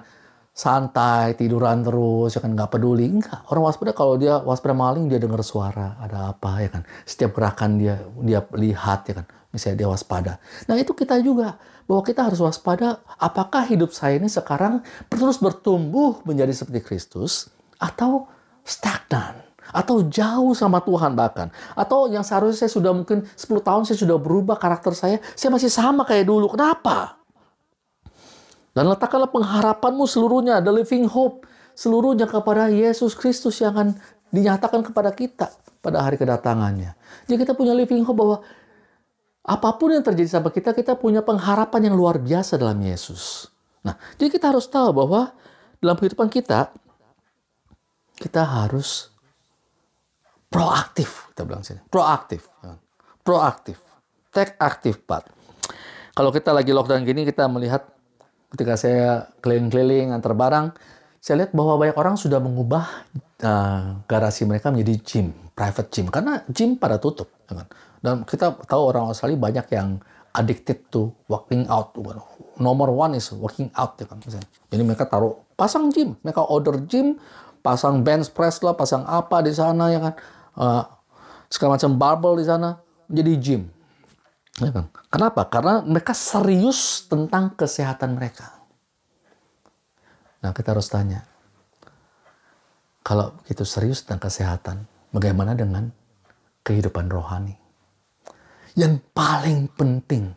santai, 0.54 1.34
tiduran 1.34 1.82
terus, 1.82 2.38
ya 2.38 2.40
kan 2.40 2.54
nggak 2.54 2.70
peduli. 2.70 3.10
Enggak. 3.10 3.42
Orang 3.50 3.66
waspada 3.66 3.90
kalau 3.90 4.14
dia 4.14 4.38
waspada 4.38 4.72
maling 4.72 5.10
dia 5.10 5.18
dengar 5.18 5.42
suara, 5.42 5.98
ada 5.98 6.30
apa 6.30 6.62
ya 6.62 6.70
kan. 6.70 6.86
Setiap 7.02 7.34
gerakan 7.34 7.76
dia 7.76 7.98
dia 8.22 8.40
lihat 8.54 9.10
ya 9.10 9.20
kan. 9.20 9.26
Misalnya 9.50 9.82
dia 9.82 9.88
waspada. 9.90 10.32
Nah 10.70 10.78
itu 10.78 10.94
kita 10.94 11.18
juga 11.18 11.58
bahwa 11.90 12.02
kita 12.06 12.30
harus 12.30 12.38
waspada. 12.38 13.02
Apakah 13.18 13.66
hidup 13.66 13.90
saya 13.90 14.22
ini 14.22 14.30
sekarang 14.30 14.80
terus 15.10 15.42
bertumbuh 15.42 16.22
menjadi 16.22 16.54
seperti 16.54 16.80
Kristus 16.86 17.50
atau 17.82 18.30
stagnan? 18.62 19.42
Atau 19.74 20.06
jauh 20.06 20.54
sama 20.54 20.78
Tuhan 20.86 21.18
bahkan. 21.18 21.50
Atau 21.74 22.06
yang 22.06 22.22
seharusnya 22.22 22.66
saya 22.66 22.70
sudah 22.70 22.92
mungkin 22.94 23.26
10 23.34 23.58
tahun 23.58 23.82
saya 23.88 23.98
sudah 23.98 24.20
berubah 24.22 24.54
karakter 24.54 24.94
saya. 24.94 25.18
Saya 25.34 25.50
masih 25.50 25.72
sama 25.72 26.06
kayak 26.06 26.30
dulu. 26.30 26.52
Kenapa? 26.52 27.23
Dan 28.74 28.90
letakkanlah 28.90 29.30
pengharapanmu 29.30 30.04
seluruhnya, 30.04 30.58
the 30.58 30.74
living 30.74 31.06
hope, 31.06 31.46
seluruhnya 31.78 32.26
kepada 32.26 32.66
Yesus 32.66 33.14
Kristus 33.14 33.62
yang 33.62 33.70
akan 33.74 33.88
dinyatakan 34.34 34.82
kepada 34.82 35.14
kita 35.14 35.46
pada 35.78 36.02
hari 36.02 36.18
kedatangannya. 36.18 36.98
Jadi 37.30 37.36
kita 37.46 37.54
punya 37.54 37.70
living 37.70 38.02
hope 38.02 38.18
bahwa 38.18 38.36
apa 39.44 39.68
pun 39.78 39.94
yang 39.94 40.02
terjadi 40.02 40.40
sama 40.40 40.50
kita, 40.50 40.74
kita 40.74 40.98
punya 40.98 41.22
pengharapan 41.22 41.92
yang 41.92 41.94
luar 41.94 42.18
biasa 42.18 42.58
dalam 42.58 42.80
Yesus. 42.82 43.46
Nah, 43.86 43.94
jadi 44.18 44.32
kita 44.34 44.50
harus 44.50 44.66
tahu 44.66 44.90
bahwa 44.90 45.30
dalam 45.78 45.94
kehidupan 45.94 46.32
kita, 46.32 46.72
kita 48.16 48.42
harus 48.42 49.12
proaktif, 50.48 51.30
kita 51.30 51.44
bilang 51.44 51.62
sini. 51.62 51.84
Proaktif. 51.92 52.48
Proaktif. 53.20 53.78
Take 54.32 54.58
active 54.58 55.04
part. 55.04 55.28
Kalau 56.16 56.32
kita 56.32 56.50
lagi 56.50 56.72
lockdown 56.72 57.04
gini, 57.04 57.28
kita 57.28 57.44
melihat 57.46 57.93
ketika 58.54 58.78
saya 58.78 59.26
keliling-keliling 59.42 60.14
antar 60.14 60.38
barang, 60.38 60.70
saya 61.18 61.42
lihat 61.42 61.50
bahwa 61.50 61.74
banyak 61.82 61.98
orang 61.98 62.14
sudah 62.14 62.38
mengubah 62.38 62.86
uh, 63.42 63.98
garasi 64.06 64.46
mereka 64.46 64.70
menjadi 64.70 64.94
gym, 65.02 65.26
private 65.58 65.90
gym, 65.90 66.06
karena 66.06 66.46
gym 66.46 66.78
pada 66.78 67.02
tutup. 67.02 67.26
Ya 67.50 67.58
kan? 67.58 67.66
Dan 67.98 68.14
kita 68.22 68.54
tahu 68.70 68.94
orang 68.94 69.10
Australia 69.10 69.34
banyak 69.34 69.66
yang 69.74 69.98
addicted 70.30 70.86
to 70.94 71.10
working 71.26 71.66
out. 71.66 71.90
Nomor 72.62 72.94
one 72.94 73.18
is 73.18 73.26
working 73.34 73.74
out. 73.74 73.98
Ya 73.98 74.06
kan? 74.06 74.22
Jadi 74.22 74.82
mereka 74.86 75.10
taruh, 75.10 75.42
pasang 75.58 75.90
gym, 75.90 76.14
mereka 76.22 76.46
order 76.46 76.78
gym, 76.86 77.18
pasang 77.64 78.06
bench 78.06 78.30
press 78.30 78.62
lah, 78.62 78.76
pasang 78.76 79.02
apa 79.08 79.40
di 79.42 79.50
sana 79.50 79.90
ya 79.90 79.98
kan, 79.98 80.14
uh, 80.60 80.84
segala 81.48 81.80
macam 81.80 81.96
barbell 81.96 82.36
di 82.36 82.46
sana, 82.46 82.78
jadi 83.08 83.32
gym. 83.40 83.62
Ya 84.62 84.70
kan? 84.70 84.86
Kenapa? 85.10 85.50
Karena 85.50 85.82
mereka 85.82 86.14
serius 86.14 87.10
tentang 87.10 87.58
kesehatan 87.58 88.14
mereka. 88.14 88.54
Nah, 90.44 90.54
kita 90.54 90.76
harus 90.76 90.86
tanya, 90.86 91.26
kalau 93.02 93.34
begitu 93.42 93.66
serius 93.66 94.06
tentang 94.06 94.28
kesehatan, 94.28 94.76
bagaimana 95.10 95.58
dengan 95.58 95.90
kehidupan 96.62 97.10
rohani? 97.10 97.56
Yang 98.78 99.02
paling 99.16 99.72
penting. 99.74 100.30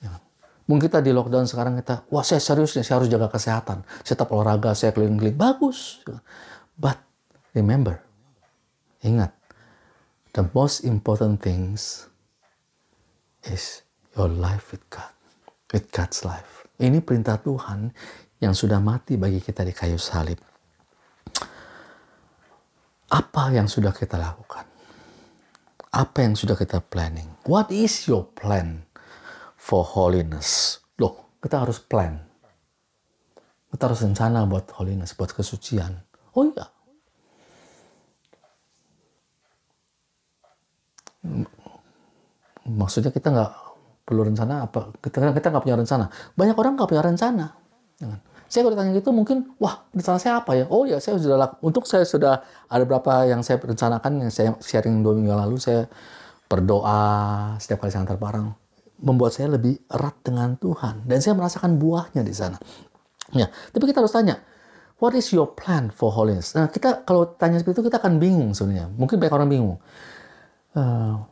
Ya. 0.00 0.16
Mungkin 0.64 0.88
kita 0.88 1.04
di 1.04 1.12
lockdown 1.12 1.44
sekarang 1.44 1.76
kita, 1.76 2.08
wah 2.08 2.24
saya 2.24 2.40
serius 2.40 2.72
nih, 2.78 2.86
saya 2.86 3.02
harus 3.02 3.10
jaga 3.12 3.28
kesehatan. 3.28 3.84
Saya 4.00 4.16
tetap 4.16 4.32
olahraga, 4.32 4.72
saya 4.72 4.96
keliling-keliling. 4.96 5.36
Bagus. 5.36 6.00
But 6.78 7.02
remember, 7.52 8.00
ingat, 9.04 9.34
the 10.32 10.46
most 10.56 10.86
important 10.86 11.42
things 11.44 12.11
is 13.48 13.82
your 14.14 14.30
life 14.30 14.70
with 14.70 14.84
God, 14.92 15.12
with 15.72 15.90
God's 15.90 16.22
life. 16.22 16.66
Ini 16.78 17.02
perintah 17.02 17.38
Tuhan 17.38 17.90
yang 18.42 18.54
sudah 18.54 18.82
mati 18.82 19.14
bagi 19.14 19.38
kita 19.38 19.62
di 19.62 19.70
kayu 19.70 19.98
salib. 19.98 20.38
Apa 23.12 23.52
yang 23.52 23.68
sudah 23.68 23.92
kita 23.92 24.16
lakukan? 24.16 24.66
Apa 25.92 26.24
yang 26.24 26.32
sudah 26.32 26.56
kita 26.56 26.80
planning? 26.80 27.28
What 27.44 27.68
is 27.68 28.08
your 28.08 28.24
plan 28.32 28.88
for 29.54 29.84
holiness? 29.84 30.80
Loh, 30.96 31.36
kita 31.38 31.60
harus 31.62 31.76
plan. 31.78 32.16
Kita 33.68 33.88
harus 33.88 34.00
rencana 34.00 34.48
buat 34.48 34.72
holiness, 34.72 35.12
buat 35.12 35.36
kesucian. 35.36 36.00
Oh 36.32 36.48
iya. 36.48 36.66
Maksudnya 42.66 43.10
kita 43.10 43.32
nggak 43.32 43.52
perlu 44.02 44.26
rencana 44.26 44.66
apa? 44.66 44.94
Kita 44.98 45.32
kita 45.32 45.48
nggak 45.50 45.64
punya 45.64 45.76
rencana. 45.78 46.06
Banyak 46.34 46.56
orang 46.58 46.72
nggak 46.78 46.88
punya 46.90 47.04
rencana 47.04 47.46
ya 48.02 48.08
kan? 48.10 48.20
saya 48.52 48.68
kalau 48.68 48.76
ditanya 48.76 48.92
gitu 49.00 49.10
mungkin 49.16 49.56
wah 49.56 49.88
rencana 49.96 50.20
saya 50.20 50.44
apa 50.44 50.52
ya? 50.52 50.68
Oh 50.68 50.84
ya 50.84 51.00
saya 51.00 51.16
sudah 51.16 51.40
laku. 51.40 51.54
untuk 51.64 51.88
saya 51.88 52.04
sudah 52.04 52.44
ada 52.68 52.84
berapa 52.84 53.24
yang 53.24 53.40
saya 53.40 53.56
rencanakan 53.56 54.28
yang 54.28 54.28
saya 54.28 54.52
sharing 54.60 55.00
dua 55.00 55.16
minggu 55.16 55.32
lalu 55.32 55.56
saya 55.56 55.88
berdoa 56.52 57.00
setiap 57.56 57.80
kali 57.80 57.88
saya 57.88 58.04
antar 58.04 58.20
barang 58.20 58.52
membuat 59.00 59.32
saya 59.32 59.56
lebih 59.56 59.80
erat 59.88 60.20
dengan 60.20 60.60
Tuhan. 60.60 61.08
Dan 61.08 61.24
saya 61.24 61.32
merasakan 61.32 61.80
buahnya 61.80 62.20
di 62.20 62.34
sana. 62.36 62.60
Ya 63.32 63.48
tapi 63.72 63.88
kita 63.88 64.04
harus 64.04 64.12
tanya 64.12 64.36
what 65.00 65.16
is 65.16 65.32
your 65.32 65.56
plan 65.56 65.88
for 65.88 66.12
holiness? 66.12 66.52
Nah 66.52 66.68
kita 66.68 67.08
kalau 67.08 67.32
tanya 67.32 67.56
seperti 67.56 67.80
itu 67.80 67.88
kita 67.88 68.04
akan 68.04 68.20
bingung 68.20 68.52
sebenarnya. 68.52 68.92
Mungkin 68.92 69.16
banyak 69.16 69.32
orang 69.32 69.48
bingung. 69.48 69.80
Uh, 70.76 71.24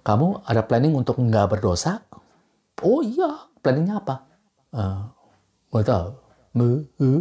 kamu 0.00 0.42
ada 0.48 0.62
planning 0.64 0.96
untuk 0.96 1.20
nggak 1.20 1.56
berdosa? 1.56 2.04
Oh 2.80 3.04
iya, 3.04 3.48
planningnya 3.60 4.00
apa? 4.00 4.24
Uh, 4.72 5.82
tahu. 5.84 6.08
Uh, 6.56 7.20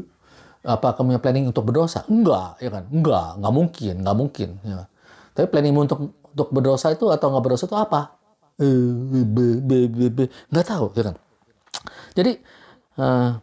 apa 0.64 0.96
kamu 0.96 1.16
punya 1.16 1.22
planning 1.22 1.46
untuk 1.52 1.68
berdosa? 1.68 2.08
Enggak, 2.08 2.60
ya 2.64 2.70
kan? 2.72 2.88
Enggak, 2.92 3.40
nggak 3.40 3.54
mungkin, 3.54 3.96
nggak 4.04 4.18
mungkin. 4.18 4.50
Ya. 4.64 4.88
Tapi 5.36 5.48
planningmu 5.52 5.80
untuk 5.84 6.00
untuk 6.30 6.50
berdosa 6.56 6.92
itu 6.96 7.12
atau 7.12 7.28
nggak 7.32 7.44
berdosa 7.44 7.66
itu 7.68 7.78
apa? 7.78 8.16
Uh, 8.60 9.24
be. 9.28 10.28
Nggak 10.52 10.68
tahu, 10.68 10.92
ya 10.96 11.04
kan? 11.12 11.16
Jadi 12.16 12.32
uh, 13.00 13.40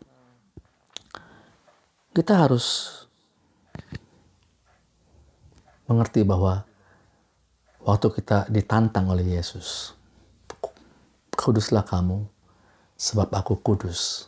kita 2.16 2.32
harus 2.48 2.96
mengerti 5.86 6.26
bahwa 6.26 6.66
waktu 7.86 8.10
kita 8.10 8.50
ditantang 8.50 9.06
oleh 9.06 9.38
Yesus. 9.38 9.94
Kuduslah 11.38 11.86
kamu 11.86 12.26
sebab 12.98 13.30
aku 13.30 13.62
kudus. 13.62 14.26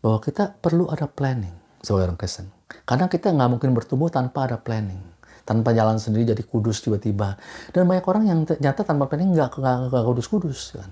Bahwa 0.00 0.24
kita 0.24 0.56
perlu 0.56 0.88
ada 0.88 1.04
planning 1.04 1.52
sebagai 1.84 2.08
orang 2.08 2.18
Kristen. 2.18 2.48
Karena 2.88 3.04
kita 3.12 3.28
nggak 3.28 3.50
mungkin 3.52 3.76
bertumbuh 3.76 4.08
tanpa 4.08 4.48
ada 4.48 4.56
planning. 4.56 5.04
Tanpa 5.44 5.76
jalan 5.76 6.00
sendiri 6.00 6.32
jadi 6.32 6.40
kudus 6.40 6.80
tiba-tiba. 6.80 7.36
Dan 7.76 7.84
banyak 7.84 8.06
orang 8.08 8.24
yang 8.24 8.40
ternyata 8.48 8.88
tanpa 8.88 9.04
planning 9.04 9.36
nggak, 9.36 9.52
kudus-kudus. 9.92 10.80
Kan? 10.80 10.90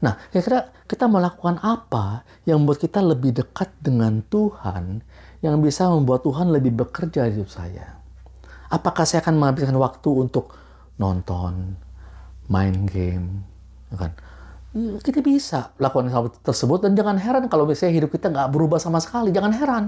Nah, 0.00 0.16
kira-kira 0.32 0.72
kita 0.88 1.08
melakukan 1.08 1.60
apa 1.60 2.24
yang 2.48 2.64
membuat 2.64 2.80
kita 2.84 3.00
lebih 3.00 3.36
dekat 3.36 3.72
dengan 3.80 4.20
Tuhan, 4.28 5.00
yang 5.40 5.56
bisa 5.60 5.88
membuat 5.88 6.24
Tuhan 6.24 6.52
lebih 6.52 6.76
bekerja 6.76 7.28
di 7.28 7.40
hidup 7.40 7.48
saya? 7.48 7.96
Apakah 8.68 9.08
saya 9.08 9.24
akan 9.24 9.40
menghabiskan 9.40 9.76
waktu 9.80 10.10
untuk 10.12 10.65
nonton, 10.96 11.76
main 12.48 12.86
game, 12.88 13.44
ya 13.92 13.96
kan? 14.06 14.12
Kita 14.76 15.24
bisa 15.24 15.72
lakukan 15.80 16.12
hal 16.12 16.28
tersebut 16.44 16.84
dan 16.84 16.92
jangan 16.92 17.16
heran 17.16 17.48
kalau 17.48 17.64
misalnya 17.64 18.04
hidup 18.04 18.12
kita 18.12 18.28
nggak 18.28 18.52
berubah 18.52 18.76
sama 18.76 19.00
sekali. 19.00 19.32
Jangan 19.32 19.52
heran. 19.56 19.84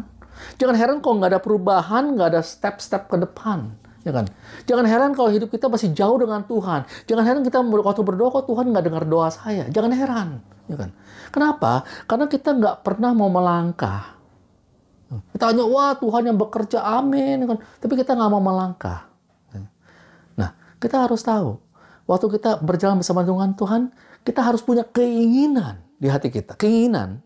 Jangan 0.57 0.77
heran 0.79 0.97
kalau 1.05 1.21
nggak 1.21 1.37
ada 1.37 1.43
perubahan, 1.45 2.17
nggak 2.17 2.29
ada 2.33 2.41
step-step 2.41 3.11
ke 3.13 3.21
depan 3.21 3.77
ya 4.09 4.13
kan? 4.17 4.27
Jangan 4.65 4.87
heran 4.89 5.11
kalau 5.13 5.29
hidup 5.29 5.53
kita 5.53 5.69
masih 5.69 5.93
jauh 5.93 6.17
dengan 6.17 6.41
Tuhan. 6.49 6.89
Jangan 7.05 7.25
heran 7.29 7.43
kita 7.45 7.61
waktu 7.61 8.03
berdoa 8.03 8.33
kok 8.33 8.49
Tuhan 8.49 8.73
nggak 8.73 8.85
dengar 8.89 9.05
doa 9.05 9.29
saya. 9.29 9.69
Jangan 9.69 9.93
heran, 9.93 10.29
ya 10.71 10.77
kan? 10.81 10.91
Kenapa? 11.29 11.85
Karena 12.09 12.25
kita 12.25 12.57
nggak 12.57 12.77
pernah 12.81 13.13
mau 13.13 13.29
melangkah. 13.29 14.17
Kita 15.09 15.53
hanya 15.53 15.65
wah 15.65 15.97
Tuhan 15.97 16.29
yang 16.29 16.37
bekerja, 16.37 16.85
amin, 16.85 17.45
ya 17.45 17.47
kan? 17.49 17.59
Tapi 17.81 17.93
kita 17.97 18.13
nggak 18.17 18.31
mau 18.33 18.41
melangkah. 18.45 19.08
Kita 20.79 21.07
harus 21.07 21.22
tahu 21.26 21.59
waktu 22.09 22.26
kita 22.39 22.62
berjalan 22.64 23.03
bersama 23.03 23.26
dengan 23.26 23.53
Tuhan, 23.55 23.93
kita 24.22 24.41
harus 24.43 24.64
punya 24.64 24.87
keinginan 24.87 25.83
di 25.99 26.07
hati 26.07 26.31
kita, 26.31 26.55
keinginan. 26.55 27.20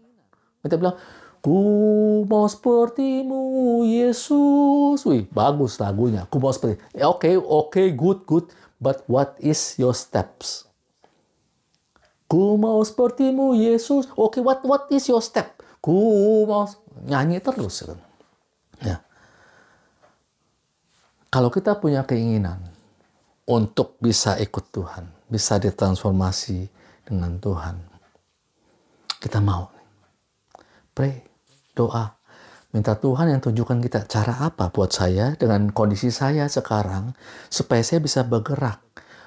Kita 0.64 0.78
bilang, 0.78 0.96
Ku 1.42 2.22
mau 2.22 2.46
sepertimu, 2.46 3.82
Yesus. 3.82 5.02
Wih, 5.02 5.26
bagus 5.34 5.82
lagunya. 5.82 6.22
Ku 6.30 6.38
mau 6.38 6.54
seperti. 6.54 6.78
Oke, 7.02 7.02
okay, 7.02 7.34
oke, 7.34 7.50
okay, 7.66 7.86
good, 7.90 8.22
good. 8.30 8.46
But 8.78 9.02
what 9.10 9.34
is 9.42 9.74
your 9.74 9.90
steps? 9.90 10.70
Ku 12.30 12.54
mau 12.54 12.78
sepertimu, 12.86 13.58
Yesus. 13.58 14.06
Oke, 14.14 14.38
okay, 14.38 14.40
what 14.40 14.62
what 14.62 14.86
is 14.94 15.02
your 15.10 15.18
step? 15.18 15.58
Ku 15.82 16.46
mau 16.46 16.70
nyanyi 17.10 17.42
terus. 17.42 17.90
Ya. 18.78 19.02
Kalau 21.26 21.50
kita 21.50 21.74
punya 21.74 22.06
keinginan 22.06 22.71
untuk 23.48 23.98
bisa 23.98 24.38
ikut 24.38 24.70
Tuhan, 24.70 25.26
bisa 25.26 25.58
ditransformasi 25.58 26.70
dengan 27.02 27.42
Tuhan, 27.42 27.76
kita 29.18 29.42
mau. 29.42 29.70
Pray 30.92 31.22
doa. 31.74 32.18
Minta 32.72 32.96
Tuhan 32.96 33.28
yang 33.28 33.40
tunjukkan 33.44 33.84
kita 33.84 34.08
cara 34.08 34.48
apa 34.48 34.72
buat 34.72 34.88
saya 34.88 35.36
dengan 35.36 35.68
kondisi 35.76 36.08
saya 36.08 36.48
sekarang 36.48 37.12
supaya 37.52 37.84
saya 37.84 38.00
bisa 38.00 38.24
bergerak 38.24 38.80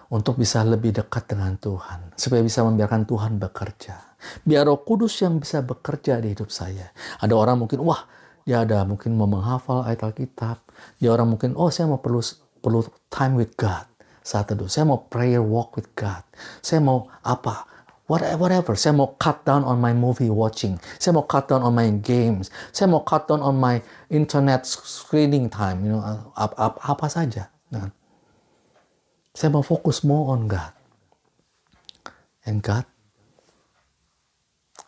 untuk 0.09 0.41
bisa 0.41 0.65
lebih 0.65 0.97
dekat 0.97 1.29
dengan 1.29 1.53
Tuhan. 1.61 2.17
Supaya 2.17 2.41
bisa 2.41 2.65
membiarkan 2.65 3.05
Tuhan 3.05 3.37
bekerja. 3.37 4.17
Biar 4.41 4.65
roh 4.65 4.81
kudus 4.81 5.21
yang 5.21 5.37
bisa 5.37 5.61
bekerja 5.61 6.17
di 6.25 6.33
hidup 6.33 6.49
saya. 6.49 6.89
Ada 7.21 7.37
orang 7.37 7.61
mungkin, 7.61 7.85
wah 7.85 8.09
dia 8.41 8.65
ada 8.65 8.81
mungkin 8.81 9.13
mau 9.13 9.29
menghafal 9.29 9.85
ayat 9.85 10.09
Alkitab. 10.09 10.65
Dia 10.97 11.13
orang 11.13 11.37
mungkin, 11.37 11.53
oh 11.53 11.69
saya 11.69 11.85
mau 11.85 12.01
perlu 12.01 12.25
perlu 12.65 12.81
time 13.13 13.37
with 13.37 13.53
God 13.53 13.94
saat 14.25 14.49
itu. 14.49 14.65
Saya 14.65 14.89
mau 14.89 15.05
prayer 15.05 15.45
walk 15.45 15.77
with 15.77 15.93
God. 15.93 16.25
Saya 16.65 16.81
mau 16.81 17.05
apa? 17.21 17.69
whatever. 18.07 18.77
Saya 18.77 18.93
mau 18.93 19.17
cut 19.17 19.45
down 19.45 19.65
on 19.65 19.81
my 19.81 19.93
movie 19.93 20.29
watching. 20.29 20.77
Saya 21.01 21.17
mau 21.17 21.25
cut 21.25 21.49
down 21.49 21.65
on 21.65 21.73
my 21.73 21.89
games. 22.01 22.53
Saya 22.69 22.89
mau 22.89 23.01
cut 23.01 23.25
down 23.25 23.41
on 23.41 23.57
my 23.57 23.81
internet 24.09 24.65
screening 24.65 25.49
time. 25.49 25.85
You 25.85 25.97
know, 25.97 26.01
apa, 26.37 26.53
apa, 26.53 26.79
apa 26.85 27.05
saja. 27.09 27.49
Nah, 27.73 27.89
saya 29.33 29.49
mau 29.49 29.65
fokus 29.65 30.05
more 30.05 30.37
on 30.37 30.45
God. 30.45 30.73
And 32.45 32.61
God 32.61 32.85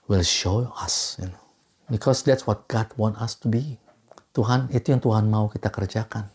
will 0.06 0.22
show 0.22 0.70
us, 0.78 1.18
you 1.18 1.34
know. 1.34 1.42
Because 1.90 2.22
that's 2.22 2.46
what 2.46 2.70
God 2.70 2.92
want 3.00 3.18
us 3.18 3.34
to 3.42 3.50
be. 3.50 3.82
Tuhan, 4.38 4.70
itu 4.70 4.94
yang 4.94 5.02
Tuhan 5.02 5.26
mau 5.26 5.50
kita 5.50 5.74
kerjakan. 5.74 6.30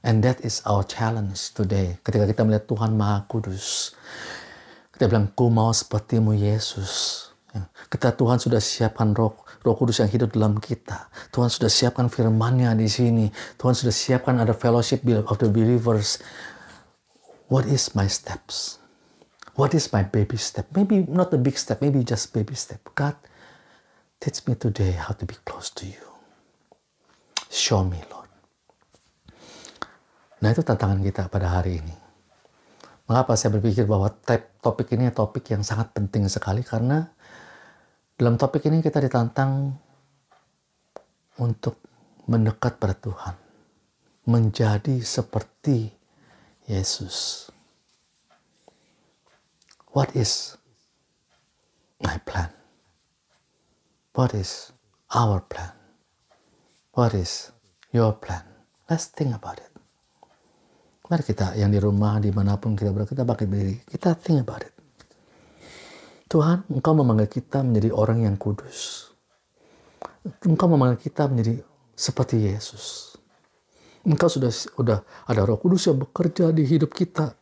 And 0.00 0.24
that 0.24 0.40
is 0.40 0.64
our 0.64 0.80
challenge 0.84 1.52
today. 1.52 2.00
Ketika 2.00 2.24
kita 2.24 2.42
melihat 2.44 2.64
Tuhan 2.64 2.96
Maha 2.96 3.28
Kudus. 3.28 3.92
Dia 4.96 5.08
bilang, 5.08 5.32
ku 5.32 5.48
mau 5.48 5.72
sepertimu 5.72 6.36
Yesus. 6.36 7.24
Ya. 7.56 7.68
Kita 7.88 8.12
Tuhan 8.12 8.36
sudah 8.36 8.60
siapkan 8.60 9.16
roh, 9.16 9.32
roh 9.64 9.72
kudus 9.72 10.04
yang 10.04 10.12
hidup 10.12 10.36
dalam 10.36 10.60
kita. 10.60 11.08
Tuhan 11.32 11.48
sudah 11.48 11.72
siapkan 11.72 12.12
firmannya 12.12 12.76
di 12.76 12.84
sini. 12.84 13.26
Tuhan 13.56 13.72
sudah 13.72 13.92
siapkan 13.92 14.36
ada 14.36 14.52
fellowship 14.52 15.00
of 15.08 15.36
the 15.40 15.48
believers. 15.48 16.20
What 17.48 17.64
is 17.64 17.96
my 17.96 18.12
steps? 18.12 18.76
What 19.56 19.72
is 19.72 19.88
my 19.88 20.04
baby 20.04 20.36
step? 20.36 20.68
Maybe 20.76 21.08
not 21.08 21.32
a 21.32 21.40
big 21.40 21.56
step, 21.56 21.80
maybe 21.80 22.04
just 22.04 22.36
baby 22.36 22.52
step. 22.52 22.84
God, 22.92 23.16
teach 24.20 24.44
me 24.44 24.52
today 24.52 24.92
how 24.92 25.16
to 25.16 25.24
be 25.24 25.34
close 25.48 25.72
to 25.80 25.88
you. 25.88 26.04
Show 27.48 27.88
me, 27.88 28.04
Lord. 28.12 28.19
Nah 30.40 30.48
itu 30.48 30.64
tantangan 30.64 31.04
kita 31.04 31.28
pada 31.28 31.60
hari 31.60 31.84
ini. 31.84 31.96
Mengapa 33.04 33.36
saya 33.36 33.52
berpikir 33.58 33.84
bahwa 33.84 34.08
topik 34.64 34.96
ini 34.96 35.12
topik 35.12 35.44
yang 35.52 35.60
sangat 35.60 35.92
penting 35.92 36.30
sekali 36.30 36.64
karena 36.64 37.10
dalam 38.16 38.40
topik 38.40 38.64
ini 38.68 38.80
kita 38.80 39.02
ditantang 39.04 39.74
untuk 41.40 41.80
mendekat 42.28 42.76
pada 42.76 42.94
Tuhan, 42.94 43.34
menjadi 44.28 45.00
seperti 45.02 45.90
Yesus. 46.68 47.48
What 49.90 50.14
is 50.14 50.54
my 51.98 52.22
plan? 52.22 52.54
What 54.14 54.36
is 54.36 54.70
our 55.10 55.42
plan? 55.42 55.74
What 56.94 57.16
is 57.16 57.50
your 57.90 58.14
plan? 58.14 58.46
Let's 58.86 59.10
think 59.10 59.34
about 59.34 59.58
it. 59.58 59.69
Mari 61.10 61.26
kita 61.26 61.58
yang 61.58 61.74
di 61.74 61.82
rumah, 61.82 62.22
di 62.22 62.30
mana 62.30 62.54
pun 62.54 62.78
kita 62.78 62.94
berada, 62.94 63.10
kita 63.10 63.26
pakai 63.26 63.50
berdiri. 63.50 63.82
Kita 63.82 64.14
think 64.14 64.46
about 64.46 64.62
it. 64.62 64.74
Tuhan, 66.30 66.70
Engkau 66.70 66.94
memanggil 66.94 67.26
kita 67.26 67.66
menjadi 67.66 67.90
orang 67.90 68.22
yang 68.22 68.38
kudus. 68.38 69.10
Engkau 70.46 70.70
memanggil 70.70 71.02
kita 71.02 71.26
menjadi 71.26 71.66
seperti 71.98 72.46
Yesus. 72.46 73.18
Engkau 74.06 74.30
sudah 74.30 74.54
sudah 74.54 75.02
ada 75.26 75.42
Roh 75.42 75.58
Kudus 75.58 75.90
yang 75.90 75.98
bekerja 75.98 76.54
di 76.54 76.62
hidup 76.62 76.94
kita. 76.94 77.34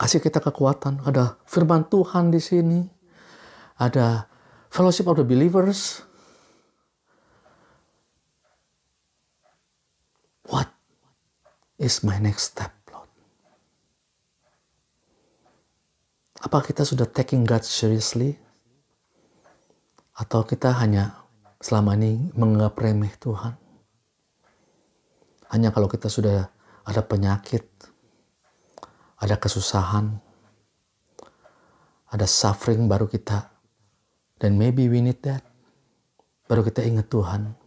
Kasih 0.00 0.24
kita 0.24 0.40
kekuatan. 0.40 1.04
Ada 1.04 1.36
firman 1.44 1.84
Tuhan 1.86 2.32
di 2.32 2.40
sini. 2.40 2.80
Ada 3.76 4.24
fellowship 4.72 5.06
of 5.06 5.20
the 5.20 5.26
believers. 5.28 6.00
What 10.48 10.74
is 11.78 12.06
my 12.06 12.18
next 12.22 12.54
step, 12.54 12.70
Lord? 12.90 13.10
Apa 16.44 16.62
kita 16.62 16.86
sudah 16.86 17.08
taking 17.08 17.42
God 17.42 17.66
seriously? 17.66 18.38
Atau 20.14 20.46
kita 20.46 20.70
hanya 20.78 21.26
selama 21.58 21.98
ini 21.98 22.30
menganggap 22.38 22.78
remeh 22.78 23.14
Tuhan? 23.18 23.58
Hanya 25.50 25.74
kalau 25.74 25.90
kita 25.90 26.06
sudah 26.06 26.46
ada 26.86 27.02
penyakit, 27.02 27.66
ada 29.18 29.34
kesusahan, 29.34 30.20
ada 32.10 32.26
suffering 32.28 32.86
baru 32.86 33.10
kita, 33.10 33.50
dan 34.38 34.54
maybe 34.54 34.86
we 34.86 35.02
need 35.02 35.18
that. 35.26 35.42
Baru 36.44 36.62
kita 36.62 36.84
ingat 36.84 37.08
Tuhan. 37.08 37.63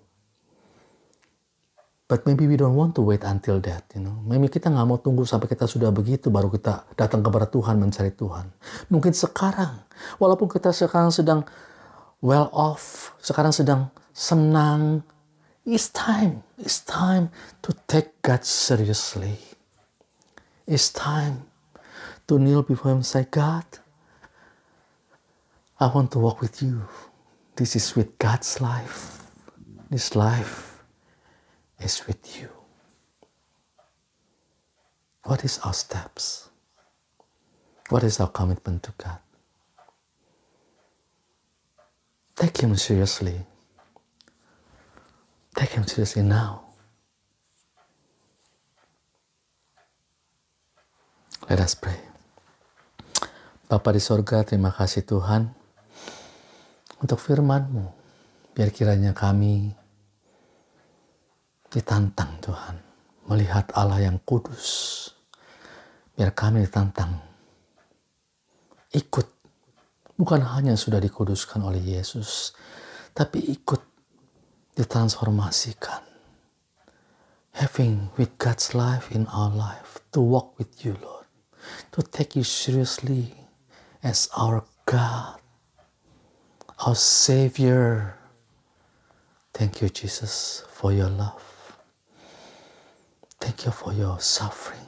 But 2.08 2.24
maybe 2.24 2.48
we 2.48 2.56
don't 2.56 2.80
want 2.80 2.96
to 2.96 3.04
wait 3.04 3.28
until 3.28 3.60
that, 3.68 3.84
you 3.92 4.00
know. 4.00 4.16
Maybe 4.24 4.48
kita 4.48 4.72
nggak 4.72 4.88
mau 4.88 4.96
tunggu 4.96 5.28
sampai 5.28 5.52
kita 5.52 5.68
sudah 5.68 5.92
begitu 5.92 6.32
baru 6.32 6.48
kita 6.48 6.88
datang 6.96 7.20
kepada 7.20 7.52
Tuhan 7.52 7.76
mencari 7.76 8.16
Tuhan. 8.16 8.48
Mungkin 8.88 9.12
sekarang, 9.12 9.84
walaupun 10.16 10.48
kita 10.48 10.72
sekarang 10.72 11.12
sedang 11.12 11.44
well 12.24 12.48
off, 12.56 13.12
sekarang 13.20 13.52
sedang 13.52 13.92
senang, 14.16 15.04
it's 15.68 15.92
time, 15.92 16.48
it's 16.56 16.80
time 16.80 17.28
to 17.60 17.76
take 17.92 18.16
God 18.24 18.48
seriously. 18.48 19.44
It's 20.64 20.88
time 20.88 21.44
to 22.32 22.40
kneel 22.40 22.64
before 22.64 22.96
Him 22.96 23.04
and 23.04 23.08
say, 23.08 23.28
God, 23.28 23.68
I 25.76 25.92
want 25.92 26.16
to 26.16 26.24
walk 26.24 26.40
with 26.40 26.64
you. 26.64 26.88
This 27.60 27.76
is 27.76 28.00
with 28.00 28.16
God's 28.16 28.64
life. 28.64 29.28
This 29.92 30.16
life 30.16 30.77
is 31.80 32.06
with 32.08 32.22
you. 32.40 32.50
What 35.24 35.44
is 35.44 35.60
our 35.64 35.74
steps? 35.74 36.50
What 37.90 38.04
is 38.04 38.20
our 38.20 38.30
commitment 38.32 38.84
to 38.84 38.92
God? 38.98 39.20
Take 42.36 42.62
Him 42.62 42.76
seriously. 42.76 43.46
Take 45.56 45.72
Him 45.72 45.88
seriously 45.88 46.24
now. 46.24 46.68
Let 51.50 51.64
us 51.64 51.76
pray. 51.80 51.98
Bapa 53.68 53.92
di 53.92 54.00
sorga, 54.04 54.44
terima 54.44 54.72
kasih 54.72 55.04
Tuhan 55.04 55.52
untuk 57.04 57.20
firman-Mu. 57.20 57.88
Biar 58.56 58.72
kiranya 58.72 59.12
kami 59.16 59.76
ditantang 61.72 62.40
Tuhan. 62.40 62.76
Melihat 63.28 63.76
Allah 63.76 64.08
yang 64.08 64.18
kudus. 64.24 65.10
Biar 66.16 66.32
kami 66.32 66.64
ditantang. 66.64 67.20
Ikut. 68.96 69.28
Bukan 70.18 70.42
hanya 70.42 70.74
sudah 70.74 70.98
dikuduskan 70.98 71.62
oleh 71.62 71.84
Yesus. 71.84 72.56
Tapi 73.12 73.44
ikut 73.52 73.82
ditransformasikan. 74.80 76.02
Having 77.58 78.14
with 78.16 78.38
God's 78.38 78.72
life 78.78 79.12
in 79.12 79.28
our 79.30 79.52
life. 79.52 80.00
To 80.16 80.24
walk 80.24 80.56
with 80.58 80.86
you 80.86 80.96
Lord. 81.04 81.28
To 81.94 82.02
take 82.02 82.38
you 82.40 82.48
seriously 82.48 83.36
as 84.02 84.32
our 84.38 84.64
God. 84.88 85.42
Our 86.86 86.96
Savior. 86.96 88.16
Thank 89.52 89.82
you 89.82 89.90
Jesus 89.90 90.64
for 90.70 90.94
your 90.94 91.10
love. 91.10 91.57
Thank 93.40 93.66
you 93.66 93.72
for 93.72 93.94
your 93.94 94.20
suffering. 94.20 94.88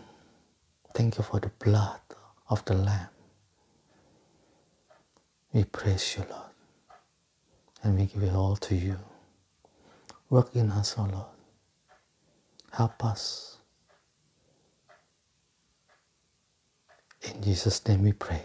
Thank 0.95 1.17
you 1.17 1.23
for 1.23 1.39
the 1.39 1.49
blood 1.63 2.01
of 2.49 2.65
the 2.65 2.75
Lamb. 2.75 3.09
We 5.53 5.65
praise 5.65 6.17
you, 6.17 6.25
Lord. 6.29 6.51
And 7.83 7.97
we 7.99 8.05
give 8.07 8.23
it 8.23 8.33
all 8.33 8.55
to 8.57 8.75
you. 8.75 8.97
Work 10.29 10.55
in 10.55 10.71
us, 10.71 10.95
O 10.97 11.03
Lord. 11.03 11.27
Help 12.71 13.03
us. 13.05 13.57
In 17.23 17.41
Jesus' 17.41 17.85
name 17.87 18.03
we 18.03 18.13
pray. 18.13 18.43